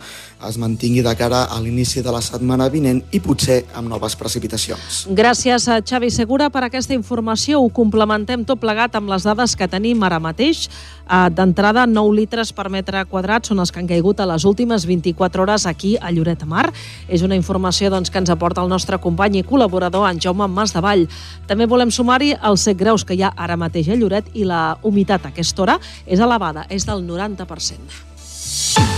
es 0.48 0.58
mantingui 0.60 1.02
de 1.02 1.14
cara 1.16 1.44
a 1.44 1.60
l'inici 1.60 2.02
de 2.04 2.12
la 2.12 2.20
setmana 2.20 2.68
vinent 2.68 3.02
i 3.12 3.20
potser 3.24 3.62
amb 3.76 3.88
noves 3.88 4.16
precipitacions. 4.16 5.06
Gràcies 5.16 5.68
a 5.72 5.78
Xavi 5.80 6.10
Segura 6.12 6.50
per 6.52 6.66
aquesta 6.66 6.94
informació. 6.94 7.60
Ho 7.60 7.70
complementem 7.72 8.44
tot 8.44 8.60
plegat 8.60 8.96
amb 8.96 9.08
les 9.12 9.24
dades 9.24 9.56
que 9.56 9.68
tenim 9.68 10.02
ara 10.04 10.20
mateix. 10.20 10.66
Eh, 11.06 11.30
d'entrada, 11.30 11.86
9 11.86 12.14
litres 12.16 12.52
per 12.52 12.68
metre 12.68 13.04
quadrat 13.06 13.46
són 13.46 13.60
els 13.62 13.70
que 13.72 13.80
han 13.80 13.88
caigut 13.88 14.20
a 14.20 14.26
les 14.26 14.44
últimes 14.44 14.86
24 14.86 15.42
hores 15.42 15.66
aquí 15.66 15.96
a 16.00 16.10
Lloret 16.10 16.40
de 16.40 16.46
Mar. 16.46 16.72
És 17.08 17.22
una 17.22 17.36
informació 17.36 17.90
doncs, 17.90 18.10
que 18.10 18.18
ens 18.18 18.30
aporta 18.30 18.62
el 18.62 18.68
nostre 18.68 18.98
company 18.98 19.38
i 19.40 19.44
col·laborador, 19.44 20.08
en 20.10 20.20
Jaume 20.20 20.48
Vall. 20.48 21.08
També 21.46 21.66
volem 21.66 21.90
sumar-hi 21.90 22.34
els 22.42 22.60
set 22.60 22.76
greus 22.76 23.04
que 23.04 23.14
hi 23.14 23.22
ha 23.22 23.32
ara 23.36 23.56
mateix 23.56 23.88
a 23.88 23.94
Lloret 23.94 24.26
i 24.34 24.44
la 24.44 24.78
humitat 24.82 25.24
a 25.24 25.28
aquesta 25.28 25.62
hora 25.62 25.78
és 26.06 26.20
elevada, 26.20 26.45
és 26.70 26.86
del 26.86 27.02
90%. 27.08 28.95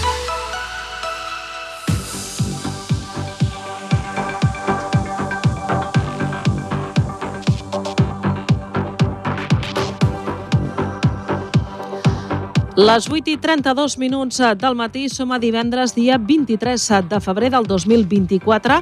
Les 12.79 13.09
8 13.11 13.33
i 13.33 13.37
32 13.43 13.97
minuts 13.99 14.37
del 14.55 14.77
matí 14.79 15.09
som 15.11 15.33
a 15.35 15.38
divendres, 15.43 15.97
dia 15.97 16.14
23 16.14 16.79
de 17.11 17.19
febrer 17.19 17.49
del 17.51 17.64
2024. 17.67 18.77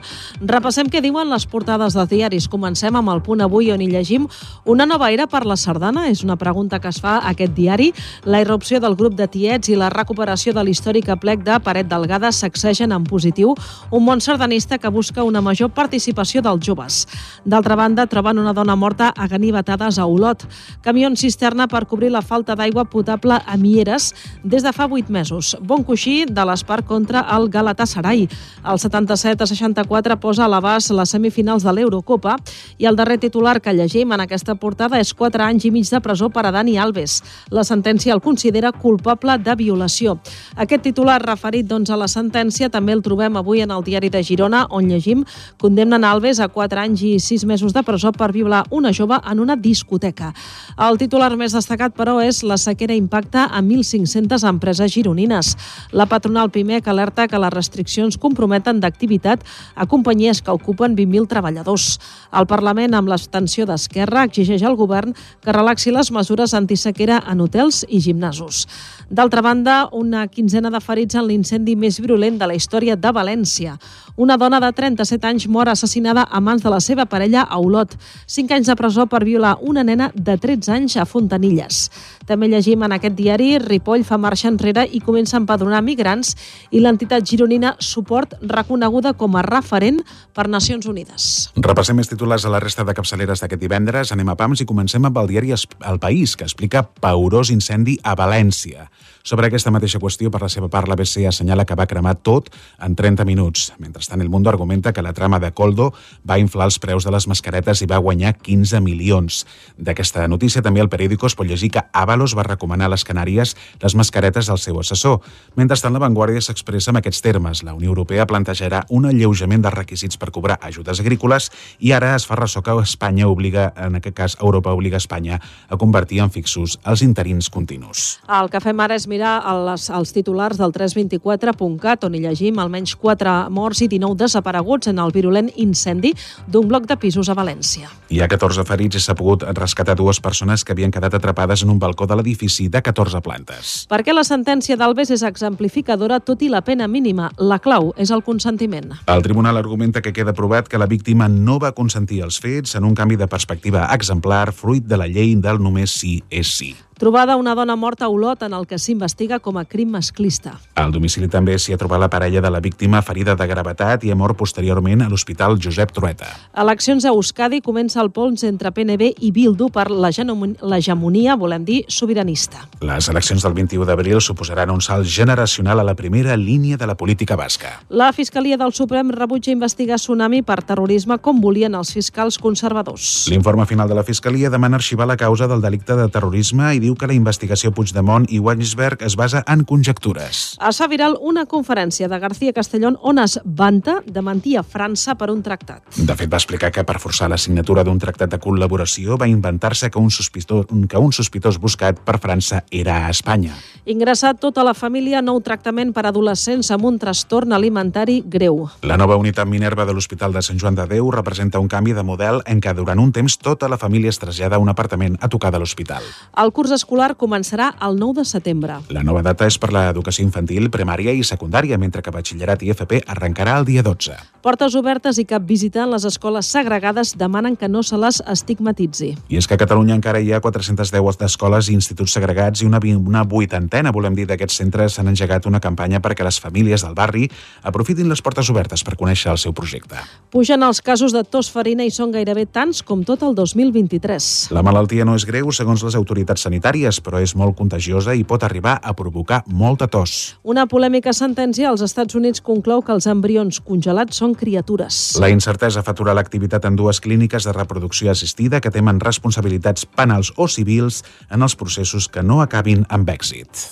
Repassem 0.44 0.90
què 0.92 1.00
diuen 1.00 1.30
les 1.32 1.46
portades 1.48 1.94
dels 1.96 2.10
diaris. 2.10 2.44
Comencem 2.52 2.92
amb 2.92 3.08
el 3.08 3.22
punt 3.24 3.40
avui 3.40 3.70
on 3.72 3.80
hi 3.80 3.86
llegim 3.88 4.26
una 4.68 4.84
nova 4.84 5.08
era 5.14 5.24
per 5.26 5.46
la 5.48 5.56
sardana. 5.56 6.10
És 6.10 6.20
una 6.22 6.36
pregunta 6.36 6.76
que 6.78 6.90
es 6.92 6.98
fa 7.00 7.14
a 7.22 7.30
aquest 7.30 7.54
diari. 7.56 7.86
La 8.28 8.42
irrupció 8.44 8.82
del 8.84 8.98
grup 9.00 9.16
de 9.16 9.30
tiets 9.32 9.72
i 9.72 9.78
la 9.80 9.88
recuperació 9.88 10.52
de 10.52 10.66
l'històric 10.68 11.08
aplec 11.08 11.40
de 11.48 11.56
Paret 11.64 11.88
Delgada 11.88 12.34
sacsegen 12.36 12.92
en 12.92 13.08
positiu 13.08 13.54
un 13.90 14.04
món 14.04 14.20
sardanista 14.20 14.76
que 14.76 14.92
busca 14.92 15.24
una 15.24 15.40
major 15.40 15.72
participació 15.72 16.44
dels 16.44 16.60
joves. 16.60 17.06
D'altra 17.46 17.80
banda, 17.80 18.04
troben 18.04 18.44
una 18.44 18.52
dona 18.52 18.76
morta 18.76 19.08
a 19.16 19.26
ganivetades 19.26 19.96
a 19.96 20.04
Olot. 20.04 20.44
Camions 20.84 21.24
cisterna 21.24 21.64
per 21.66 21.86
cobrir 21.88 22.12
la 22.12 22.20
falta 22.20 22.52
d'aigua 22.52 22.84
potable 22.84 23.40
a 23.40 23.56
Mieres 23.86 24.14
des 24.42 24.62
de 24.62 24.72
fa 24.72 24.86
8 24.90 25.10
mesos. 25.10 25.56
Bon 25.62 25.82
coixí 25.84 26.24
de 26.26 26.44
l'Espar 26.44 26.82
contra 26.84 27.22
el 27.36 27.48
Galatasaray. 27.48 28.26
El 28.66 28.78
77 28.78 29.42
a 29.42 29.46
64 29.46 30.16
posa 30.20 30.44
a 30.44 30.48
l'abast 30.48 30.90
les 30.90 31.10
semifinals 31.10 31.62
de 31.62 31.72
l'Eurocopa 31.72 32.36
i 32.78 32.86
el 32.86 32.96
darrer 32.96 33.18
titular 33.18 33.60
que 33.60 33.72
llegim 33.72 34.12
en 34.12 34.20
aquesta 34.20 34.54
portada 34.54 34.98
és 35.00 35.12
4 35.14 35.44
anys 35.44 35.66
i 35.66 35.70
mig 35.70 35.88
de 35.90 36.00
presó 36.00 36.30
per 36.30 36.46
a 36.46 36.52
Dani 36.52 36.76
Alves. 36.78 37.22
La 37.50 37.64
sentència 37.64 38.14
el 38.14 38.22
considera 38.22 38.72
culpable 38.72 39.38
de 39.38 39.54
violació. 39.54 40.18
Aquest 40.56 40.82
titular 40.82 41.20
referit 41.22 41.66
doncs, 41.66 41.90
a 41.90 41.96
la 41.96 42.08
sentència 42.08 42.70
també 42.70 42.92
el 42.92 43.02
trobem 43.02 43.36
avui 43.36 43.62
en 43.62 43.70
el 43.70 43.84
diari 43.84 44.10
de 44.10 44.22
Girona, 44.22 44.66
on 44.70 44.90
llegim 44.90 45.24
condemnen 45.58 46.04
Alves 46.04 46.40
a 46.40 46.48
4 46.48 46.80
anys 46.80 47.02
i 47.02 47.16
6 47.20 47.46
mesos 47.46 47.72
de 47.72 47.82
presó 47.82 48.12
per 48.12 48.32
violar 48.32 48.64
una 48.70 48.92
jove 48.92 49.18
en 49.22 49.40
una 49.40 49.56
discoteca. 49.56 50.32
El 50.76 50.98
titular 50.98 51.34
més 51.36 51.52
destacat, 51.52 51.94
però, 51.96 52.18
és 52.22 52.42
la 52.42 52.58
sequera 52.58 52.94
impacta 52.94 53.46
a 53.46 53.62
1.500 53.76 54.46
empreses 54.48 54.92
gironines. 54.92 55.52
La 55.92 56.08
patronal 56.10 56.50
PIMEC 56.50 56.88
alerta 56.88 57.28
que 57.28 57.40
les 57.40 57.52
restriccions 57.52 58.18
comprometen 58.18 58.80
d'activitat 58.80 59.44
a 59.74 59.86
companyies 59.86 60.42
que 60.42 60.54
ocupen 60.54 60.96
20.000 60.96 61.28
treballadors. 61.30 61.98
El 62.32 62.48
Parlament, 62.48 62.96
amb 62.96 63.12
l'abstenció 63.12 63.66
d'Esquerra, 63.68 64.24
exigeix 64.24 64.64
al 64.64 64.78
govern 64.80 65.14
que 65.14 65.54
relaxi 65.54 65.92
les 65.94 66.10
mesures 66.10 66.54
antisequera 66.56 67.22
en 67.28 67.44
hotels 67.44 67.84
i 67.88 68.00
gimnasos. 68.00 68.64
D'altra 69.06 69.38
banda, 69.40 69.88
una 69.94 70.24
quinzena 70.26 70.66
de 70.66 70.80
ferits 70.82 71.14
en 71.14 71.28
l'incendi 71.28 71.76
més 71.78 72.00
virulent 72.02 72.40
de 72.40 72.46
la 72.50 72.56
història 72.58 72.96
de 72.98 73.10
València. 73.14 73.76
Una 74.18 74.34
dona 74.34 74.58
de 74.58 74.72
37 74.74 75.28
anys 75.28 75.44
mor 75.46 75.68
assassinada 75.70 76.24
a 76.26 76.40
mans 76.40 76.64
de 76.64 76.72
la 76.72 76.80
seva 76.80 77.04
parella 77.06 77.44
a 77.44 77.60
Olot. 77.62 77.94
Cinc 78.26 78.50
anys 78.56 78.66
de 78.66 78.74
presó 78.74 79.06
per 79.06 79.20
violar 79.22 79.58
una 79.62 79.84
nena 79.86 80.08
de 80.14 80.34
13 80.34 80.72
anys 80.74 80.96
a 80.96 81.04
Fontanilles. 81.06 81.84
També 82.26 82.48
llegim 82.50 82.82
en 82.82 82.96
aquest 82.96 83.14
diari 83.14 83.60
Ripoll 83.62 84.02
fa 84.02 84.18
marxa 84.18 84.48
enrere 84.50 84.88
i 84.90 84.98
comença 84.98 85.36
a 85.36 85.42
empadronar 85.44 85.84
migrants 85.86 86.34
i 86.74 86.82
l'entitat 86.82 87.22
gironina 87.22 87.76
Suport 87.78 88.34
reconeguda 88.42 89.14
com 89.14 89.36
a 89.36 89.46
referent 89.46 90.02
per 90.34 90.48
Nacions 90.50 90.90
Unides. 90.90 91.52
Repassem 91.54 91.94
més 91.94 92.10
titulars 92.10 92.42
a 92.42 92.50
la 92.50 92.58
resta 92.64 92.82
de 92.82 92.96
capçaleres 92.96 93.44
d'aquest 93.44 93.62
divendres. 93.62 94.10
Anem 94.10 94.34
a 94.34 94.36
PAMS 94.40 94.64
i 94.64 94.66
comencem 94.66 95.06
amb 95.06 95.22
el 95.22 95.30
diari 95.30 95.54
El 95.54 96.02
País, 96.02 96.34
que 96.34 96.48
explica 96.48 96.82
paurós 96.82 97.54
incendi 97.54 98.00
a 98.02 98.16
València. 98.18 98.90
Sobre 99.26 99.48
aquesta 99.48 99.72
mateixa 99.74 99.98
qüestió, 99.98 100.30
per 100.30 100.38
la 100.38 100.46
seva 100.46 100.68
part, 100.70 100.86
l'ABC 100.86 101.24
assenyala 101.26 101.64
que 101.66 101.74
va 101.74 101.88
cremar 101.90 102.12
tot 102.22 102.46
en 102.78 102.92
30 102.94 103.24
minuts. 103.26 103.72
Mentrestant, 103.82 104.20
el 104.22 104.28
Mundo 104.30 104.52
argumenta 104.52 104.92
que 104.94 105.02
la 105.02 105.12
trama 105.12 105.40
de 105.42 105.50
Coldo 105.50 105.88
va 106.22 106.36
inflar 106.38 106.68
els 106.68 106.76
preus 106.78 107.02
de 107.02 107.10
les 107.10 107.26
mascaretes 107.26 107.82
i 107.82 107.88
va 107.90 107.98
guanyar 107.98 108.36
15 108.38 108.78
milions. 108.84 109.40
D'aquesta 109.82 110.28
notícia, 110.30 110.62
també 110.62 110.78
el 110.78 110.88
periòdico 110.88 111.26
es 111.26 111.34
pot 111.34 111.50
llegir 111.50 111.72
que 111.74 111.82
Avalos 111.90 112.36
va 112.38 112.44
recomanar 112.46 112.86
a 112.86 112.92
les 112.92 113.02
Canàries 113.02 113.56
les 113.82 113.96
mascaretes 113.98 114.46
del 114.46 114.60
seu 114.62 114.78
assessor. 114.78 115.18
Mentrestant, 115.58 115.98
la 115.98 116.04
Vanguardia 116.04 116.44
s'expressa 116.46 116.94
amb 116.94 117.02
aquests 117.02 117.24
termes. 117.26 117.64
La 117.66 117.74
Unió 117.74 117.90
Europea 117.90 118.28
plantejarà 118.30 118.84
un 118.94 119.10
alleujament 119.10 119.66
dels 119.66 119.74
requisits 119.74 120.22
per 120.22 120.30
cobrar 120.30 120.60
ajudes 120.62 121.02
agrícoles 121.02 121.50
i 121.80 121.90
ara 121.98 122.12
es 122.14 122.28
fa 122.30 122.38
ressò 122.38 122.62
que 122.62 122.78
Espanya 122.86 123.26
obliga, 123.26 123.72
en 123.74 123.98
aquest 123.98 124.14
cas 124.22 124.38
Europa 124.38 124.70
obliga 124.70 125.02
Espanya 125.02 125.42
a 125.66 125.76
convertir 125.76 126.22
en 126.22 126.30
fixos 126.30 126.78
els 126.86 127.02
interins 127.02 127.50
continus. 127.50 128.20
El 128.30 128.54
que 128.54 128.62
fem 128.62 128.86
ara 128.86 128.94
és 128.94 129.10
mirar 129.10 129.15
els, 129.24 129.88
els 129.90 130.12
titulars 130.12 130.58
del 130.60 130.72
324.cat, 130.74 132.04
on 132.04 132.14
hi 132.16 132.20
llegim 132.24 132.58
almenys 132.58 132.96
4 133.00 133.34
morts 133.54 133.82
i 133.84 133.88
29 133.88 134.18
desapareguts 134.20 134.90
en 134.92 135.00
el 135.02 135.12
virulent 135.14 135.50
incendi 135.62 136.12
d'un 136.46 136.68
bloc 136.68 136.86
de 136.90 136.96
pisos 137.00 137.28
a 137.28 137.36
València. 137.38 137.90
Hi 138.10 138.20
ha 138.20 138.28
14 138.28 138.64
ferits 138.68 138.98
i 138.98 139.02
s'ha 139.02 139.16
pogut 139.18 139.44
rescatar 139.56 139.96
dues 139.98 140.20
persones 140.20 140.64
que 140.64 140.74
havien 140.74 140.92
quedat 140.94 141.14
atrapades 141.18 141.62
en 141.64 141.72
un 141.74 141.78
balcó 141.78 142.06
de 142.06 142.16
l'edifici 142.18 142.68
de 142.68 142.82
14 142.82 143.22
plantes. 143.24 143.74
Perquè 143.90 144.14
la 144.14 144.24
sentència 144.26 144.76
d'Albes 144.76 145.10
és 145.14 145.24
exemplificadora, 145.26 146.20
tot 146.20 146.42
i 146.42 146.50
la 146.52 146.62
pena 146.66 146.88
mínima. 146.88 147.30
La 147.38 147.58
clau 147.62 147.92
és 147.96 148.10
el 148.14 148.24
consentiment. 148.26 148.92
El 149.06 149.22
tribunal 149.22 149.56
argumenta 149.56 150.02
que 150.02 150.12
queda 150.12 150.34
provat 150.34 150.68
que 150.68 150.78
la 150.78 150.86
víctima 150.90 151.28
no 151.28 151.58
va 151.62 151.74
consentir 151.74 152.22
els 152.26 152.40
fets 152.40 152.76
en 152.76 152.84
un 152.84 152.94
canvi 152.94 153.16
de 153.16 153.28
perspectiva 153.28 153.88
exemplar 153.94 154.52
fruit 154.52 154.84
de 154.84 154.96
la 154.96 155.08
llei 155.10 155.34
del 155.36 155.62
només 155.62 155.90
sí 155.90 156.20
és 156.30 156.56
sí. 156.56 156.74
Trobada 156.98 157.36
una 157.36 157.54
dona 157.54 157.76
morta 157.76 158.06
a 158.06 158.08
Olot 158.08 158.40
en 158.46 158.54
el 158.56 158.64
que 158.64 158.78
s'investiga 158.80 159.36
com 159.44 159.58
a 159.60 159.66
crim 159.68 159.90
masclista. 159.92 160.54
Al 160.80 160.94
domicili 160.94 161.26
també 161.28 161.58
s'hi 161.60 161.74
ha 161.74 161.76
trobat 161.76 162.00
la 162.00 162.08
parella 162.08 162.40
de 162.40 162.48
la 162.48 162.62
víctima 162.64 163.02
ferida 163.04 163.34
de 163.36 163.46
gravetat 163.50 164.06
i 164.08 164.12
ha 164.12 164.16
mort 164.16 164.32
posteriorment 164.40 165.04
a 165.04 165.08
l'Hospital 165.10 165.58
Josep 165.60 165.92
Trueta. 165.92 166.30
Eleccions 166.56 167.04
a 167.04 167.12
Euskadi 167.12 167.60
comença 167.60 168.00
el 168.00 168.08
pols 168.16 168.46
entre 168.48 168.72
PNB 168.72 169.10
i 169.20 169.28
Bildu 169.28 169.68
per 169.68 169.90
l'hegemonia, 169.92 171.34
volem 171.36 171.66
dir, 171.68 171.82
sobiranista. 171.92 172.64
Les 172.80 173.10
eleccions 173.12 173.44
del 173.44 173.52
21 173.60 173.84
d'abril 173.84 174.22
suposaran 174.24 174.72
un 174.72 174.80
salt 174.80 175.04
generacional 175.04 175.84
a 175.84 175.84
la 175.84 175.96
primera 176.00 176.32
línia 176.40 176.80
de 176.80 176.88
la 176.88 176.96
política 176.96 177.36
basca. 177.36 177.74
La 177.90 178.08
Fiscalia 178.16 178.56
del 178.56 178.72
Suprem 178.72 179.12
rebutja 179.12 179.52
investigar 179.52 180.00
Tsunami 180.00 180.40
per 180.40 180.62
terrorisme 180.64 181.20
com 181.20 181.44
volien 181.44 181.76
els 181.76 181.92
fiscals 181.92 182.40
conservadors. 182.40 183.28
L'informe 183.28 183.68
final 183.68 183.84
de 183.86 184.00
la 184.00 184.08
Fiscalia 184.08 184.48
demana 184.48 184.80
arxivar 184.80 185.04
la 185.04 185.20
causa 185.20 185.44
del 185.44 185.60
delicte 185.60 185.92
de 185.92 186.08
terrorisme 186.08 186.72
i 186.72 186.85
diu 186.86 186.94
que 186.98 187.08
la 187.10 187.16
investigació 187.16 187.72
Puigdemont 187.74 188.28
i 188.30 188.38
Wagensberg 188.42 189.02
es 189.06 189.16
basa 189.18 189.42
en 189.50 189.64
conjectures. 189.66 190.54
Es 190.56 190.78
fa 190.80 190.86
viral 190.90 191.16
una 191.20 191.46
conferència 191.50 192.08
de 192.08 192.18
García 192.22 192.54
Castellón 192.54 192.98
on 193.02 193.18
es 193.18 193.38
vanta 193.44 193.98
de 194.06 194.22
mentir 194.22 194.56
a 194.60 194.62
França 194.62 195.16
per 195.18 195.30
un 195.32 195.42
tractat. 195.42 195.82
De 195.96 196.14
fet, 196.14 196.30
va 196.30 196.38
explicar 196.38 196.70
que 196.72 196.84
per 196.86 196.98
forçar 197.02 197.28
la 197.32 197.38
signatura 197.40 197.84
d'un 197.84 197.98
tractat 197.98 198.30
de 198.30 198.40
col·laboració 198.42 199.18
va 199.18 199.28
inventar-se 199.30 199.90
que, 199.90 199.98
un 199.98 200.10
sospitós, 200.14 200.66
que 200.66 201.00
un 201.00 201.12
sospitós 201.12 201.58
buscat 201.58 201.98
per 202.06 202.18
França 202.22 202.62
era 202.70 203.06
a 203.06 203.10
Espanya. 203.10 203.56
Ingressat 203.86 204.38
tota 204.42 204.64
la 204.66 204.74
família 204.74 205.22
nou 205.22 205.40
tractament 205.42 205.92
per 205.94 206.06
adolescents 206.06 206.70
amb 206.74 206.86
un 206.86 207.00
trastorn 207.02 207.54
alimentari 207.56 208.20
greu. 208.26 208.66
La 208.86 208.98
nova 209.00 209.18
unitat 209.18 209.48
Minerva 209.48 209.86
de 209.86 209.94
l'Hospital 209.94 210.34
de 210.34 210.42
Sant 210.42 210.60
Joan 210.62 210.78
de 210.78 210.86
Déu 210.90 211.10
representa 211.14 211.62
un 211.62 211.68
canvi 211.70 211.94
de 211.96 212.06
model 212.06 212.42
en 212.46 212.62
què 212.62 212.74
durant 212.74 213.00
un 213.02 213.12
temps 213.14 213.38
tota 213.38 213.70
la 213.70 213.78
família 213.78 214.10
es 214.10 214.18
trasllada 214.22 214.58
a 214.58 214.62
un 214.62 214.70
apartament 214.70 215.18
a 215.20 215.30
tocar 215.32 215.52
de 215.54 215.62
l'hospital. 215.62 216.04
El 216.36 216.52
curs 216.52 216.75
escolar 216.76 217.14
començarà 217.18 217.72
el 217.82 217.98
9 217.98 218.20
de 218.20 218.24
setembre. 218.28 218.78
La 218.94 219.02
nova 219.02 219.24
data 219.26 219.48
és 219.48 219.58
per 219.58 219.72
l'educació 219.74 220.24
infantil, 220.24 220.70
primària 220.70 221.12
i 221.16 221.24
secundària, 221.26 221.78
mentre 221.80 222.04
que 222.04 222.14
batxillerat 222.14 222.62
i 222.62 222.72
FP 222.74 223.02
arrencarà 223.16 223.58
el 223.58 223.66
dia 223.68 223.82
12. 223.82 224.16
Portes 224.46 224.76
obertes 224.78 225.18
i 225.18 225.24
cap 225.26 225.42
visita 225.42 225.82
en 225.82 225.90
les 225.90 226.04
escoles 226.06 226.46
segregades 226.46 227.16
demanen 227.18 227.56
que 227.58 227.66
no 227.66 227.82
se 227.82 227.98
les 227.98 228.20
estigmatitzi. 228.30 229.08
I 229.26 229.40
és 229.40 229.48
que 229.48 229.56
a 229.56 229.60
Catalunya 229.60 229.96
encara 229.98 230.20
hi 230.22 230.30
ha 230.30 230.38
410 230.44 231.18
d'escoles 231.18 231.66
i 231.66 231.74
instituts 231.74 232.14
segregats 232.14 232.62
i 232.62 232.68
una, 232.68 232.78
una 232.78 233.24
vuitantena, 233.26 233.90
volem 233.90 234.14
dir, 234.14 234.28
d'aquests 234.30 234.60
centres 234.62 234.94
s'han 234.94 235.10
engegat 235.10 235.48
una 235.50 235.58
campanya 235.58 235.98
perquè 236.04 236.22
les 236.22 236.38
famílies 236.38 236.84
del 236.86 236.94
barri 236.94 237.26
aprofitin 237.66 238.08
les 238.08 238.22
portes 238.22 238.46
obertes 238.52 238.84
per 238.86 238.94
conèixer 238.94 239.32
el 239.32 239.40
seu 239.42 239.56
projecte. 239.56 239.98
Pugen 240.30 240.62
els 240.62 240.78
casos 240.84 241.10
de 241.16 241.24
tos 241.24 241.50
farina 241.50 241.82
i 241.82 241.90
són 241.90 242.14
gairebé 242.14 242.46
tants 242.46 242.84
com 242.86 243.02
tot 243.02 243.24
el 243.26 243.34
2023. 243.34 244.52
La 244.54 244.62
malaltia 244.62 245.04
no 245.08 245.16
és 245.18 245.26
greu, 245.26 245.50
segons 245.50 245.82
les 245.82 245.98
autoritats 245.98 246.46
sanitàries, 246.46 246.65
però 247.00 247.20
és 247.22 247.34
molt 247.38 247.56
contagiosa 247.56 248.14
i 248.14 248.24
pot 248.24 248.42
arribar 248.42 248.76
a 248.82 248.94
provocar 248.96 249.42
molta 249.46 249.86
tos. 249.86 250.36
Una 250.42 250.66
polèmica 250.66 251.14
sentència 251.14 251.70
als 251.70 251.84
Estats 251.86 252.18
Units 252.18 252.42
conclou 252.42 252.82
que 252.82 252.92
els 252.92 253.06
embrions 253.06 253.60
congelats 253.60 254.18
són 254.18 254.34
criatures. 254.34 255.16
La 255.22 255.30
incertesa 255.30 255.84
fa 255.86 255.94
aturar 255.94 256.16
l'activitat 256.18 256.66
en 256.66 256.76
dues 256.76 257.00
clíniques 257.00 257.46
de 257.46 257.54
reproducció 257.54 258.10
assistida 258.10 258.60
que 258.60 258.74
temen 258.74 259.00
responsabilitats 259.00 259.86
penals 259.86 260.32
o 260.36 260.48
civils 260.48 261.02
en 261.30 261.46
els 261.46 261.54
processos 261.54 262.08
que 262.08 262.26
no 262.26 262.42
acabin 262.42 262.84
amb 262.90 263.10
èxit. 263.14 263.66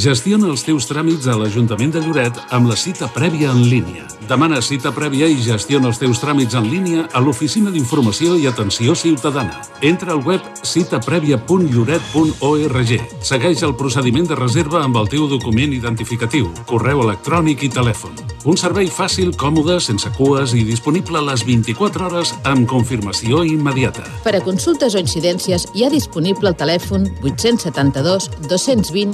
Gestiona 0.00 0.46
els 0.48 0.62
teus 0.64 0.86
tràmits 0.88 1.26
a 1.28 1.34
l'Ajuntament 1.36 1.90
de 1.92 2.00
Lloret 2.00 2.32
amb 2.56 2.70
la 2.70 2.76
cita 2.78 3.04
prèvia 3.12 3.50
en 3.52 3.68
línia. 3.68 4.06
Demana 4.30 4.62
cita 4.64 4.94
prèvia 4.96 5.26
i 5.28 5.36
gestiona 5.44 5.90
els 5.90 5.98
teus 6.00 6.16
tràmits 6.22 6.54
en 6.56 6.64
línia 6.70 7.02
a 7.12 7.20
l'Oficina 7.20 7.70
d'Informació 7.74 8.38
i 8.40 8.46
Atenció 8.48 8.94
Ciutadana. 8.96 9.60
Entra 9.84 10.12
al 10.14 10.22
web 10.24 10.40
citaprèvia.lloret.org. 10.64 12.90
Segueix 13.20 13.62
el 13.66 13.76
procediment 13.76 14.24
de 14.30 14.38
reserva 14.40 14.80
amb 14.86 14.96
el 15.02 15.08
teu 15.12 15.28
document 15.28 15.72
identificatiu, 15.76 16.48
correu 16.70 17.02
electrònic 17.04 17.60
i 17.66 17.70
telèfon. 17.74 18.14
Un 18.48 18.56
servei 18.56 18.88
fàcil, 18.88 19.36
còmode, 19.36 19.76
sense 19.84 20.08
cues 20.16 20.56
i 20.56 20.64
disponible 20.64 21.20
les 21.26 21.44
24 21.44 22.06
hores 22.06 22.32
amb 22.48 22.64
confirmació 22.70 23.44
immediata. 23.44 24.00
Per 24.24 24.32
a 24.38 24.40
consultes 24.40 24.96
o 24.96 24.98
incidències 25.02 25.66
hi 25.74 25.84
ha 25.84 25.90
disponible 25.92 26.48
el 26.48 26.56
telèfon 26.56 27.04
872 27.20 28.30
220 28.48 29.12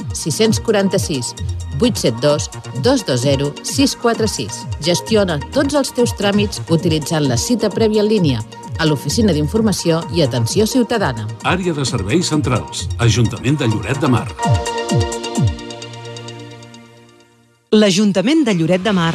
646 0.77 1.35
872 1.81 2.51
220 2.83 3.65
646. 3.65 4.67
Gestiona 4.85 5.39
tots 5.53 5.77
els 5.77 5.93
teus 5.97 6.15
tràmits 6.17 6.63
utilitzant 6.73 7.29
la 7.29 7.39
cita 7.41 7.71
prèvia 7.73 8.05
en 8.05 8.11
línia 8.11 8.45
a 8.79 8.85
l'Oficina 8.85 9.33
d'Informació 9.33 10.03
i 10.13 10.25
Atenció 10.25 10.67
Ciutadana. 10.69 11.27
Àrea 11.45 11.73
de 11.77 11.85
Serveis 11.89 12.29
Centrals. 12.33 12.87
Ajuntament 12.99 13.57
de 13.61 13.71
Lloret 13.73 14.01
de 14.03 14.13
Mar. 14.13 14.29
L'Ajuntament 17.77 18.45
de 18.47 18.55
Lloret 18.57 18.85
de 18.85 18.93
Mar 18.97 19.15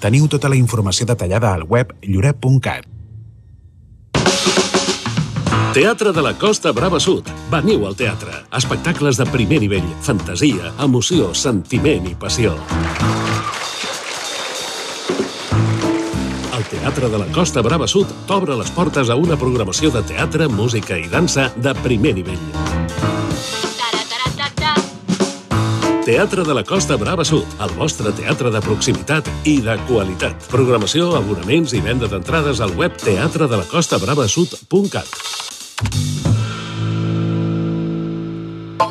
Teniu 0.00 0.30
tota 0.32 0.48
la 0.48 0.56
informació 0.56 1.04
detallada 1.06 1.52
al 1.52 1.66
web 1.68 1.92
lloret.cat. 2.02 2.88
Teatre 5.70 6.10
de 6.10 6.22
la 6.24 6.32
Costa 6.34 6.72
Brava 6.74 6.98
Sud. 6.98 7.28
Veniu 7.52 7.84
al 7.86 7.94
teatre. 7.94 8.32
Espectacles 8.58 9.20
de 9.20 9.26
primer 9.30 9.60
nivell, 9.62 9.86
fantasia, 10.02 10.72
emoció, 10.82 11.30
sentiment 11.30 12.08
i 12.10 12.16
passió. 12.18 12.56
El 16.56 16.66
Teatre 16.72 17.12
de 17.12 17.22
la 17.22 17.30
Costa 17.30 17.62
Brava 17.62 17.86
Sud 17.86 18.10
t'obre 18.26 18.58
les 18.58 18.74
portes 18.74 19.14
a 19.14 19.20
una 19.20 19.38
programació 19.38 19.92
de 19.94 20.02
teatre, 20.10 20.48
música 20.50 20.98
i 20.98 21.06
dansa 21.12 21.52
de 21.54 21.76
primer 21.84 22.16
nivell. 22.18 23.19
Teatre 26.10 26.42
de 26.42 26.54
la 26.58 26.66
Costa 26.66 26.96
Brava 26.98 27.22
Sud, 27.22 27.46
el 27.62 27.70
vostre 27.78 28.10
teatre 28.18 28.50
de 28.50 28.58
proximitat 28.64 29.28
i 29.46 29.62
de 29.62 29.76
qualitat. 29.86 30.34
Programació, 30.50 31.14
abonaments 31.14 31.70
i 31.70 31.78
venda 31.84 32.08
d'entrades 32.10 32.58
al 32.66 32.74
web 32.80 32.96
teatredelacostaBravasud.cat. 32.98 35.06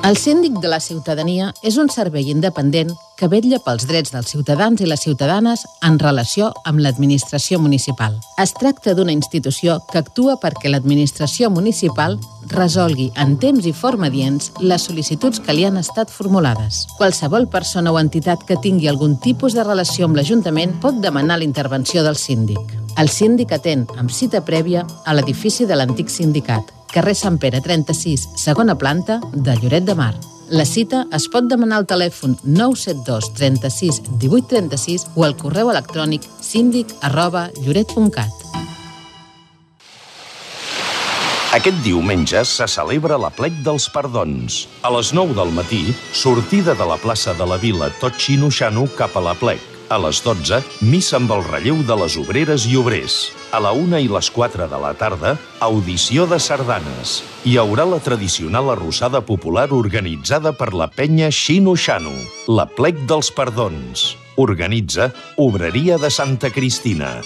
El 0.02 0.16
síndic 0.16 0.54
de 0.64 0.70
la 0.72 0.80
ciutadania 0.80 1.50
és 1.62 1.76
un 1.78 1.90
servei 1.92 2.30
independent 2.32 2.94
que 3.20 3.28
vetlla 3.28 3.58
pels 3.60 3.84
drets 3.86 4.14
dels 4.14 4.30
ciutadans 4.32 4.80
i 4.80 4.88
les 4.88 5.02
ciutadanes 5.04 5.66
en 5.84 6.00
relació 6.00 6.54
amb 6.70 6.80
l'administració 6.80 7.60
municipal. 7.60 8.16
Es 8.40 8.56
tracta 8.56 8.96
d'una 8.96 9.12
institució 9.12 9.76
que 9.92 10.00
actua 10.00 10.38
perquè 10.40 10.72
l'administració 10.72 11.52
municipal 11.52 12.16
resolgui 12.56 13.10
en 13.20 13.36
temps 13.44 13.68
i 13.68 13.76
forma 13.76 14.08
adients 14.08 14.54
les 14.64 14.88
sol·licituds 14.88 15.44
que 15.44 15.54
li 15.54 15.68
han 15.68 15.78
estat 15.84 16.10
formulades. 16.10 16.86
Qualsevol 16.98 17.50
persona 17.52 17.92
o 17.92 18.00
entitat 18.00 18.48
que 18.48 18.58
tingui 18.64 18.88
algun 18.88 19.20
tipus 19.20 19.54
de 19.54 19.68
relació 19.68 20.08
amb 20.08 20.16
l'Ajuntament 20.16 20.80
pot 20.80 21.04
demanar 21.04 21.44
la 21.44 21.50
intervenció 21.52 22.08
del 22.08 22.16
síndic. 22.16 22.64
El 22.98 23.12
síndic 23.12 23.52
atén 23.52 23.86
amb 24.00 24.16
cita 24.16 24.46
prèvia 24.48 24.88
a 25.06 25.14
l'edifici 25.14 25.68
de 25.68 25.76
l'antic 25.76 26.08
sindicat, 26.10 26.79
carrer 26.94 27.16
Sant 27.16 27.40
Pere 27.40 27.62
36, 27.62 28.28
segona 28.38 28.78
planta, 28.78 29.20
de 29.34 29.56
Lloret 29.62 29.86
de 29.86 29.96
Mar. 29.96 30.14
La 30.50 30.66
cita 30.66 31.04
es 31.14 31.28
pot 31.30 31.46
demanar 31.46 31.78
al 31.84 31.88
telèfon 31.90 32.34
972 32.44 33.30
36 33.38 34.02
18 34.18 34.50
36 34.50 35.08
o 35.16 35.28
al 35.28 35.38
correu 35.38 35.70
electrònic 35.70 36.26
síndic 36.42 36.96
arroba 37.06 37.50
lloret.cat. 37.62 38.46
Aquest 41.50 41.80
diumenge 41.82 42.44
se 42.46 42.68
celebra 42.70 43.18
la 43.18 43.32
plec 43.34 43.56
dels 43.66 43.88
perdons. 43.90 44.60
A 44.86 44.92
les 44.94 45.10
9 45.18 45.34
del 45.38 45.54
matí, 45.54 45.82
sortida 46.14 46.76
de 46.78 46.86
la 46.86 46.98
plaça 47.02 47.34
de 47.34 47.46
la 47.50 47.58
Vila 47.58 47.90
tot 48.02 48.18
xino-xano 48.22 48.86
cap 48.98 49.18
a 49.18 49.26
la 49.32 49.34
plec. 49.38 49.69
A 49.90 49.98
les 49.98 50.20
12, 50.22 50.60
missa 50.86 51.16
amb 51.18 51.32
el 51.34 51.40
relleu 51.48 51.80
de 51.82 51.96
les 51.98 52.14
obreres 52.22 52.68
i 52.70 52.76
obrers. 52.78 53.16
A 53.50 53.58
la 53.58 53.72
1 53.74 53.98
i 54.06 54.10
les 54.14 54.28
4 54.36 54.68
de 54.70 54.80
la 54.84 54.92
tarda, 54.94 55.32
audició 55.66 56.28
de 56.30 56.38
sardanes. 56.38 57.16
Hi 57.42 57.58
haurà 57.58 57.88
la 57.90 57.98
tradicional 57.98 58.70
arrossada 58.76 59.24
popular 59.26 59.66
organitzada 59.74 60.54
per 60.54 60.76
la 60.78 60.92
penya 60.94 61.32
Xino 61.34 61.74
Xano, 61.74 62.14
la 62.54 62.68
plec 62.70 63.02
dels 63.10 63.34
perdons. 63.34 64.12
Organitza 64.38 65.10
Obreria 65.42 65.98
de 65.98 66.14
Santa 66.14 66.54
Cristina. 66.54 67.18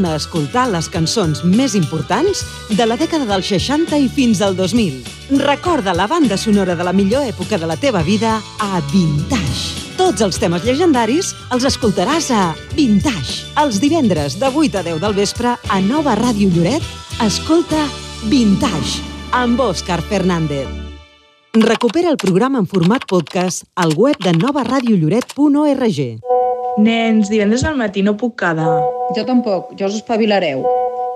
Torna 0.00 0.14
a 0.16 0.20
escoltar 0.22 0.62
les 0.72 0.86
cançons 0.88 1.42
més 1.44 1.74
importants 1.76 2.38
de 2.72 2.84
la 2.86 2.96
dècada 2.96 3.26
dels 3.28 3.50
60 3.52 3.98
i 4.00 4.06
fins 4.08 4.38
al 4.40 4.54
2000. 4.56 4.94
Recorda 5.42 5.92
la 5.92 6.06
banda 6.08 6.38
sonora 6.40 6.72
de 6.72 6.86
la 6.88 6.94
millor 6.96 7.26
època 7.28 7.58
de 7.60 7.68
la 7.68 7.76
teva 7.76 8.00
vida 8.00 8.38
a 8.64 8.80
Vintage. 8.94 9.92
Tots 9.98 10.24
els 10.24 10.40
temes 10.40 10.64
llegendaris 10.64 11.34
els 11.52 11.68
escoltaràs 11.68 12.30
a 12.32 12.54
Vintage. 12.78 13.52
Els 13.60 13.76
divendres 13.84 14.38
de 14.40 14.48
8 14.48 14.80
a 14.80 14.86
10 14.88 15.04
del 15.04 15.18
vespre 15.20 15.52
a 15.52 15.80
Nova 15.84 16.16
Ràdio 16.16 16.48
Lloret, 16.48 16.80
escolta 17.20 17.84
Vintage 18.32 19.04
amb 19.36 19.60
Òscar 19.60 20.00
Fernández. 20.08 20.64
Recupera 21.52 22.08
el 22.08 22.16
programa 22.16 22.64
en 22.64 22.72
format 22.72 23.04
podcast 23.04 23.68
al 23.76 23.92
web 24.00 24.16
de 24.24 24.32
novaradiolloret.org. 24.40 26.29
Nens, 26.78 27.30
divendres 27.30 27.64
al 27.64 27.76
matí 27.76 28.02
no 28.02 28.16
puc 28.16 28.36
quedar. 28.38 28.78
Jo 29.16 29.24
tampoc, 29.26 29.74
ja 29.78 29.88
us 29.88 29.98
espavilareu. 29.98 30.62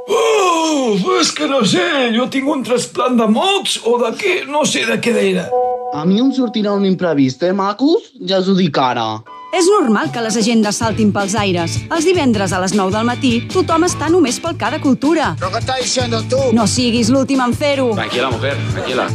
Oh, 0.05 0.97
és 1.21 1.31
que 1.33 1.47
no 1.49 1.63
sé, 1.65 1.85
jo 2.17 2.27
tinc 2.29 2.49
un 2.51 2.65
trasplant 2.67 3.17
de 3.17 3.29
mocs 3.31 3.79
o 3.89 3.97
de 4.03 4.11
què, 4.19 4.35
no 4.51 4.65
sé 4.69 4.85
de 4.89 4.99
què 5.01 5.15
era. 5.31 5.47
A 5.95 6.03
mi 6.05 6.19
em 6.21 6.33
sortirà 6.35 6.75
un 6.75 6.85
imprevist, 6.85 7.43
eh, 7.47 7.53
macos? 7.55 8.11
Ja 8.29 8.43
us 8.43 8.51
ho 8.51 8.57
dic 8.59 8.77
ara. 8.83 9.23
És 9.55 9.69
normal 9.71 10.11
que 10.11 10.21
les 10.21 10.37
agendes 10.37 10.81
saltin 10.83 11.13
pels 11.15 11.37
aires. 11.39 11.79
Els 11.87 12.05
divendres 12.09 12.53
a 12.53 12.59
les 12.59 12.75
9 12.75 12.91
del 12.91 13.07
matí 13.07 13.35
tothom 13.53 13.87
està 13.87 14.11
només 14.11 14.41
pel 14.43 14.59
cada 14.59 14.81
cultura. 14.83 15.37
¿Pero 15.39 15.53
qué 15.53 15.59
estás 15.59 15.79
diciendo 15.79 16.25
tú? 16.29 16.41
No 16.53 16.67
siguis 16.67 17.09
l'últim 17.15 17.41
en 17.41 17.55
fer-ho. 17.55 17.93
Tranquila, 17.95 18.31
mujer, 18.35 18.57
tranquila. 18.75 19.07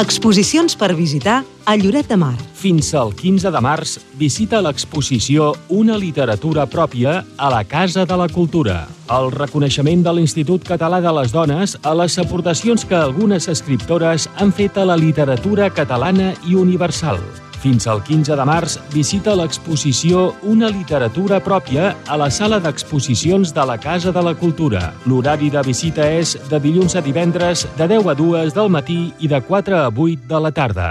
Exposicions 0.00 0.72
per 0.80 0.94
visitar 0.96 1.42
a 1.68 1.74
Lloret 1.76 2.08
de 2.08 2.16
Mar. 2.16 2.32
Fins 2.56 2.94
al 2.96 3.12
15 3.16 3.50
de 3.52 3.60
març 3.60 3.98
visita 4.16 4.62
l'exposició 4.64 5.50
Una 5.68 5.98
literatura 6.00 6.64
pròpia 6.66 7.18
a 7.36 7.50
la 7.52 7.60
Casa 7.68 8.06
de 8.08 8.16
la 8.16 8.30
Cultura. 8.32 8.86
El 9.12 9.28
reconeixement 9.34 10.06
de 10.06 10.14
l'Institut 10.16 10.64
Català 10.64 11.02
de 11.04 11.12
les 11.20 11.36
Dones 11.36 11.76
a 11.82 11.92
les 11.94 12.16
aportacions 12.18 12.86
que 12.88 12.96
algunes 12.96 13.50
escriptores 13.52 14.30
han 14.36 14.56
fet 14.56 14.80
a 14.80 14.88
la 14.88 14.96
literatura 14.96 15.68
catalana 15.68 16.32
i 16.48 16.56
universal. 16.56 17.20
Fins 17.60 17.84
al 17.92 18.00
15 18.00 18.36
de 18.38 18.44
març 18.48 18.78
visita 18.94 19.34
l'exposició 19.36 20.30
Una 20.48 20.70
literatura 20.72 21.42
pròpia 21.44 21.90
a 22.08 22.16
la 22.16 22.30
sala 22.32 22.56
d'exposicions 22.64 23.52
de 23.52 23.66
la 23.68 23.76
Casa 23.76 24.14
de 24.16 24.22
la 24.24 24.32
Cultura. 24.34 24.94
L'horari 25.04 25.52
de 25.52 25.60
visita 25.66 26.08
és 26.08 26.38
de 26.48 26.60
dilluns 26.64 26.96
a 26.96 27.04
divendres 27.04 27.66
de 27.76 27.90
10 27.92 28.08
a 28.08 28.16
2 28.16 28.56
del 28.56 28.72
matí 28.72 29.00
i 29.20 29.28
de 29.28 29.42
4 29.44 29.76
a 29.76 29.88
8 29.92 30.28
de 30.32 30.40
la 30.40 30.52
tarda. 30.56 30.90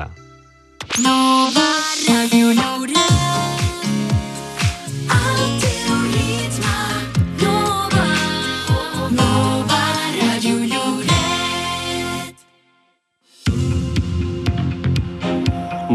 Nova 1.01 1.69
Ràdio 2.05 2.53
Lloret. 2.53 3.08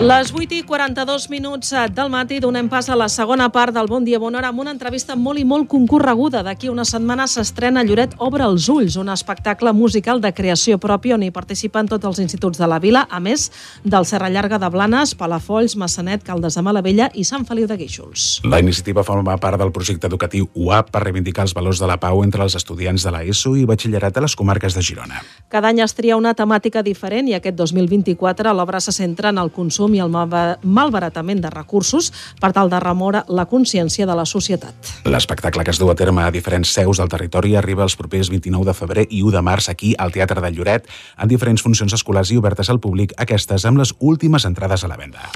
Les 0.00 0.30
8 0.32 0.54
i 0.56 0.62
42 0.64 1.26
minuts 1.28 1.74
eh, 1.76 1.82
del 1.92 2.08
matí 2.08 2.38
donem 2.40 2.70
pas 2.72 2.86
a 2.88 2.94
la 2.96 3.10
segona 3.12 3.50
part 3.52 3.74
del 3.76 3.84
Bon 3.84 4.00
Dia 4.00 4.16
Bona 4.18 4.38
Hora 4.38 4.48
amb 4.48 4.62
una 4.62 4.72
entrevista 4.72 5.12
molt 5.12 5.36
i 5.36 5.42
molt 5.44 5.66
concorreguda. 5.68 6.40
D'aquí 6.40 6.70
una 6.72 6.86
setmana 6.88 7.26
s'estrena 7.28 7.82
Lloret 7.84 8.14
Obre 8.16 8.46
els 8.48 8.70
Ulls, 8.72 8.96
un 8.96 9.12
espectacle 9.12 9.74
musical 9.76 10.22
de 10.24 10.30
creació 10.32 10.78
pròpia 10.80 11.18
on 11.18 11.26
hi 11.26 11.28
participen 11.30 11.90
tots 11.90 12.08
els 12.08 12.20
instituts 12.24 12.56
de 12.56 12.68
la 12.72 12.78
vila, 12.80 13.02
a 13.10 13.20
més 13.20 13.50
del 13.84 14.06
Serra 14.08 14.30
Llarga 14.32 14.56
de 14.56 14.70
Blanes, 14.72 15.12
Palafolls, 15.20 15.76
Massanet, 15.76 16.24
Caldes 16.24 16.56
de 16.56 16.64
Malavella 16.64 17.10
i 17.12 17.26
Sant 17.28 17.44
Feliu 17.44 17.68
de 17.68 17.76
Guíxols. 17.76 18.40
La 18.48 18.62
iniciativa 18.64 19.04
forma 19.04 19.36
part 19.36 19.60
del 19.60 19.68
projecte 19.70 20.08
educatiu 20.08 20.48
UAP 20.54 20.94
per 20.96 21.04
reivindicar 21.04 21.44
els 21.44 21.52
valors 21.52 21.76
de 21.76 21.92
la 21.92 21.98
pau 22.00 22.24
entre 22.24 22.40
els 22.48 22.56
estudiants 22.56 23.04
de 23.04 23.12
l'ESO 23.18 23.52
i 23.52 23.68
batxillerat 23.68 24.16
a 24.16 24.24
les 24.24 24.32
comarques 24.32 24.72
de 24.72 24.80
Girona. 24.80 25.20
Cada 25.52 25.68
any 25.68 25.84
es 25.84 25.92
tria 25.92 26.16
una 26.16 26.32
temàtica 26.32 26.80
diferent 26.80 27.28
i 27.28 27.36
aquest 27.36 27.60
2024 27.60 28.56
l'obra 28.56 28.80
se 28.80 28.96
centra 28.96 29.28
en 29.28 29.44
el 29.44 29.52
consum 29.52 29.89
i 29.94 30.00
el 30.00 30.10
malba- 30.10 30.58
malbaratament 30.62 31.40
de 31.42 31.50
recursos 31.50 32.12
per 32.40 32.52
tal 32.52 32.70
de 32.70 32.80
remoure 32.80 33.24
la 33.28 33.46
consciència 33.46 34.06
de 34.06 34.14
la 34.16 34.26
societat. 34.26 34.74
L'espectacle 35.04 35.64
que 35.64 35.70
es 35.70 35.78
du 35.78 35.90
a 35.90 35.94
terme 35.94 36.22
a 36.22 36.30
diferents 36.30 36.72
seus 36.72 36.98
del 36.98 37.08
territori 37.08 37.56
arriba 37.56 37.82
els 37.84 37.96
propers 37.96 38.30
29 38.30 38.64
de 38.66 38.74
febrer 38.74 39.06
i 39.10 39.22
1 39.22 39.36
de 39.36 39.42
març 39.42 39.68
aquí 39.68 39.94
al 39.98 40.12
Teatre 40.12 40.40
de 40.40 40.50
Lloret 40.52 40.88
en 41.18 41.28
diferents 41.28 41.62
funcions 41.62 41.92
escolars 41.92 42.30
i 42.30 42.36
obertes 42.40 42.70
al 42.70 42.80
públic, 42.80 43.14
aquestes 43.16 43.64
amb 43.64 43.78
les 43.78 43.94
últimes 43.98 44.44
entrades 44.44 44.84
a 44.84 44.88
la 44.88 44.96
venda. 44.96 45.30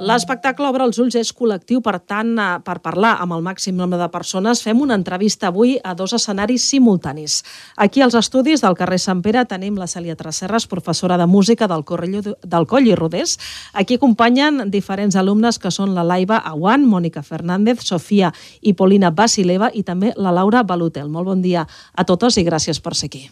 L'espectacle 0.00 0.64
Obre 0.64 0.86
els 0.88 0.96
ulls 1.02 1.12
és 1.18 1.28
col·lectiu, 1.36 1.82
per 1.84 1.98
tant, 2.00 2.30
eh, 2.40 2.44
per 2.64 2.78
parlar 2.80 3.18
amb 3.20 3.34
el 3.36 3.42
màxim 3.44 3.76
nombre 3.76 3.98
de 4.00 4.08
persones, 4.08 4.62
fem 4.64 4.80
una 4.80 4.96
entrevista 4.96 5.48
avui 5.48 5.74
a 5.84 5.92
dos 5.94 6.14
escenaris 6.16 6.64
simultanis. 6.64 7.42
Aquí 7.76 8.00
als 8.00 8.14
estudis 8.16 8.62
del 8.64 8.78
carrer 8.78 8.98
Sant 8.98 9.20
Pere 9.20 9.44
tenim 9.44 9.76
la 9.76 9.86
Cèlia 9.86 10.16
Tresserres, 10.16 10.66
professora 10.66 11.18
de 11.18 11.26
música 11.26 11.68
del, 11.68 11.84
Corrello, 11.84 12.22
del 12.40 12.66
Coll 12.66 12.88
i 12.88 12.94
Rodés. 12.94 13.38
Aquí 13.74 14.00
acompanyen 14.00 14.70
diferents 14.70 15.16
alumnes 15.16 15.58
que 15.58 15.70
són 15.70 15.94
la 15.94 16.04
Laiva 16.04 16.38
Aguant, 16.38 16.86
Mònica 16.86 17.22
Fernández, 17.22 17.84
Sofia 17.84 18.32
i 18.62 18.72
Polina 18.72 19.10
Basileva 19.10 19.70
i 19.74 19.82
també 19.82 20.14
la 20.16 20.32
Laura 20.32 20.62
Balutel. 20.62 21.12
Molt 21.12 21.26
bon 21.26 21.42
dia 21.42 21.66
a 21.92 22.04
totes 22.04 22.40
i 22.40 22.44
gràcies 22.48 22.80
per 22.80 22.94
ser 22.94 23.12
aquí. 23.12 23.28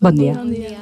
Bon 0.00 0.16
dia. 0.16 0.32
Bon 0.32 0.48
dia. 0.48 0.80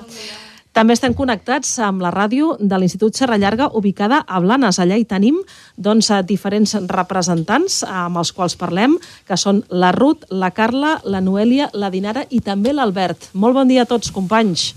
També 0.74 0.96
estem 0.96 1.12
connectats 1.14 1.68
amb 1.86 2.02
la 2.02 2.10
ràdio 2.10 2.56
de 2.58 2.78
l'Institut 2.80 3.14
Serra 3.14 3.36
Llarga, 3.38 3.68
ubicada 3.78 4.24
a 4.26 4.40
Blanes. 4.42 4.80
Allà 4.82 4.96
hi 4.98 5.04
tenim 5.06 5.36
doncs, 5.78 6.08
a 6.10 6.18
diferents 6.26 6.74
representants 6.90 7.84
amb 7.86 8.18
els 8.18 8.32
quals 8.34 8.56
parlem, 8.58 8.96
que 9.28 9.38
són 9.38 9.62
la 9.70 9.92
Ruth, 9.94 10.26
la 10.34 10.50
Carla, 10.50 10.96
la 11.06 11.20
Noèlia, 11.22 11.68
la 11.78 11.92
Dinara 11.94 12.24
i 12.30 12.42
també 12.42 12.74
l'Albert. 12.74 13.30
Molt 13.38 13.54
bon 13.54 13.70
dia 13.70 13.84
a 13.86 13.90
tots, 13.90 14.10
companys. 14.10 14.72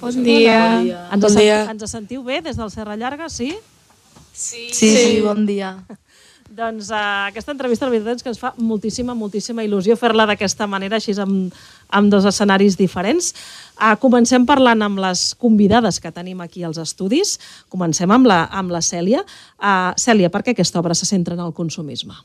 Bon 0.00 0.24
dia. 0.24 0.80
Ens, 1.12 1.20
Bon 1.20 1.36
dia. 1.36 1.66
ens 1.70 1.84
sentiu 1.92 2.24
bé 2.24 2.40
des 2.40 2.56
del 2.56 2.72
Serra 2.72 2.96
Llarga, 2.96 3.28
sí? 3.28 3.52
Sí, 4.32 4.70
sí, 4.72 5.20
bon 5.20 5.44
dia. 5.44 5.76
Doncs 6.52 6.90
uh, 6.92 7.30
aquesta 7.30 7.54
entrevista, 7.54 7.86
la 7.86 7.94
veritat 7.94 8.18
és 8.18 8.24
que 8.26 8.28
ens 8.28 8.40
fa 8.40 8.50
moltíssima, 8.60 9.14
moltíssima 9.16 9.64
il·lusió 9.64 9.94
fer-la 9.96 10.26
d'aquesta 10.28 10.66
manera, 10.68 10.98
així 10.98 11.14
amb, 11.16 11.54
amb 11.88 12.12
dos 12.12 12.26
escenaris 12.28 12.76
diferents. 12.76 13.30
Uh, 13.78 13.94
comencem 14.02 14.44
parlant 14.44 14.84
amb 14.84 15.00
les 15.00 15.30
convidades 15.40 15.96
que 16.02 16.12
tenim 16.12 16.44
aquí 16.44 16.66
als 16.68 16.76
estudis. 16.82 17.38
Comencem 17.72 18.12
amb 18.12 18.28
la, 18.28 18.42
amb 18.52 18.74
la 18.74 18.82
Cèlia. 18.84 19.24
Uh, 19.56 19.96
Cèlia, 19.96 20.28
per 20.28 20.44
què 20.44 20.52
aquesta 20.52 20.82
obra 20.82 20.98
se 20.98 21.08
centra 21.08 21.38
en 21.38 21.42
el 21.46 21.56
consumisme? 21.56 22.20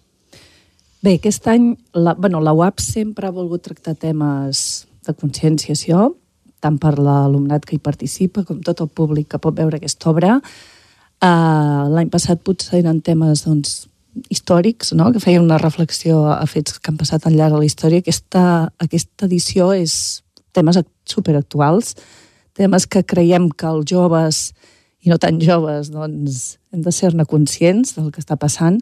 Bé, 1.00 1.16
aquest 1.22 1.48
any 1.48 1.72
la, 1.96 2.18
bueno, 2.20 2.44
la 2.44 2.52
UAP 2.52 2.84
sempre 2.84 3.32
ha 3.32 3.36
volgut 3.36 3.64
tractar 3.64 3.96
temes 3.96 4.88
de 5.08 5.16
conscienciació, 5.16 6.18
tant 6.60 6.76
per 6.84 6.98
l'alumnat 7.00 7.64
que 7.64 7.78
hi 7.78 7.84
participa 7.84 8.44
com 8.44 8.60
tot 8.60 8.84
el 8.84 8.92
públic 8.92 9.32
que 9.32 9.40
pot 9.40 9.56
veure 9.56 9.80
aquesta 9.80 10.12
obra. 10.12 10.42
Uh, 11.24 11.86
L'any 11.96 12.12
passat 12.12 12.44
potser 12.44 12.82
eren 12.82 13.00
temes 13.00 13.48
doncs, 13.48 13.86
històrics, 14.30 14.93
no? 14.97 15.11
que 15.11 15.22
feien 15.24 15.43
una 15.45 15.59
reflexió 15.61 16.26
a 16.32 16.45
fets 16.49 16.80
que 16.80 16.91
han 16.91 16.97
passat 16.99 17.26
al 17.28 17.36
llarg 17.38 17.55
de 17.55 17.61
la 17.63 17.68
història. 17.70 18.01
Aquesta, 18.03 18.43
aquesta 18.84 19.28
edició 19.28 19.72
és 19.76 20.24
temes 20.55 20.80
ac- 20.82 20.89
superactuals, 21.07 21.95
temes 22.57 22.88
que 22.89 23.03
creiem 23.05 23.49
que 23.53 23.68
els 23.70 23.86
joves 23.89 24.41
i 25.05 25.11
no 25.11 25.20
tan 25.22 25.38
joves 25.39 25.91
doncs, 25.93 26.57
hem 26.74 26.82
de 26.84 26.91
ser-ne 26.91 27.26
conscients 27.30 27.93
del 27.95 28.09
que 28.11 28.20
està 28.24 28.36
passant 28.39 28.80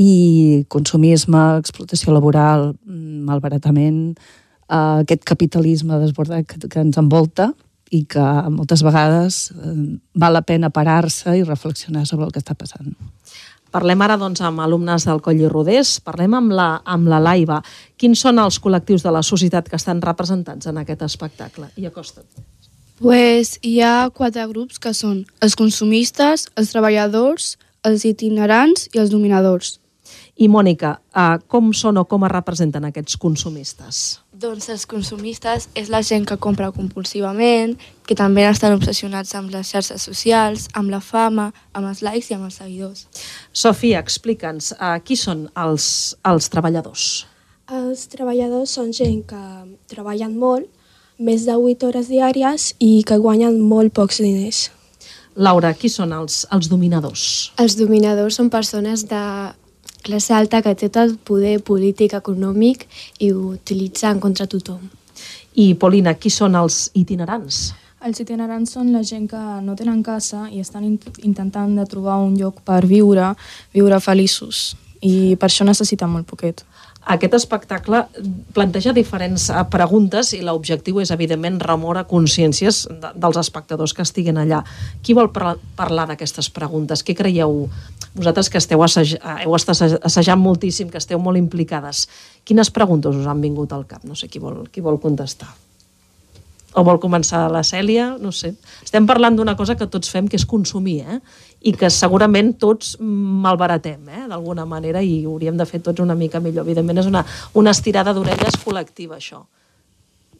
i 0.00 0.64
consumisme, 0.72 1.42
explotació 1.60 2.14
laboral, 2.14 2.72
mm, 2.86 3.20
malbaratament, 3.28 4.16
eh, 4.18 5.04
aquest 5.04 5.22
capitalisme 5.24 6.00
desbordat 6.00 6.46
que, 6.48 6.58
que 6.68 6.80
ens 6.80 6.98
envolta 6.98 7.52
i 7.94 8.04
que 8.10 8.24
moltes 8.50 8.82
vegades 8.82 9.52
eh, 9.52 9.98
val 10.18 10.32
la 10.34 10.42
pena 10.42 10.70
parar-se 10.74 11.36
i 11.38 11.44
reflexionar 11.44 12.06
sobre 12.08 12.26
el 12.26 12.32
que 12.32 12.40
està 12.42 12.56
passant. 12.58 12.90
Parlem 13.74 14.04
ara 14.06 14.14
doncs, 14.14 14.38
amb 14.46 14.62
alumnes 14.62 15.02
del 15.08 15.18
Coll 15.18 15.40
i 15.42 15.48
Rodés, 15.50 15.96
parlem 16.04 16.36
amb 16.38 16.52
la, 16.54 16.68
amb 16.86 17.08
la 17.10 17.18
Laiva. 17.18 17.58
Quins 17.98 18.20
són 18.22 18.38
els 18.38 18.60
col·lectius 18.62 19.02
de 19.02 19.10
la 19.10 19.22
societat 19.26 19.66
que 19.66 19.74
estan 19.80 20.02
representats 20.04 20.70
en 20.70 20.78
aquest 20.78 21.02
espectacle? 21.02 21.72
I 21.74 21.88
acosta't. 21.90 22.28
Pues 23.02 23.56
hi 23.66 23.80
ha 23.82 24.10
quatre 24.14 24.46
grups 24.46 24.78
que 24.78 24.94
són 24.94 25.24
els 25.42 25.58
consumistes, 25.58 26.46
els 26.54 26.70
treballadors, 26.70 27.56
els 27.82 28.06
itinerants 28.06 28.86
i 28.94 29.02
els 29.02 29.10
dominadors. 29.10 29.80
I 30.38 30.46
Mònica, 30.46 31.00
eh, 31.10 31.38
com 31.50 31.72
són 31.74 31.98
o 31.98 32.06
com 32.06 32.24
es 32.28 32.32
representen 32.32 32.86
aquests 32.86 33.18
consumistes? 33.18 34.04
Doncs 34.34 34.66
els 34.72 34.82
consumistes 34.90 35.68
és 35.78 35.90
la 35.92 36.00
gent 36.02 36.24
que 36.26 36.34
compra 36.42 36.72
compulsivament, 36.74 37.76
que 38.02 38.16
també 38.18 38.42
estan 38.48 38.74
obsessionats 38.74 39.30
amb 39.38 39.52
les 39.54 39.68
xarxes 39.70 40.02
socials, 40.08 40.66
amb 40.74 40.90
la 40.90 40.98
fama, 40.98 41.52
amb 41.70 41.86
els 41.86 42.02
likes 42.02 42.32
i 42.32 42.34
amb 42.34 42.48
els 42.48 42.58
seguidors. 42.58 43.04
Sofia, 43.54 44.02
explica'ns, 44.02 44.72
eh, 44.74 44.98
qui 45.06 45.14
són 45.14 45.46
els, 45.54 46.16
els 46.26 46.50
treballadors? 46.50 47.26
Els 47.70 48.08
treballadors 48.10 48.74
són 48.74 48.90
gent 48.92 49.22
que 49.30 49.44
treballen 49.86 50.34
molt, 50.36 50.66
més 51.18 51.46
de 51.46 51.54
8 51.54 51.86
hores 51.86 52.10
diàries 52.10 52.72
i 52.82 53.04
que 53.06 53.20
guanyen 53.22 53.60
molt 53.62 53.94
pocs 53.94 54.18
diners. 54.18 54.70
Laura, 55.36 55.70
qui 55.78 55.88
són 55.88 56.10
els, 56.12 56.42
els 56.50 56.66
dominadors? 56.70 57.52
Els 57.62 57.78
dominadors 57.78 58.34
són 58.42 58.50
persones 58.50 59.06
de 59.06 59.22
classe 60.04 60.34
alta 60.36 60.60
que 60.62 60.74
té 60.76 60.90
tot 60.90 61.02
el 61.02 61.16
poder 61.16 61.56
polític, 61.64 62.14
econòmic 62.18 62.84
i 63.24 63.32
ho 63.32 63.54
utilitza 63.54 64.12
en 64.12 64.20
contra 64.20 64.46
tothom. 64.46 64.84
I 65.54 65.72
Polina, 65.80 66.14
qui 66.18 66.30
són 66.30 66.58
els 66.58 66.90
itinerants? 66.98 67.72
Els 68.04 68.20
itinerants 68.20 68.74
són 68.76 68.90
la 68.92 69.00
gent 69.06 69.24
que 69.30 69.40
no 69.64 69.76
tenen 69.78 70.02
casa 70.04 70.44
i 70.52 70.60
estan 70.60 70.84
int 70.84 70.98
intentant 71.24 71.72
de 71.78 71.86
trobar 71.88 72.18
un 72.20 72.34
lloc 72.36 72.60
per 72.66 72.82
viure, 72.84 73.30
viure 73.72 74.00
feliços. 74.04 74.74
I 75.00 75.36
per 75.40 75.48
això 75.48 75.64
necessiten 75.64 76.12
molt 76.12 76.28
poquet. 76.28 76.64
Aquest 77.04 77.34
espectacle 77.36 77.98
planteja 78.56 78.94
diferents 78.96 79.50
eh, 79.52 79.62
preguntes 79.70 80.30
i 80.32 80.40
l'objectiu 80.44 81.02
és, 81.02 81.10
evidentment, 81.12 81.58
remoure 81.60 82.06
consciències 82.08 82.84
de, 82.88 83.10
dels 83.20 83.40
espectadors 83.42 83.92
que 83.92 84.06
estiguin 84.06 84.40
allà. 84.40 84.62
Qui 85.04 85.16
vol 85.16 85.28
par 85.34 85.56
parlar 85.76 86.06
d'aquestes 86.08 86.48
preguntes? 86.54 87.04
Què 87.04 87.16
creieu 87.18 87.66
vosaltres 88.14 88.48
que 88.48 88.62
esteu 88.62 88.80
assaj 88.86 89.18
heu 89.20 89.58
estat 89.58 89.98
assajant 90.00 90.40
moltíssim, 90.40 90.88
que 90.88 91.02
esteu 91.02 91.20
molt 91.20 91.40
implicades? 91.40 92.06
Quines 92.44 92.72
preguntes 92.72 93.20
us 93.20 93.28
han 93.28 93.44
vingut 93.44 93.76
al 93.76 93.84
cap? 93.90 94.06
No 94.08 94.16
sé 94.16 94.30
qui 94.32 94.40
vol, 94.40 94.64
qui 94.72 94.84
vol 94.84 95.00
contestar. 95.02 95.52
O 96.74 96.82
vol 96.82 96.98
començar 96.98 97.44
la 97.52 97.62
Cèlia? 97.62 98.14
No 98.18 98.32
sé. 98.34 98.54
Estem 98.82 99.04
parlant 99.06 99.36
d'una 99.38 99.54
cosa 99.54 99.76
que 99.78 99.86
tots 99.86 100.10
fem, 100.10 100.26
que 100.26 100.40
és 100.40 100.46
consumir, 100.48 101.02
eh? 101.04 101.20
I 101.64 101.72
que 101.72 101.88
segurament 101.90 102.52
tots 102.60 102.94
malbaratem, 103.00 104.00
eh? 104.12 104.24
d'alguna 104.28 104.66
manera, 104.68 105.00
i 105.02 105.22
ho 105.24 105.32
hauríem 105.32 105.56
de 105.56 105.66
fer 105.68 105.80
tots 105.84 106.02
una 106.04 106.16
mica 106.18 106.40
millor. 106.44 106.66
Evidentment 106.66 107.00
és 107.00 107.08
una, 107.08 107.24
una 107.56 107.72
estirada 107.72 108.12
d'orelles 108.12 108.58
col·lectiva, 108.64 109.16
això. 109.16 109.40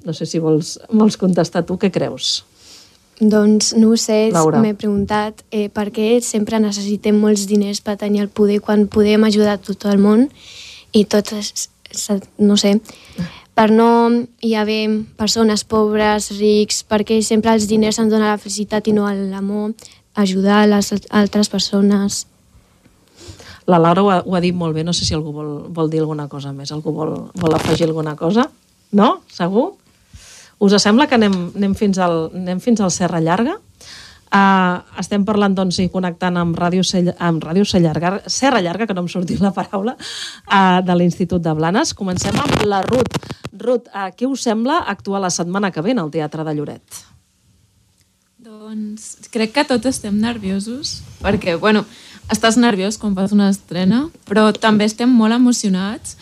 No 0.04 0.12
sé 0.12 0.28
si 0.28 0.40
vols, 0.42 0.76
vols 0.92 1.16
contestar 1.16 1.64
tu, 1.64 1.78
què 1.80 1.88
creus? 1.92 2.42
Doncs 3.20 3.72
no 3.78 3.92
ho 3.94 3.96
sé, 4.00 4.18
m'he 4.34 4.74
preguntat 4.74 5.44
eh, 5.54 5.68
per 5.72 5.86
què 5.94 6.18
sempre 6.24 6.58
necessitem 6.60 7.16
molts 7.22 7.46
diners 7.46 7.80
per 7.80 7.94
tenir 8.00 8.24
el 8.24 8.28
poder 8.28 8.58
quan 8.60 8.88
podem 8.90 9.24
ajudar 9.24 9.60
tot 9.62 9.86
el 9.86 10.02
món 10.02 10.26
i 10.92 11.04
tots, 11.06 11.68
no 12.42 12.58
sé, 12.58 12.74
per 13.54 13.68
no 13.70 13.88
hi 14.42 14.56
haver 14.58 14.82
persones 15.16 15.62
pobres, 15.62 16.32
rics, 16.36 16.82
perquè 16.90 17.20
sempre 17.22 17.54
els 17.54 17.68
diners 17.70 18.02
ens 18.02 18.10
donen 18.10 18.26
la 18.26 18.40
felicitat 18.40 18.90
i 18.90 18.96
no 18.96 19.06
l'amor, 19.06 19.72
ajudar 20.14 20.64
les 20.68 20.92
altres 21.10 21.50
persones. 21.50 22.26
La 23.66 23.78
Laura 23.78 24.02
ho 24.02 24.10
ha, 24.10 24.18
ho 24.24 24.36
ha 24.36 24.42
dit 24.44 24.54
molt 24.54 24.74
bé, 24.76 24.84
no 24.84 24.92
sé 24.92 25.06
si 25.06 25.14
algú 25.16 25.32
vol, 25.32 25.52
vol 25.72 25.90
dir 25.90 26.02
alguna 26.02 26.28
cosa 26.28 26.52
més, 26.52 26.72
algú 26.72 26.92
vol, 26.92 27.14
vol 27.40 27.56
afegir 27.56 27.88
alguna 27.88 28.14
cosa? 28.16 28.48
No? 28.92 29.22
Segur? 29.32 29.72
Us 30.64 30.76
sembla 30.82 31.08
que 31.08 31.16
anem, 31.16 31.34
anem, 31.56 31.74
fins, 31.74 31.98
al, 31.98 32.28
anem 32.34 32.60
fins 32.62 32.80
al 32.80 32.92
Serra 32.94 33.20
Llarga? 33.20 33.56
Uh, 34.34 34.82
estem 34.98 35.22
parlant 35.22 35.54
doncs, 35.54 35.78
i 35.78 35.86
connectant 35.92 36.34
amb 36.40 36.56
Ràdio, 36.58 36.82
Sell, 36.82 37.12
amb 37.22 37.44
Ràdio 37.44 37.62
Sellarga, 37.68 38.16
Serra 38.26 38.58
Llarga, 38.64 38.88
que 38.90 38.96
no 38.96 39.04
em 39.04 39.10
sortit 39.12 39.42
la 39.44 39.52
paraula, 39.54 39.94
uh, 39.94 40.80
de 40.82 40.96
l'Institut 40.98 41.42
de 41.44 41.54
Blanes. 41.54 41.94
Comencem 41.94 42.34
amb 42.42 42.64
la 42.66 42.82
Ruth. 42.82 43.20
Ruth, 43.54 43.90
uh, 43.94 44.10
què 44.10 44.26
us 44.26 44.42
sembla 44.48 44.82
actuar 44.90 45.22
la 45.22 45.30
setmana 45.30 45.70
que 45.70 45.84
ve 45.86 45.94
al 45.94 46.10
Teatre 46.10 46.46
de 46.46 46.56
Lloret? 46.58 47.04
Doncs 48.74 49.28
crec 49.30 49.52
que 49.54 49.62
tots 49.68 49.86
estem 49.86 50.16
nerviosos, 50.18 50.96
perquè, 51.22 51.52
bueno, 51.62 51.84
estàs 52.34 52.56
nerviós 52.58 52.96
quan 52.98 53.12
fas 53.14 53.30
una 53.30 53.46
estrena, 53.52 54.08
però 54.26 54.48
també 54.50 54.88
estem 54.88 55.12
molt 55.14 55.36
emocionats. 55.36 56.16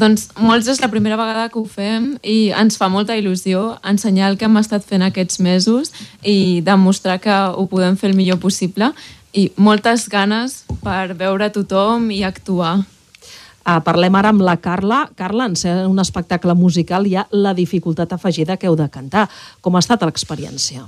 Doncs 0.00 0.30
molts 0.40 0.70
és 0.72 0.78
la 0.80 0.88
primera 0.88 1.18
vegada 1.20 1.50
que 1.52 1.58
ho 1.60 1.66
fem 1.68 2.14
i 2.24 2.54
ens 2.56 2.78
fa 2.80 2.88
molta 2.88 3.18
il·lusió 3.18 3.74
ensenyar 3.84 4.30
el 4.30 4.38
que 4.40 4.46
hem 4.48 4.56
estat 4.56 4.86
fent 4.86 5.04
aquests 5.04 5.42
mesos 5.44 5.90
i 6.24 6.62
demostrar 6.64 7.18
que 7.20 7.34
ho 7.52 7.66
podem 7.68 7.98
fer 8.00 8.08
el 8.08 8.16
millor 8.16 8.38
possible 8.40 8.94
i 9.36 9.50
moltes 9.60 10.06
ganes 10.08 10.62
per 10.80 11.12
veure 11.18 11.50
tothom 11.52 12.08
i 12.14 12.22
actuar. 12.24 12.78
Uh, 13.60 13.76
parlem 13.84 14.16
ara 14.16 14.30
amb 14.32 14.46
la 14.46 14.56
Carla. 14.56 15.02
Carla, 15.18 15.50
en 15.50 15.58
ser 15.58 15.74
un 15.84 16.00
espectacle 16.00 16.56
musical 16.56 17.04
hi 17.04 17.18
ha 17.18 17.26
la 17.30 17.52
dificultat 17.52 18.16
afegida 18.16 18.56
que 18.56 18.70
heu 18.70 18.78
de 18.78 18.88
cantar. 18.88 19.26
Com 19.60 19.76
ha 19.76 19.84
estat 19.84 20.06
l'experiència? 20.08 20.86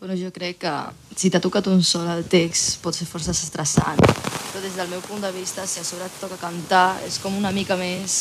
Bueno, 0.00 0.14
jo 0.14 0.30
crec 0.30 0.60
que 0.62 0.72
si 1.18 1.26
t'ha 1.26 1.40
tocat 1.42 1.66
un 1.66 1.80
sol 1.82 2.06
el 2.06 2.20
text 2.30 2.76
pot 2.84 2.94
ser 2.94 3.06
força 3.10 3.32
estressant, 3.34 3.98
però 3.98 4.60
des 4.62 4.76
del 4.78 4.90
meu 4.92 5.00
punt 5.02 5.24
de 5.24 5.30
vista, 5.34 5.64
si 5.66 5.80
a 5.80 5.84
sobre 5.84 6.04
et 6.06 6.20
toca 6.20 6.36
cantar, 6.38 7.00
és 7.02 7.16
com 7.18 7.34
una 7.34 7.50
mica 7.50 7.74
més 7.74 8.12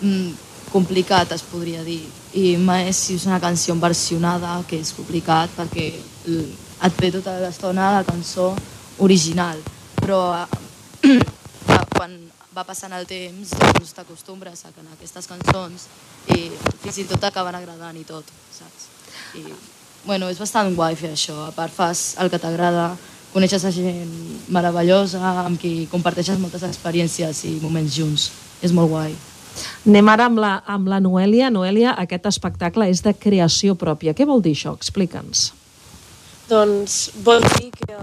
mm, 0.00 0.30
complicat, 0.72 1.34
es 1.36 1.44
podria 1.44 1.82
dir. 1.84 2.00
I 2.32 2.54
més 2.56 3.02
si 3.04 3.18
és 3.20 3.26
una 3.28 3.40
canció 3.42 3.76
versionada, 3.82 4.54
que 4.64 4.78
és 4.80 4.94
complicat, 4.96 5.52
perquè 5.58 5.90
et 6.24 7.02
ve 7.02 7.10
tota 7.12 7.34
l'estona 7.42 7.90
la 7.98 8.06
cançó 8.08 8.54
original. 9.04 9.60
Però 10.00 10.22
quan 11.98 12.16
va 12.56 12.64
passant 12.64 12.96
el 12.96 13.04
temps, 13.04 13.52
doncs 13.60 13.92
t'acostumbres 13.92 14.64
a 14.64 14.72
aquestes 14.94 15.28
cançons 15.28 15.84
i 16.32 16.48
fins 16.80 17.02
i 17.04 17.06
tot 17.12 17.20
t'acaben 17.20 17.60
agradant 17.60 18.00
i 18.00 18.06
tot, 18.08 18.24
saps? 18.56 18.88
I 19.36 19.44
bueno, 20.04 20.28
és 20.30 20.38
bastant 20.40 20.74
guai 20.76 20.96
fer 20.98 21.12
això. 21.14 21.36
A 21.48 21.54
part 21.56 21.72
fas 21.74 22.14
el 22.20 22.30
que 22.32 22.40
t'agrada, 22.40 22.92
coneixes 23.34 23.64
a 23.64 23.72
gent 23.74 24.10
meravellosa 24.50 25.20
amb 25.44 25.60
qui 25.60 25.86
comparteixes 25.90 26.40
moltes 26.42 26.64
experiències 26.66 27.44
i 27.48 27.58
moments 27.62 27.94
junts. 27.96 28.30
És 28.60 28.74
molt 28.76 28.90
guai. 28.92 29.14
Anem 29.86 30.08
ara 30.12 30.26
amb 30.30 30.40
la, 30.40 30.52
amb 30.66 30.90
la 30.90 31.00
Noèlia. 31.02 31.50
Noèlia, 31.52 31.94
aquest 31.98 32.26
espectacle 32.30 32.88
és 32.90 33.02
de 33.04 33.14
creació 33.16 33.76
pròpia. 33.78 34.14
Què 34.16 34.26
vol 34.28 34.42
dir 34.44 34.54
això? 34.56 34.74
Explica'ns. 34.76 35.50
Doncs 36.50 36.98
vol 37.24 37.44
dir 37.54 37.70
que 37.76 37.98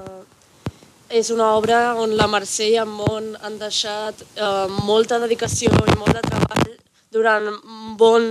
és 1.10 1.30
una 1.32 1.54
obra 1.56 1.96
on 2.00 2.16
la 2.20 2.28
Mercè 2.32 2.70
i 2.74 2.78
en 2.82 2.90
Món 2.92 3.34
han 3.44 3.58
deixat 3.60 4.24
eh, 4.36 4.68
molta 4.88 5.20
dedicació 5.24 5.72
i 5.72 5.96
molt 6.00 6.16
de 6.18 6.24
treball 6.26 6.74
durant 7.16 7.48
un 7.48 7.96
bon, 8.00 8.28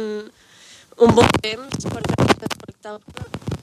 un 1.01 1.17
bon 1.17 1.33
temps 1.41 1.89
per 1.89 2.03
fer 2.05 2.19
aquest 2.27 2.49
espectacle. 2.51 3.56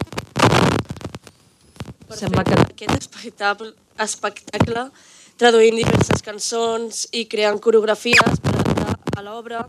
Sembla 2.14 2.44
fer 2.46 2.60
aquest 2.62 2.94
espectacle, 2.98 3.72
espectacle 4.04 4.88
traduint 5.40 5.80
diverses 5.80 6.22
cançons 6.26 7.08
i 7.18 7.26
creant 7.32 7.60
coreografies 7.64 8.40
per 8.44 8.54
adaptar 8.62 9.20
a 9.20 9.26
l'obra. 9.26 9.64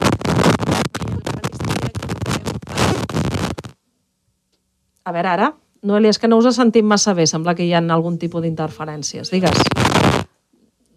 A 5.05 5.13
veure, 5.13 5.29
ara, 5.29 5.51
Noelia, 5.85 6.15
és 6.15 6.19
que 6.21 6.29
no 6.29 6.39
us 6.41 6.49
ha 6.49 6.55
sentit 6.57 6.85
massa 6.85 7.13
bé. 7.17 7.27
Sembla 7.29 7.53
que 7.57 7.67
hi 7.67 7.75
ha 7.77 7.83
algun 7.93 8.17
tipus 8.19 8.45
d'interferències. 8.45 9.31
Digues. 9.33 9.65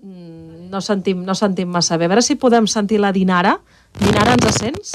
Mm, 0.02 0.70
No 0.72 0.82
sentim, 0.84 1.24
no 1.24 1.36
sentim 1.36 1.70
massa 1.72 1.98
bé. 1.98 2.06
A 2.08 2.12
veure 2.12 2.22
si 2.24 2.36
podem 2.36 2.68
sentir 2.68 3.00
la 3.00 3.12
Dinara. 3.16 3.58
Dinara, 4.00 4.36
ens 4.36 4.60
sents? 4.60 4.94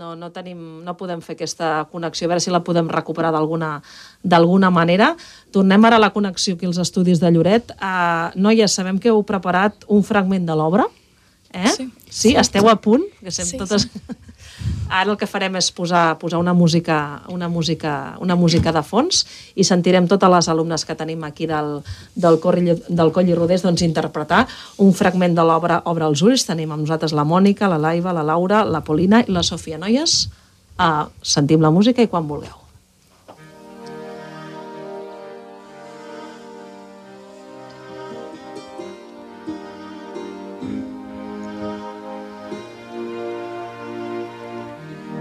No, 0.00 0.14
no, 0.16 0.30
tenim, 0.32 0.80
no 0.86 0.94
podem 0.96 1.20
fer 1.20 1.34
aquesta 1.36 1.84
connexió. 1.92 2.24
A 2.24 2.30
veure 2.32 2.40
si 2.40 2.52
la 2.52 2.62
podem 2.64 2.88
recuperar 2.88 3.34
d'alguna 3.34 4.70
manera. 4.72 5.10
Tornem 5.52 5.84
ara 5.84 5.98
a 6.00 6.04
la 6.06 6.12
connexió 6.14 6.56
aquí 6.56 6.64
als 6.70 6.80
estudis 6.80 7.20
de 7.20 7.28
Lloret. 7.34 7.74
Uh, 7.76 8.32
noies, 8.40 8.72
sabem 8.72 8.96
que 8.96 9.12
heu 9.12 9.20
preparat 9.28 9.84
un 9.88 10.00
fragment 10.06 10.48
de 10.48 10.56
l'obra. 10.56 10.88
Eh? 11.52 11.68
Sí. 11.68 11.90
sí. 12.08 12.34
Esteu 12.40 12.70
a 12.70 12.78
punt? 12.80 13.04
Que 13.20 13.30
Sí, 13.34 13.58
totes... 13.58 13.88
sí. 13.90 14.29
Ara 14.90 15.12
el 15.12 15.18
que 15.18 15.28
farem 15.30 15.54
és 15.54 15.68
posar, 15.70 16.18
posar 16.18 16.40
una, 16.42 16.52
música, 16.52 17.22
una, 17.30 17.48
música, 17.48 18.16
una 18.18 18.34
música 18.34 18.72
de 18.74 18.82
fons 18.82 19.22
i 19.54 19.62
sentirem 19.66 20.08
totes 20.10 20.32
les 20.32 20.48
alumnes 20.50 20.84
que 20.84 20.96
tenim 20.98 21.22
aquí 21.24 21.46
del, 21.46 21.76
del, 22.18 22.40
Corri, 22.42 22.74
del 22.88 23.12
Coll 23.14 23.30
i 23.30 23.36
Rodés 23.38 23.62
doncs, 23.62 23.84
interpretar 23.86 24.42
un 24.82 24.90
fragment 24.92 25.38
de 25.38 25.46
l'obra 25.46 25.80
Obre 25.90 26.08
els 26.10 26.24
ulls. 26.26 26.44
Tenim 26.48 26.74
amb 26.74 26.82
nosaltres 26.82 27.14
la 27.14 27.24
Mònica, 27.24 27.70
la 27.70 27.78
Laiva, 27.78 28.14
la 28.16 28.26
Laura, 28.26 28.64
la 28.66 28.82
Polina 28.82 29.22
i 29.22 29.30
la 29.30 29.46
Sofia. 29.46 29.78
Noies, 29.78 30.24
uh, 30.74 31.06
sentim 31.22 31.62
la 31.62 31.70
música 31.70 32.02
i 32.02 32.10
quan 32.10 32.26
vulgueu. 32.26 32.59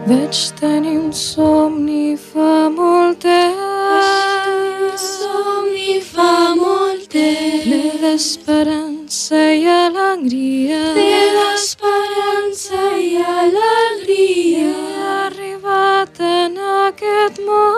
Vaig 0.09 0.37
tenir 0.57 0.97
un 0.97 1.11
somni 1.13 2.17
fa 2.17 2.67
molt 2.73 3.19
temps. 3.21 5.03
somni 5.21 5.99
fa 6.01 6.55
molt 6.57 7.03
temps. 7.13 7.65
Ple 7.65 7.91
d'esperança 8.01 9.41
i 9.53 9.67
alegria. 9.69 10.79
Ple 10.95 11.19
d'esperança 11.35 12.81
i 12.97 13.11
alegria. 13.21 14.71
He 14.73 15.03
arribat 15.25 16.17
en 16.19 16.57
aquest 16.77 17.37
món. 17.45 17.77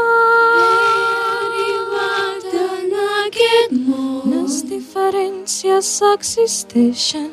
He 0.62 0.70
arribat 1.42 2.56
en 2.62 2.96
aquest 3.26 3.76
món. 3.90 4.38
Les 4.38 4.62
diferències 4.72 5.92
existeixen. 6.14 7.28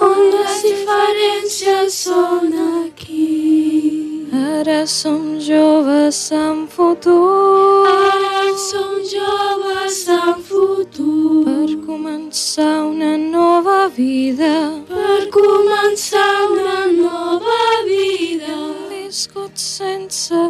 On 0.00 0.24
les 0.38 0.64
diferències 0.70 2.00
són 2.06 2.56
aquí. 2.86 4.11
Ara 4.32 4.86
som 4.86 5.38
joves 5.38 6.32
amb 6.32 6.70
futur. 6.70 7.84
Ara 7.84 8.56
som 8.56 8.94
joves 9.04 10.08
amb 10.08 10.40
futur. 10.40 11.44
Per 11.44 11.76
començar 11.84 12.80
una 12.88 13.18
nova 13.18 13.90
vida. 13.92 14.80
Per 14.88 15.28
començar 15.28 16.48
una 16.48 16.86
nova 16.96 17.84
vida. 17.84 18.56
Viscut 18.88 19.52
sense 19.52 20.40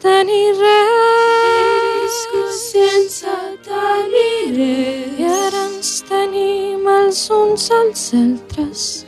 tenir 0.00 0.56
res. 0.56 2.16
Viscut 2.32 2.56
sense 2.62 3.36
tenir 3.68 4.56
res. 4.56 5.20
I 5.20 5.28
ara 5.28 5.66
ens 5.66 6.00
tenim 6.08 6.88
els 6.96 7.28
uns 7.28 7.68
als 7.76 8.08
altres. 8.14 9.07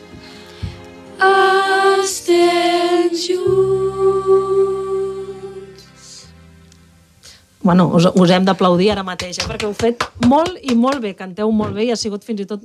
Bueno, 7.63 7.91
us, 7.95 8.07
us 8.17 8.31
hem 8.33 8.47
d'aplaudir 8.49 8.89
ara 8.91 9.03
mateix, 9.07 9.37
eh? 9.39 9.45
perquè 9.47 9.69
heu 9.69 9.75
fet 9.77 10.03
molt 10.27 10.57
i 10.65 10.75
molt 10.75 11.03
bé, 11.05 11.13
canteu 11.15 11.53
molt 11.53 11.77
bé 11.77 11.85
i 11.87 11.91
ha 11.93 11.99
sigut 11.99 12.25
fins 12.27 12.41
i 12.43 12.47
tot 12.49 12.65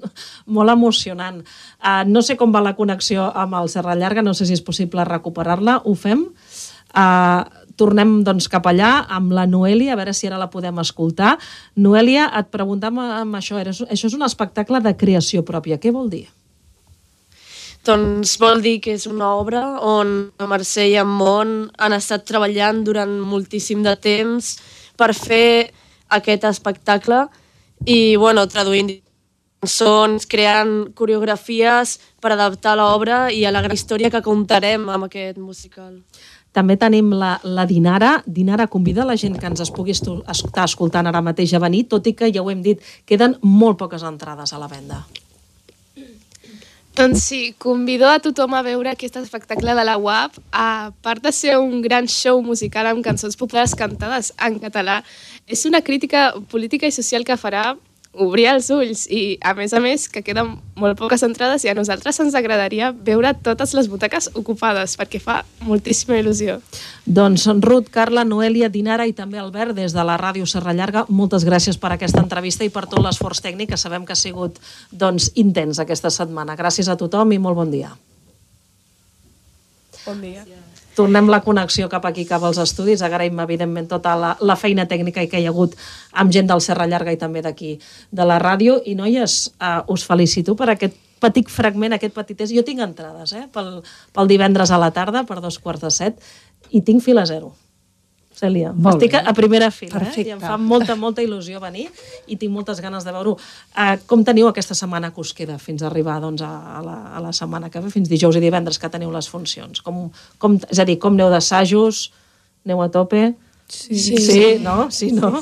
molt 0.57 0.71
emocionant. 0.71 1.41
Uh, 1.77 2.05
no 2.07 2.23
sé 2.23 2.37
com 2.39 2.53
va 2.55 2.63
la 2.63 2.73
connexió 2.77 3.27
amb 3.27 3.57
el 3.59 3.67
Serra 3.69 3.93
Llarga, 3.99 4.23
no 4.23 4.33
sé 4.33 4.47
si 4.47 4.55
és 4.55 4.63
possible 4.63 5.03
recuperar-la, 5.05 5.81
ho 5.83 5.93
fem. 5.99 6.23
Uh, 6.95 7.43
tornem 7.75 8.21
doncs, 8.23 8.47
cap 8.49 8.65
allà 8.71 8.93
amb 9.11 9.35
la 9.35 9.43
Noelia, 9.45 9.93
a 9.93 9.99
veure 9.99 10.15
si 10.15 10.31
ara 10.31 10.39
la 10.39 10.49
podem 10.49 10.79
escoltar. 10.79 11.35
Noelia, 11.75 12.31
et 12.39 12.49
preguntàvem 12.55 13.19
amb 13.19 13.41
això, 13.41 13.59
això 13.59 14.09
és 14.09 14.15
un 14.15 14.23
espectacle 14.25 14.79
de 14.79 14.95
creació 14.95 15.43
pròpia, 15.43 15.77
què 15.77 15.91
vol 15.91 16.09
dir? 16.09 16.25
Doncs 17.85 18.39
vol 18.41 18.63
dir 18.65 18.79
que 18.81 18.95
és 18.97 19.03
una 19.05 19.27
obra 19.37 19.61
on 19.85 20.13
la 20.41 20.47
Mercè 20.49 20.87
i 20.89 20.95
en 20.97 21.09
Mont 21.19 21.55
han 21.77 21.93
estat 21.93 22.23
treballant 22.25 22.79
durant 22.85 23.11
moltíssim 23.21 23.83
de 23.85 23.93
temps 24.01 24.55
per 24.97 25.11
fer 25.13 25.69
aquest 26.17 26.47
espectacle 26.49 27.27
i, 27.85 28.15
bueno, 28.17 28.47
traduint 28.49 28.89
cançons, 29.61 30.25
creant 30.25 30.95
coreografies 30.97 31.99
per 32.21 32.31
adaptar 32.33 32.73
l'obra 32.79 33.27
i 33.29 33.43
a 33.45 33.51
la 33.53 33.61
gran 33.61 33.77
història 33.77 34.09
que 34.09 34.23
contarem 34.25 34.87
amb 34.89 35.05
aquest 35.05 35.37
musical. 35.37 35.99
També 36.55 36.77
tenim 36.81 37.11
la, 37.13 37.35
la 37.43 37.67
Dinara. 37.69 38.15
Dinara, 38.25 38.65
convida 38.71 39.05
la 39.05 39.17
gent 39.19 39.37
que 39.37 39.45
ens 39.45 39.61
es 39.61 39.73
pugui 39.75 39.93
estar 39.93 40.65
escoltant 40.65 41.05
ara 41.05 41.21
mateix 41.21 41.53
a 41.53 41.61
venir, 41.61 41.83
tot 41.91 42.07
i 42.07 42.15
que 42.17 42.31
ja 42.33 42.41
ho 42.41 42.49
hem 42.49 42.65
dit, 42.65 42.81
queden 43.05 43.37
molt 43.43 43.77
poques 43.77 44.07
entrades 44.07 44.55
a 44.55 44.61
la 44.61 44.71
venda. 44.71 45.03
Doncs 46.95 47.23
sí, 47.27 47.53
convido 47.57 48.07
a 48.07 48.21
tothom 48.23 48.53
a 48.55 48.61
veure 48.63 48.87
aquest 48.87 49.17
espectacle 49.19 49.73
de 49.75 49.83
la 49.83 49.97
UAP. 49.99 50.37
A 50.55 50.93
part 51.03 51.19
de 51.25 51.33
ser 51.35 51.57
un 51.59 51.81
gran 51.83 52.07
show 52.07 52.39
musical 52.41 52.87
amb 52.87 53.03
cançons 53.03 53.35
populars 53.35 53.73
cantades 53.75 54.31
en 54.39 54.55
català, 54.63 55.01
és 55.43 55.65
una 55.67 55.81
crítica 55.83 56.29
política 56.47 56.87
i 56.87 56.95
social 56.95 57.27
que 57.27 57.35
farà 57.35 57.73
obrir 58.21 58.47
els 58.51 58.69
ulls 58.73 59.05
i, 59.11 59.37
a 59.43 59.53
més 59.57 59.73
a 59.75 59.81
més, 59.83 60.07
que 60.11 60.23
queden 60.25 60.55
molt 60.79 60.97
poques 60.99 61.23
entrades 61.25 61.65
i 61.65 61.71
a 61.71 61.75
nosaltres 61.77 62.19
ens 62.23 62.35
agradaria 62.37 62.91
veure 62.91 63.33
totes 63.45 63.73
les 63.77 63.89
butaques 63.91 64.29
ocupades 64.35 64.95
perquè 64.99 65.21
fa 65.21 65.41
moltíssima 65.67 66.19
il·lusió. 66.21 66.57
Doncs 67.05 67.47
Ruth, 67.63 67.91
Carla, 67.93 68.25
Noelia, 68.27 68.69
Dinara 68.71 69.07
i 69.07 69.13
també 69.13 69.39
Albert, 69.41 69.75
des 69.77 69.95
de 69.95 70.05
la 70.07 70.17
ràdio 70.21 70.47
Serra 70.49 70.73
Llarga, 70.73 71.05
moltes 71.09 71.45
gràcies 71.47 71.79
per 71.79 71.93
aquesta 71.95 72.23
entrevista 72.23 72.65
i 72.65 72.73
per 72.73 72.87
tot 72.89 73.03
l'esforç 73.03 73.43
tècnic 73.45 73.73
que 73.73 73.81
sabem 73.81 74.05
que 74.05 74.15
ha 74.15 74.19
sigut 74.19 74.59
doncs, 74.91 75.31
intens 75.35 75.79
aquesta 75.83 76.13
setmana. 76.13 76.57
Gràcies 76.59 76.89
a 76.89 76.97
tothom 76.99 77.35
i 77.35 77.41
molt 77.41 77.59
bon 77.59 77.73
dia. 77.73 77.95
Bon 80.05 80.21
dia. 80.21 80.45
Tornem 80.95 81.27
la 81.27 81.41
connexió 81.43 81.89
cap 81.91 82.05
aquí, 82.07 82.23
cap 82.27 82.43
als 82.47 82.59
estudis. 82.61 83.03
Agraïm, 83.03 83.39
evidentment, 83.43 83.89
tota 83.91 84.15
la, 84.19 84.35
la 84.39 84.55
feina 84.55 84.85
tècnica 84.87 85.25
que 85.27 85.41
hi 85.41 85.47
ha 85.47 85.51
hagut 85.51 85.75
amb 86.13 86.31
gent 86.31 86.47
del 86.47 86.63
Serra 86.63 86.87
Llarga 86.87 87.11
i 87.11 87.19
també 87.19 87.43
d'aquí 87.43 87.75
de 88.11 88.27
la 88.27 88.39
ràdio. 88.39 88.79
I, 88.85 88.95
noies, 88.95 89.39
uh, 89.59 89.81
us 89.91 90.07
felicito 90.07 90.55
per 90.55 90.69
aquest 90.73 90.95
petit 91.23 91.51
fragment, 91.51 91.95
aquest 91.95 92.15
petit 92.15 92.39
test. 92.39 92.55
Jo 92.55 92.63
tinc 92.63 92.83
entrades, 92.83 93.35
eh?, 93.35 93.45
pel, 93.51 93.79
pel 94.15 94.31
divendres 94.31 94.71
a 94.71 94.79
la 94.79 94.91
tarda, 94.95 95.25
per 95.27 95.41
dos 95.43 95.59
quarts 95.59 95.83
de 95.83 95.91
set, 95.91 96.19
i 96.71 96.81
tinc 96.85 97.03
fila 97.03 97.25
zero. 97.27 97.53
Cèlia, 98.35 98.73
Molt 98.75 98.97
estic 98.99 99.13
bé. 99.15 99.21
a, 99.23 99.33
primera 99.35 99.69
fila, 99.71 100.01
eh? 100.03 100.23
I 100.25 100.33
em 100.35 100.41
fa 100.41 100.57
molta, 100.59 100.97
molta 100.99 101.23
il·lusió 101.23 101.61
venir 101.63 101.85
i 102.27 102.35
tinc 102.35 102.51
moltes 102.51 102.81
ganes 102.83 103.05
de 103.07 103.13
veure-ho. 103.15 103.37
Uh, 103.71 103.95
com 104.09 104.25
teniu 104.27 104.49
aquesta 104.49 104.75
setmana 104.75 105.13
que 105.15 105.23
us 105.23 105.31
queda 105.37 105.55
fins 105.61 105.83
a 105.83 105.87
arribar 105.87 106.17
doncs, 106.23 106.43
a, 106.43 106.51
a, 106.75 106.81
la, 106.83 106.97
a 107.15 107.23
la 107.23 107.31
setmana 107.35 107.71
que 107.71 107.79
ve, 107.79 107.93
fins 107.93 108.11
dijous 108.11 108.35
i 108.35 108.43
divendres 108.43 108.79
que 108.81 108.91
teniu 108.91 109.13
les 109.13 109.29
funcions? 109.31 109.79
Com, 109.85 110.09
com, 110.41 110.59
és 110.67 110.83
a 110.83 110.87
dir, 110.87 110.97
com 110.99 111.15
aneu 111.15 111.31
d'assajos? 111.31 112.09
Aneu 112.67 112.83
a 112.83 112.89
tope? 112.91 113.29
Sí. 113.71 113.95
sí, 113.95 114.19
sí 114.19 114.43
no? 114.61 114.89
Sí, 114.91 115.13
no? 115.15 115.39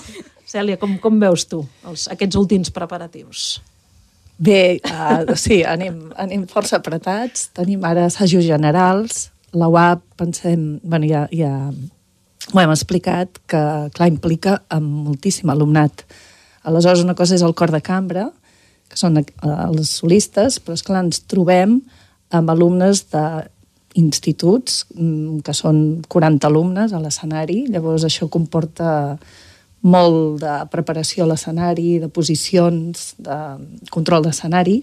Cèlia, 0.53 0.77
com, 0.77 0.93
com 1.01 1.17
veus 1.19 1.47
tu 1.49 1.63
els, 1.89 2.05
aquests 2.13 2.37
últims 2.37 2.69
preparatius? 2.75 3.57
Bé, 4.37 4.77
uh, 4.85 5.33
sí, 5.39 5.63
anem, 5.65 5.97
anem 6.19 6.45
força 6.49 6.77
apretats. 6.77 7.47
Tenim 7.57 7.81
ara 7.89 8.05
assajos 8.09 8.45
generals. 8.45 9.31
La 9.53 9.69
UAP, 9.69 10.05
pensem... 10.17 10.77
Bueno, 10.83 11.09
ja, 11.09 11.25
ja 11.33 11.53
ho 12.51 12.59
hem 12.59 12.73
explicat, 12.73 13.39
que, 13.47 13.63
clar, 13.95 14.09
implica 14.11 14.57
amb 14.73 15.07
moltíssim 15.07 15.49
alumnat. 15.53 16.03
Aleshores, 16.67 17.03
una 17.03 17.15
cosa 17.15 17.37
és 17.37 17.43
el 17.45 17.55
cor 17.55 17.71
de 17.71 17.81
cambra, 17.83 18.29
que 18.89 18.99
són 18.99 19.19
eh, 19.21 19.25
els 19.43 19.93
solistes, 20.01 20.59
però, 20.63 20.77
esclar, 20.77 21.03
ens 21.05 21.23
trobem 21.29 21.79
amb 22.33 22.51
alumnes 22.51 23.05
d'instituts, 23.13 24.83
mm, 24.95 25.39
que 25.45 25.55
són 25.55 26.03
40 26.09 26.49
alumnes 26.49 26.93
a 26.93 27.01
l'escenari, 27.01 27.63
llavors 27.71 28.05
això 28.07 28.29
comporta 28.31 29.17
molt 29.83 30.39
de 30.41 30.57
preparació 30.71 31.25
a 31.25 31.31
l'escenari, 31.31 31.97
de 31.99 32.09
posicions, 32.09 33.13
de 33.19 33.39
control 33.91 34.23
d'escenari, 34.23 34.79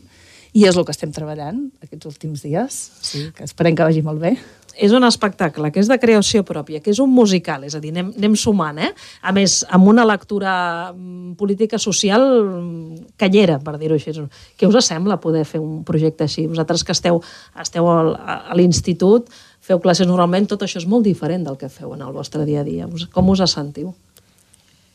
i 0.52 0.66
és 0.66 0.76
el 0.76 0.84
que 0.84 0.92
estem 0.94 1.12
treballant 1.14 1.62
aquests 1.84 2.08
últims 2.10 2.42
dies, 2.44 2.80
sí, 3.06 3.28
que 3.36 3.46
esperem 3.46 3.76
que 3.78 3.86
vagi 3.86 4.02
molt 4.02 4.20
bé. 4.22 4.34
És 4.80 4.94
un 4.96 5.04
espectacle 5.04 5.68
que 5.74 5.82
és 5.82 5.88
de 5.90 5.98
creació 6.00 6.40
pròpia, 6.48 6.80
que 6.80 6.88
és 6.94 6.98
un 7.02 7.10
musical, 7.12 7.66
és 7.68 7.74
a 7.76 7.80
dir, 7.82 7.90
anem, 7.92 8.14
anem 8.16 8.36
sumant, 8.40 8.78
eh? 8.80 8.88
A 9.20 9.34
més, 9.36 9.58
amb 9.68 9.90
una 9.92 10.06
lectura 10.08 10.54
mm, 10.94 11.34
política 11.40 11.78
social 11.82 12.24
mm, 12.24 13.12
canyera, 13.20 13.58
per 13.60 13.76
dir-ho 13.80 13.98
així. 13.98 14.14
Què 14.56 14.70
us 14.70 14.88
sembla 14.88 15.20
poder 15.20 15.44
fer 15.44 15.60
un 15.60 15.82
projecte 15.84 16.24
així? 16.24 16.46
Vosaltres 16.48 16.84
que 16.88 16.96
esteu, 16.96 17.20
esteu 17.60 17.90
al- 17.92 18.14
a, 18.16 18.38
l'institut, 18.56 19.28
feu 19.60 19.82
classes 19.84 20.08
normalment, 20.08 20.48
tot 20.48 20.64
això 20.64 20.80
és 20.80 20.88
molt 20.88 21.04
diferent 21.04 21.44
del 21.44 21.60
que 21.60 21.68
feu 21.68 21.92
en 21.92 22.00
el 22.06 22.16
vostre 22.16 22.48
dia 22.48 22.64
a 22.64 22.66
dia. 22.66 22.88
Com 23.12 23.28
us 23.34 23.44
sentiu? 23.52 23.92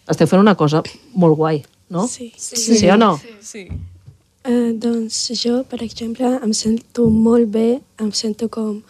Esteu 0.10 0.28
fent 0.30 0.42
una 0.42 0.56
cosa 0.58 0.82
molt 1.14 1.38
guai, 1.38 1.64
no? 1.94 2.08
Sí. 2.10 2.32
Sí, 2.38 2.78
sí 2.78 2.90
o 2.90 2.98
no? 2.98 3.16
Sí. 3.42 3.68
Uh, 4.46 4.74
doncs 4.78 5.32
jo, 5.42 5.64
per 5.70 5.82
exemple, 5.82 6.30
em 6.46 6.52
sento 6.54 7.08
molt 7.10 7.50
bé, 7.54 7.82
em 8.02 8.12
sento 8.14 8.50
com 8.50 8.82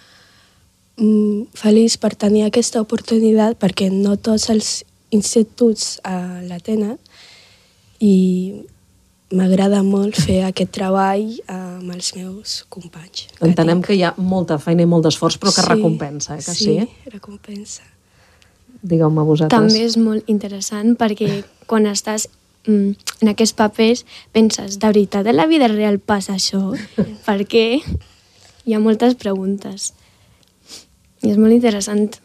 feliç 0.95 1.97
per 1.99 2.13
tenir 2.15 2.45
aquesta 2.45 2.79
oportunitat 2.81 3.57
perquè 3.59 3.89
no 3.91 4.15
tots 4.15 4.49
els 4.49 4.77
instituts 5.11 5.97
uh, 6.07 6.39
la 6.47 6.59
tenen 6.63 6.95
i 7.99 8.63
m'agrada 9.35 9.81
molt 9.83 10.15
fer 10.21 10.43
aquest 10.47 10.71
treball 10.75 11.25
amb 11.51 11.91
els 11.95 12.13
meus 12.15 12.61
companys. 12.69 13.25
Entenem 13.43 13.81
que 13.83 13.95
hi 13.97 14.03
ha 14.05 14.13
molta 14.17 14.57
feina 14.61 14.85
i 14.85 14.89
molt 14.89 15.07
d'esforç, 15.07 15.39
però 15.41 15.51
que 15.55 15.65
recompensa, 15.65 16.37
eh, 16.37 16.43
que 16.45 16.53
sí? 16.53 16.77
Sí, 16.79 17.11
recompensa. 17.11 17.83
Digueu-me 18.85 19.25
vosaltres. 19.25 19.57
També 19.57 19.83
és 19.83 19.97
molt 19.97 20.29
interessant 20.29 20.93
perquè 20.99 21.41
quan 21.65 21.89
estàs 21.89 22.29
mm, 22.67 22.93
en 23.25 23.33
aquests 23.33 23.57
papers 23.57 24.05
penses, 24.31 24.77
de 24.77 24.87
veritat 24.93 25.27
en 25.27 25.39
la 25.39 25.49
vida 25.49 25.67
real 25.73 25.99
passa 25.99 26.37
això? 26.37 26.75
per 27.27 27.41
què? 27.49 27.81
Hi 28.65 28.73
ha 28.73 28.81
moltes 28.81 29.17
preguntes. 29.17 29.93
I 31.25 31.33
és 31.33 31.39
molt 31.41 31.55
interessant. 31.55 32.19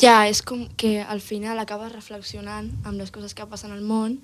Ja, 0.00 0.24
és 0.30 0.40
com 0.42 0.64
que 0.78 1.00
al 1.02 1.20
final 1.22 1.58
acabes 1.58 1.92
reflexionant 1.92 2.70
amb 2.86 2.98
les 2.98 3.10
coses 3.14 3.34
que 3.34 3.46
passen 3.50 3.74
al 3.74 3.82
món 3.82 4.16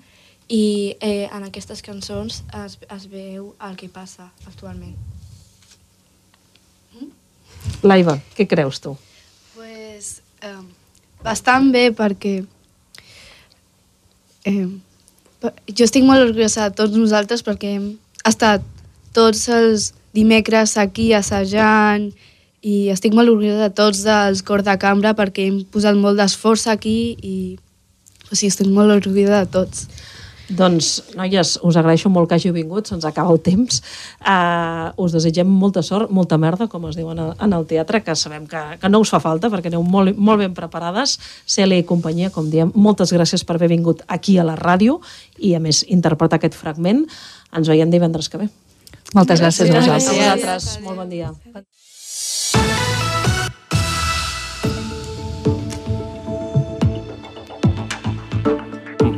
i 0.51 0.95
eh, 0.99 1.27
en 1.31 1.45
aquestes 1.47 1.83
cançons 1.83 2.41
es, 2.65 2.77
es 2.91 3.07
veu 3.11 3.53
el 3.67 3.75
que 3.79 3.87
passa 3.91 4.31
actualment. 4.47 4.95
Laiva, 7.85 8.17
què 8.35 8.47
creus 8.49 8.81
tu? 8.81 8.95
Pues 9.55 10.21
eh, 10.43 10.57
bastant 11.23 11.69
bé 11.73 11.89
perquè 11.95 12.41
eh, 14.49 14.67
jo 15.41 15.87
estic 15.87 16.05
molt 16.05 16.27
orgullosa 16.27 16.69
de 16.69 16.77
tots 16.81 16.97
nosaltres 16.97 17.45
perquè 17.45 17.75
hem 17.77 17.87
estat 18.27 18.65
tots 19.15 19.47
els 19.53 19.91
dimecres 20.15 20.75
aquí 20.81 21.11
assajant 21.15 22.11
i 22.61 22.91
estic 22.93 23.15
molt 23.17 23.31
orgullosa 23.31 23.67
de 23.69 23.75
tots 23.75 24.03
dels 24.05 24.43
cors 24.45 24.65
de 24.67 24.77
cambra 24.81 25.15
perquè 25.17 25.47
hem 25.49 25.61
posat 25.73 25.97
molt 25.97 26.19
d'esforç 26.21 26.67
aquí 26.69 26.97
i 27.17 27.35
o 28.29 28.35
sigui, 28.35 28.51
estic 28.53 28.69
molt 28.71 28.93
orgullosa 28.93 29.43
de 29.43 29.51
tots. 29.51 29.87
Doncs, 30.51 30.87
noies, 31.15 31.53
us 31.63 31.77
agraeixo 31.79 32.09
molt 32.11 32.27
que 32.29 32.35
hàgiu 32.35 32.53
vingut, 32.55 32.89
se'ns 32.89 33.05
acaba 33.07 33.31
el 33.31 33.39
temps. 33.43 33.79
Uh, 34.19 34.91
us 34.99 35.13
desitgem 35.15 35.47
molta 35.47 35.83
sort, 35.85 36.11
molta 36.11 36.37
merda, 36.41 36.67
com 36.71 36.87
es 36.89 36.97
diu 36.99 37.11
en 37.13 37.21
el, 37.21 37.65
teatre, 37.69 38.01
que 38.03 38.15
sabem 38.19 38.47
que, 38.51 38.61
que 38.81 38.91
no 38.91 38.99
us 39.03 39.13
fa 39.13 39.21
falta, 39.23 39.51
perquè 39.53 39.71
aneu 39.71 39.85
molt, 39.87 40.17
molt 40.17 40.43
ben 40.43 40.55
preparades. 40.57 41.17
Cèlia 41.47 41.79
i 41.79 41.87
companyia, 41.87 42.33
com 42.35 42.49
diem, 42.51 42.73
moltes 42.75 43.15
gràcies 43.15 43.45
per 43.47 43.55
haver 43.57 43.71
vingut 43.71 44.03
aquí 44.11 44.37
a 44.37 44.47
la 44.47 44.57
ràdio 44.59 44.99
i, 45.37 45.55
a 45.55 45.63
més, 45.63 45.85
interpretar 45.87 46.41
aquest 46.41 46.57
fragment. 46.59 47.05
Ens 47.55 47.71
veiem 47.71 47.93
divendres 47.93 48.27
que 48.31 48.43
ve. 48.43 48.49
Moltes 49.15 49.43
gràcies, 49.43 49.71
gràcies 49.71 49.91
a 49.91 49.99
vosaltres. 49.99 50.11
A 50.11 50.19
vosaltres. 50.19 50.73
Molt 50.83 51.03
bon 51.03 51.15
dia. 51.15 51.31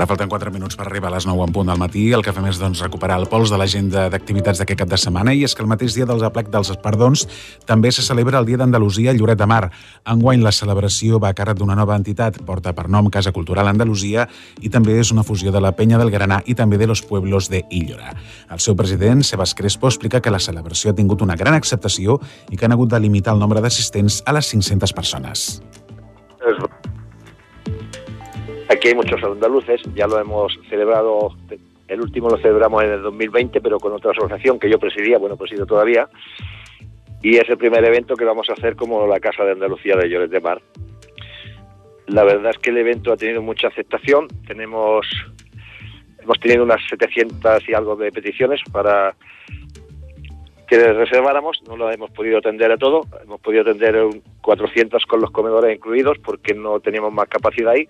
Ara 0.00 0.06
falten 0.08 0.30
4 0.32 0.48
minuts 0.48 0.78
per 0.80 0.86
arribar 0.86 1.10
a 1.10 1.18
les 1.18 1.26
9 1.28 1.44
en 1.44 1.50
punt 1.52 1.68
del 1.68 1.76
matí. 1.76 2.06
El 2.16 2.22
que 2.24 2.32
fem 2.32 2.46
és 2.48 2.56
doncs, 2.56 2.80
recuperar 2.80 3.18
el 3.20 3.26
pols 3.28 3.50
de 3.52 3.58
l'agenda 3.60 4.06
d'activitats 4.08 4.62
d'aquest 4.62 4.78
cap 4.80 4.88
de 4.88 4.96
setmana 4.96 5.34
i 5.36 5.42
és 5.44 5.52
que 5.52 5.60
el 5.60 5.68
mateix 5.68 5.92
dia 5.92 6.06
dels 6.08 6.22
aplec 6.24 6.46
dels 6.48 6.70
perdons 6.80 7.26
també 7.68 7.90
se 7.92 8.00
celebra 8.00 8.38
el 8.40 8.46
Dia 8.48 8.56
d'Andalusia 8.62 9.10
a 9.12 9.14
Lloret 9.18 9.36
de 9.36 9.44
Mar. 9.44 9.66
Enguany 10.08 10.40
la 10.40 10.54
celebració 10.56 11.20
va 11.20 11.34
a 11.34 11.36
càrrec 11.36 11.58
d'una 11.60 11.76
nova 11.76 11.98
entitat, 12.00 12.38
porta 12.48 12.72
per 12.72 12.86
nom 12.88 13.10
Casa 13.12 13.28
Cultural 13.36 13.68
Andalusia 13.68 14.24
i 14.64 14.72
també 14.72 14.96
és 15.02 15.10
una 15.12 15.20
fusió 15.20 15.52
de 15.52 15.60
la 15.60 15.74
Penya 15.76 16.00
del 16.00 16.14
Granà 16.14 16.40
i 16.46 16.56
també 16.56 16.78
de 16.80 16.88
los 16.88 17.02
pueblos 17.02 17.50
de 17.52 17.60
Illora. 17.68 18.14
El 18.48 18.64
seu 18.64 18.78
president, 18.80 19.20
Sebas 19.20 19.52
Crespo, 19.52 19.92
explica 19.92 20.22
que 20.24 20.32
la 20.32 20.40
celebració 20.40 20.94
ha 20.94 20.96
tingut 20.96 21.20
una 21.20 21.36
gran 21.36 21.52
acceptació 21.52 22.16
i 22.48 22.56
que 22.56 22.64
han 22.64 22.72
hagut 22.72 22.88
de 22.88 23.04
limitar 23.04 23.36
el 23.36 23.44
nombre 23.44 23.60
d'assistents 23.60 24.22
a 24.24 24.32
les 24.32 24.48
500 24.48 24.96
persones. 24.96 25.60
Aquí 28.70 28.86
hay 28.86 28.94
muchos 28.94 29.20
andaluces, 29.24 29.82
ya 29.96 30.06
lo 30.06 30.20
hemos 30.20 30.56
celebrado, 30.68 31.34
el 31.88 32.00
último 32.00 32.30
lo 32.30 32.36
celebramos 32.36 32.84
en 32.84 32.92
el 32.92 33.02
2020, 33.02 33.60
pero 33.60 33.80
con 33.80 33.92
otra 33.92 34.12
asociación 34.12 34.60
que 34.60 34.70
yo 34.70 34.78
presidía, 34.78 35.18
bueno, 35.18 35.36
presido 35.36 35.66
todavía, 35.66 36.08
y 37.20 37.36
es 37.36 37.48
el 37.48 37.58
primer 37.58 37.84
evento 37.84 38.14
que 38.14 38.24
vamos 38.24 38.48
a 38.48 38.52
hacer 38.52 38.76
como 38.76 39.08
la 39.08 39.18
Casa 39.18 39.42
de 39.42 39.52
Andalucía 39.52 39.96
de 39.96 40.08
Lloret 40.08 40.30
de 40.30 40.40
Mar. 40.40 40.62
La 42.06 42.22
verdad 42.22 42.52
es 42.52 42.58
que 42.58 42.70
el 42.70 42.78
evento 42.78 43.12
ha 43.12 43.16
tenido 43.16 43.42
mucha 43.42 43.66
aceptación, 43.66 44.28
tenemos 44.46 45.04
hemos 46.22 46.38
tenido 46.38 46.62
unas 46.62 46.80
700 46.88 47.68
y 47.68 47.74
algo 47.74 47.96
de 47.96 48.12
peticiones 48.12 48.60
para 48.70 49.16
que 50.68 50.92
reserváramos, 50.92 51.60
no 51.66 51.76
lo 51.76 51.90
hemos 51.90 52.12
podido 52.12 52.38
atender 52.38 52.70
a 52.70 52.76
todo, 52.76 53.04
hemos 53.24 53.40
podido 53.40 53.62
atender 53.62 53.96
400 54.42 55.04
con 55.06 55.20
los 55.20 55.32
comedores 55.32 55.74
incluidos 55.74 56.18
porque 56.18 56.54
no 56.54 56.78
teníamos 56.78 57.12
más 57.12 57.26
capacidad 57.26 57.72
ahí 57.72 57.88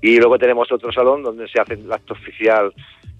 y 0.00 0.18
luego 0.18 0.38
tenemos 0.38 0.70
otro 0.70 0.92
salón 0.92 1.22
donde 1.22 1.48
se 1.48 1.60
hace 1.60 1.74
el 1.74 1.92
acto 1.92 2.14
oficial 2.14 2.72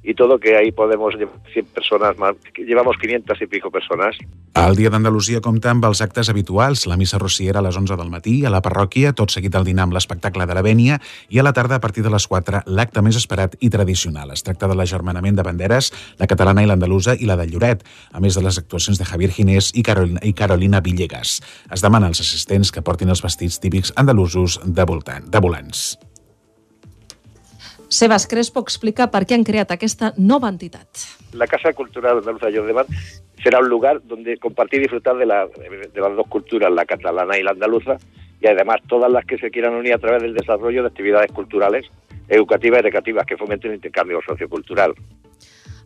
y 0.02 0.14
todo, 0.14 0.38
que 0.38 0.56
ahí 0.56 0.72
podemos 0.72 1.14
llevar 1.16 1.40
100 1.52 1.66
personas 1.66 2.16
más, 2.18 2.34
llevamos 2.56 2.96
500 2.96 3.42
y 3.42 3.46
pico 3.46 3.70
personas. 3.70 4.16
El 4.54 4.76
Dia 4.76 4.90
d'Andalusia 4.90 5.42
compta 5.44 5.68
amb 5.70 5.84
els 5.84 6.00
actes 6.02 6.30
habituals, 6.32 6.86
la 6.88 6.96
missa 6.96 7.18
rossiera 7.20 7.60
a 7.60 7.62
les 7.66 7.76
11 7.76 7.98
del 7.98 8.08
matí, 8.10 8.44
a 8.44 8.50
la 8.50 8.62
parròquia, 8.64 9.12
tot 9.12 9.34
seguit 9.34 9.54
al 9.54 9.66
dinar 9.68 9.84
amb 9.86 9.94
l'espectacle 9.94 10.46
de 10.48 10.56
la 10.56 10.64
Vènia, 10.64 10.96
i 11.28 11.38
a 11.38 11.44
la 11.44 11.52
tarda, 11.52 11.76
a 11.76 11.84
partir 11.84 12.02
de 12.06 12.14
les 12.14 12.26
4, 12.26 12.64
l'acte 12.66 13.04
més 13.04 13.20
esperat 13.20 13.54
i 13.60 13.70
tradicional. 13.70 14.32
Es 14.32 14.42
tracta 14.46 14.70
de 14.70 14.78
l'agermanament 14.78 15.38
de 15.38 15.46
banderes, 15.46 15.92
la 16.18 16.30
catalana 16.30 16.64
i 16.64 16.70
l'andalusa 16.70 17.14
i 17.14 17.28
la 17.28 17.36
de 17.38 17.46
Lloret, 17.50 17.84
a 18.10 18.24
més 18.24 18.38
de 18.38 18.42
les 18.42 18.58
actuacions 18.58 18.98
de 18.98 19.06
Javier 19.06 19.30
Ginés 19.36 19.72
i 19.74 19.84
Carolina, 19.86 20.24
i 20.24 20.32
Carolina 20.32 20.80
Villegas. 20.80 21.38
Es 21.70 21.84
demana 21.84 22.08
als 22.08 22.24
assistents 22.24 22.72
que 22.72 22.82
portin 22.82 23.12
els 23.12 23.22
vestits 23.22 23.60
típics 23.60 23.92
andalusos 23.96 24.60
de, 24.64 24.88
voltant, 24.88 25.28
de 25.28 25.42
volants. 25.44 25.98
Sebas 27.88 28.26
Crespo 28.28 28.60
explica 28.60 29.06
per 29.08 29.24
què 29.24 29.36
han 29.36 29.46
creat 29.48 29.70
aquesta 29.72 30.12
nova 30.18 30.50
entitat. 30.52 31.06
La 31.32 31.46
Casa 31.48 31.72
Cultural 31.72 32.20
Andaluza 32.20 32.50
de 32.50 32.72
Mar 32.76 32.84
será 33.42 33.60
un 33.60 33.68
lugar 33.68 34.02
donde 34.04 34.36
compartir 34.36 34.80
y 34.80 34.82
disfrutar 34.82 35.16
de, 35.16 35.24
la, 35.24 35.46
de 35.46 36.00
las 36.00 36.16
dos 36.16 36.26
culturas, 36.28 36.70
la 36.70 36.84
catalana 36.84 37.38
y 37.38 37.42
la 37.42 37.52
andaluza, 37.52 37.96
y 38.40 38.46
además 38.46 38.80
todas 38.88 39.10
las 39.10 39.24
que 39.24 39.38
se 39.38 39.50
quieran 39.50 39.74
unir 39.74 39.94
a 39.94 39.98
través 39.98 40.22
del 40.22 40.34
desarrollo 40.34 40.82
de 40.82 40.88
actividades 40.88 41.32
culturales, 41.32 41.86
educativas 42.28 42.80
y 42.80 42.82
recreativas 42.82 43.26
que 43.26 43.36
fomenten 43.36 43.70
el 43.70 43.76
intercambio 43.76 44.20
sociocultural. 44.26 44.94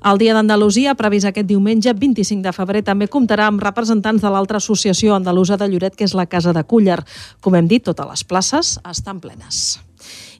El 0.03 0.19
Dia 0.19 0.35
d'Andalusia, 0.35 0.97
previst 0.99 1.29
aquest 1.29 1.47
diumenge 1.47 1.93
25 1.95 2.43
de 2.43 2.53
febrer, 2.57 2.81
també 2.83 3.07
comptarà 3.07 3.47
amb 3.47 3.63
representants 3.63 4.25
de 4.25 4.33
l'altra 4.35 4.59
associació 4.59 5.15
andalusa 5.15 5.55
de 5.57 5.69
Lloret, 5.71 5.95
que 5.95 6.09
és 6.09 6.17
la 6.19 6.27
Casa 6.27 6.51
de 6.53 6.65
Cúller. 6.67 6.99
Com 7.41 7.55
hem 7.55 7.71
dit, 7.71 7.85
totes 7.87 8.09
les 8.11 8.27
places 8.27 8.81
estan 8.91 9.23
plenes. 9.23 9.79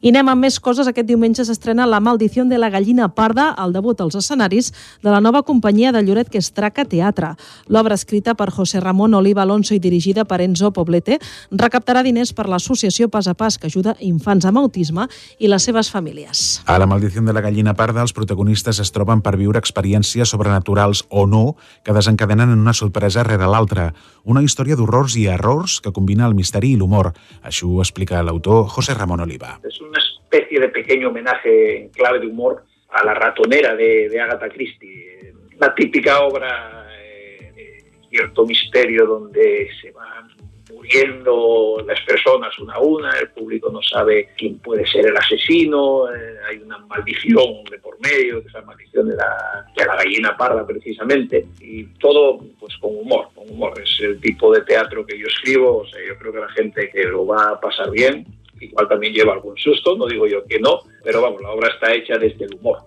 I 0.03 0.11
anem 0.11 0.33
amb 0.33 0.43
més 0.43 0.57
coses. 0.59 0.89
Aquest 0.91 1.07
diumenge 1.07 1.45
s'estrena 1.47 1.85
La 1.87 2.01
maldició 2.03 2.43
de 2.51 2.59
la 2.59 2.73
gallina 2.75 3.07
parda, 3.15 3.53
el 3.63 3.71
debut 3.71 4.01
als 4.03 4.17
escenaris 4.19 4.73
de 4.99 5.11
la 5.13 5.21
nova 5.23 5.45
companyia 5.47 5.93
de 5.95 6.01
Lloret 6.03 6.27
que 6.29 6.41
es 6.43 6.49
Traca 6.51 6.83
Teatre. 6.85 7.37
L'obra 7.69 7.95
escrita 7.95 8.35
per 8.35 8.49
José 8.51 8.81
Ramón 8.81 9.15
Oliva 9.15 9.45
Alonso 9.47 9.77
i 9.77 9.79
dirigida 9.79 10.25
per 10.25 10.41
Enzo 10.43 10.73
Poblete 10.75 11.21
recaptarà 11.53 12.03
diners 12.03 12.33
per 12.35 12.49
l'associació 12.51 13.07
Pas 13.15 13.29
a 13.31 13.35
Pas 13.39 13.59
que 13.59 13.71
ajuda 13.71 13.95
infants 14.01 14.49
amb 14.49 14.59
autisme 14.59 15.07
i 15.39 15.47
les 15.47 15.63
seves 15.63 15.93
famílies. 15.95 16.65
A 16.67 16.81
La 16.83 16.91
maldició 16.91 17.23
de 17.23 17.33
la 17.33 17.45
gallina 17.47 17.77
parda, 17.79 18.03
els 18.03 18.13
protagonistes 18.13 18.83
es 18.83 18.91
troben 18.91 19.23
per 19.23 19.37
viure 19.39 19.63
experiències 19.63 20.35
sobrenaturals 20.35 21.05
o 21.11 21.29
no 21.31 21.55
que 21.85 21.95
desencadenen 21.95 22.51
en 22.51 22.59
una 22.59 22.75
sorpresa 22.75 23.23
rere 23.23 23.47
l'altra. 23.47 23.93
Una 24.25 24.43
història 24.43 24.75
d'horrors 24.75 25.15
i 25.15 25.29
errors 25.31 25.79
que 25.79 25.95
combina 25.95 26.27
el 26.27 26.35
misteri 26.35 26.75
i 26.75 26.77
l'humor. 26.77 27.13
Això 27.47 27.71
ho 27.71 27.79
explica 27.87 28.23
l'autor 28.27 28.67
José 28.67 28.99
Ramón 28.99 29.23
Oliva. 29.23 29.61
Es 29.63 29.79
una 29.93 30.01
especie 30.01 30.59
de 30.59 30.69
pequeño 30.71 31.09
homenaje 31.09 31.77
en 31.77 31.89
clave 31.91 32.19
de 32.21 32.27
humor 32.27 32.65
a 32.89 33.05
la 33.05 33.15
ratonera 33.15 33.77
de, 33.77 34.09
de 34.09 34.21
Agatha 34.21 34.49
Christie. 34.49 35.35
La 35.59 35.75
típica 35.75 36.21
obra 36.23 36.87
eh, 36.99 37.53
de 37.55 38.09
cierto 38.09 38.47
misterio 38.47 39.07
donde 39.07 39.69
se 39.81 39.91
van 39.93 40.31
muriendo 40.73 41.85
las 41.87 42.01
personas 42.01 42.59
una 42.59 42.75
a 42.75 42.81
una, 42.81 43.11
el 43.19 43.29
público 43.29 43.71
no 43.71 43.83
sabe 43.83 44.31
quién 44.37 44.59
puede 44.59 44.87
ser 44.87 45.07
el 45.07 45.17
asesino, 45.17 46.11
eh, 46.11 46.37
hay 46.49 46.59
una 46.59 46.79
maldición 46.79 47.65
de 47.71 47.79
por 47.79 48.01
medio, 48.01 48.41
que 48.41 48.49
es 48.49 48.55
la 48.55 48.63
maldición 48.63 49.09
de 49.09 49.17
la, 49.17 49.67
de 49.77 49.85
la 49.85 49.97
gallina 49.97 50.37
parda 50.37 50.67
precisamente, 50.67 51.47
y 51.61 51.85
todo 51.99 52.41
pues 52.59 52.75
con 52.79 52.97
humor, 52.97 53.29
con 53.35 53.51
humor. 53.51 53.75
Es 53.81 53.99
el 54.01 54.19
tipo 54.21 54.53
de 54.55 54.63
teatro 54.63 55.05
que 55.05 55.19
yo 55.19 55.27
escribo, 55.27 55.79
o 55.79 55.87
sea, 55.87 56.01
yo 56.07 56.17
creo 56.19 56.33
que 56.33 56.41
la 56.41 56.49
gente 56.51 56.91
que 56.91 57.05
lo 57.05 57.27
va 57.27 57.51
a 57.51 57.61
pasar 57.61 57.91
bien, 57.91 58.27
igual 58.65 58.89
también 58.89 59.13
lleva 59.13 59.33
algún 59.35 59.57
susto, 59.57 59.97
no 59.97 60.07
digo 60.07 60.27
yo 60.27 60.45
que 60.47 60.59
no, 60.59 60.81
pero 61.05 61.23
vamos, 61.23 61.43
la 61.43 61.51
obra 61.51 61.69
está 61.69 61.93
hecha 61.93 62.19
desde 62.19 62.45
el 62.45 62.55
humor. 62.55 62.79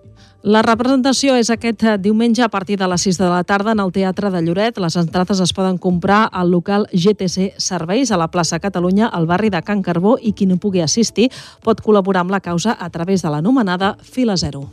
La 0.46 0.60
representació 0.62 1.34
és 1.34 1.48
aquest 1.50 1.82
diumenge 1.98 2.44
a 2.44 2.48
partir 2.48 2.76
de 2.78 2.86
les 2.86 3.02
6 3.02 3.18
de 3.18 3.30
la 3.32 3.42
tarda 3.42 3.72
en 3.74 3.80
el 3.82 3.90
Teatre 3.90 4.30
de 4.30 4.44
Lloret. 4.46 4.78
Les 4.78 4.94
entrades 4.94 5.40
es 5.42 5.52
poden 5.52 5.74
comprar 5.76 6.28
al 6.30 6.52
local 6.54 6.86
GTC 6.92 7.58
Serveis 7.58 8.12
a 8.12 8.20
la 8.20 8.30
plaça 8.30 8.60
Catalunya, 8.62 9.08
al 9.08 9.26
barri 9.26 9.50
de 9.50 9.62
Can 9.66 9.82
Carbó, 9.82 10.14
i 10.22 10.36
qui 10.38 10.46
no 10.46 10.60
pugui 10.62 10.86
assistir 10.86 11.32
pot 11.66 11.82
col·laborar 11.82 12.22
amb 12.22 12.36
la 12.36 12.44
causa 12.44 12.78
a 12.78 12.90
través 12.94 13.26
de 13.26 13.34
l'anomenada 13.34 13.96
Fila 13.98 14.36
Zero. 14.36 14.68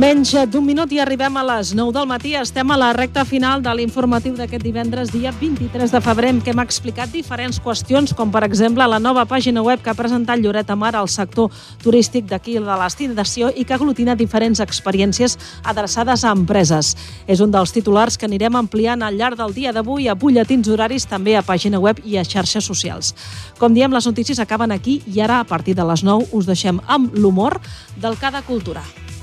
Menys 0.00 0.30
d'un 0.48 0.64
minut 0.64 0.88
i 0.94 0.98
arribem 1.02 1.34
a 1.36 1.42
les 1.44 1.74
9 1.76 1.92
del 1.92 2.06
matí. 2.08 2.30
Estem 2.38 2.70
a 2.72 2.76
la 2.80 2.94
recta 2.96 3.20
final 3.28 3.60
de 3.60 3.72
l'informatiu 3.76 4.32
d'aquest 4.32 4.62
divendres, 4.64 5.10
dia 5.12 5.28
23 5.36 5.92
de 5.92 6.00
febrer, 6.00 6.30
què 6.40 6.54
hem 6.54 6.62
explicat 6.62 7.12
diferents 7.12 7.58
qüestions, 7.60 8.14
com 8.16 8.32
per 8.32 8.40
exemple 8.46 8.86
la 8.88 8.96
nova 8.96 9.26
pàgina 9.28 9.60
web 9.60 9.82
que 9.84 9.92
ha 9.92 9.98
presentat 9.98 10.40
Lloret 10.40 10.72
Amar 10.72 10.94
al 10.96 11.10
sector 11.12 11.52
turístic 11.84 12.24
d'aquí 12.30 12.54
de 12.56 12.64
la 12.64 12.78
destinació 12.80 13.50
i 13.52 13.66
que 13.68 13.76
aglutina 13.76 14.16
diferents 14.16 14.64
experiències 14.64 15.36
adreçades 15.68 16.24
a 16.24 16.32
empreses. 16.32 16.94
És 17.28 17.44
un 17.44 17.52
dels 17.52 17.76
titulars 17.76 18.16
que 18.16 18.24
anirem 18.24 18.56
ampliant 18.56 19.04
al 19.04 19.20
llarg 19.20 19.36
del 19.36 19.52
dia 19.52 19.76
d'avui 19.76 20.08
a 20.08 20.16
butlletins 20.16 20.72
horaris, 20.72 21.04
també 21.04 21.36
a 21.36 21.44
pàgina 21.44 21.76
web 21.76 22.00
i 22.06 22.16
a 22.16 22.24
xarxes 22.24 22.64
socials. 22.64 23.12
Com 23.60 23.76
diem, 23.76 23.92
les 23.92 24.08
notícies 24.08 24.40
acaben 24.40 24.72
aquí 24.72 25.02
i 25.04 25.20
ara, 25.20 25.42
a 25.44 25.44
partir 25.44 25.76
de 25.76 25.84
les 25.84 26.08
9, 26.08 26.32
us 26.32 26.48
deixem 26.48 26.80
amb 26.88 27.12
l'humor 27.12 27.60
del 28.00 28.16
Cada 28.16 28.40
Cultura. 28.40 28.80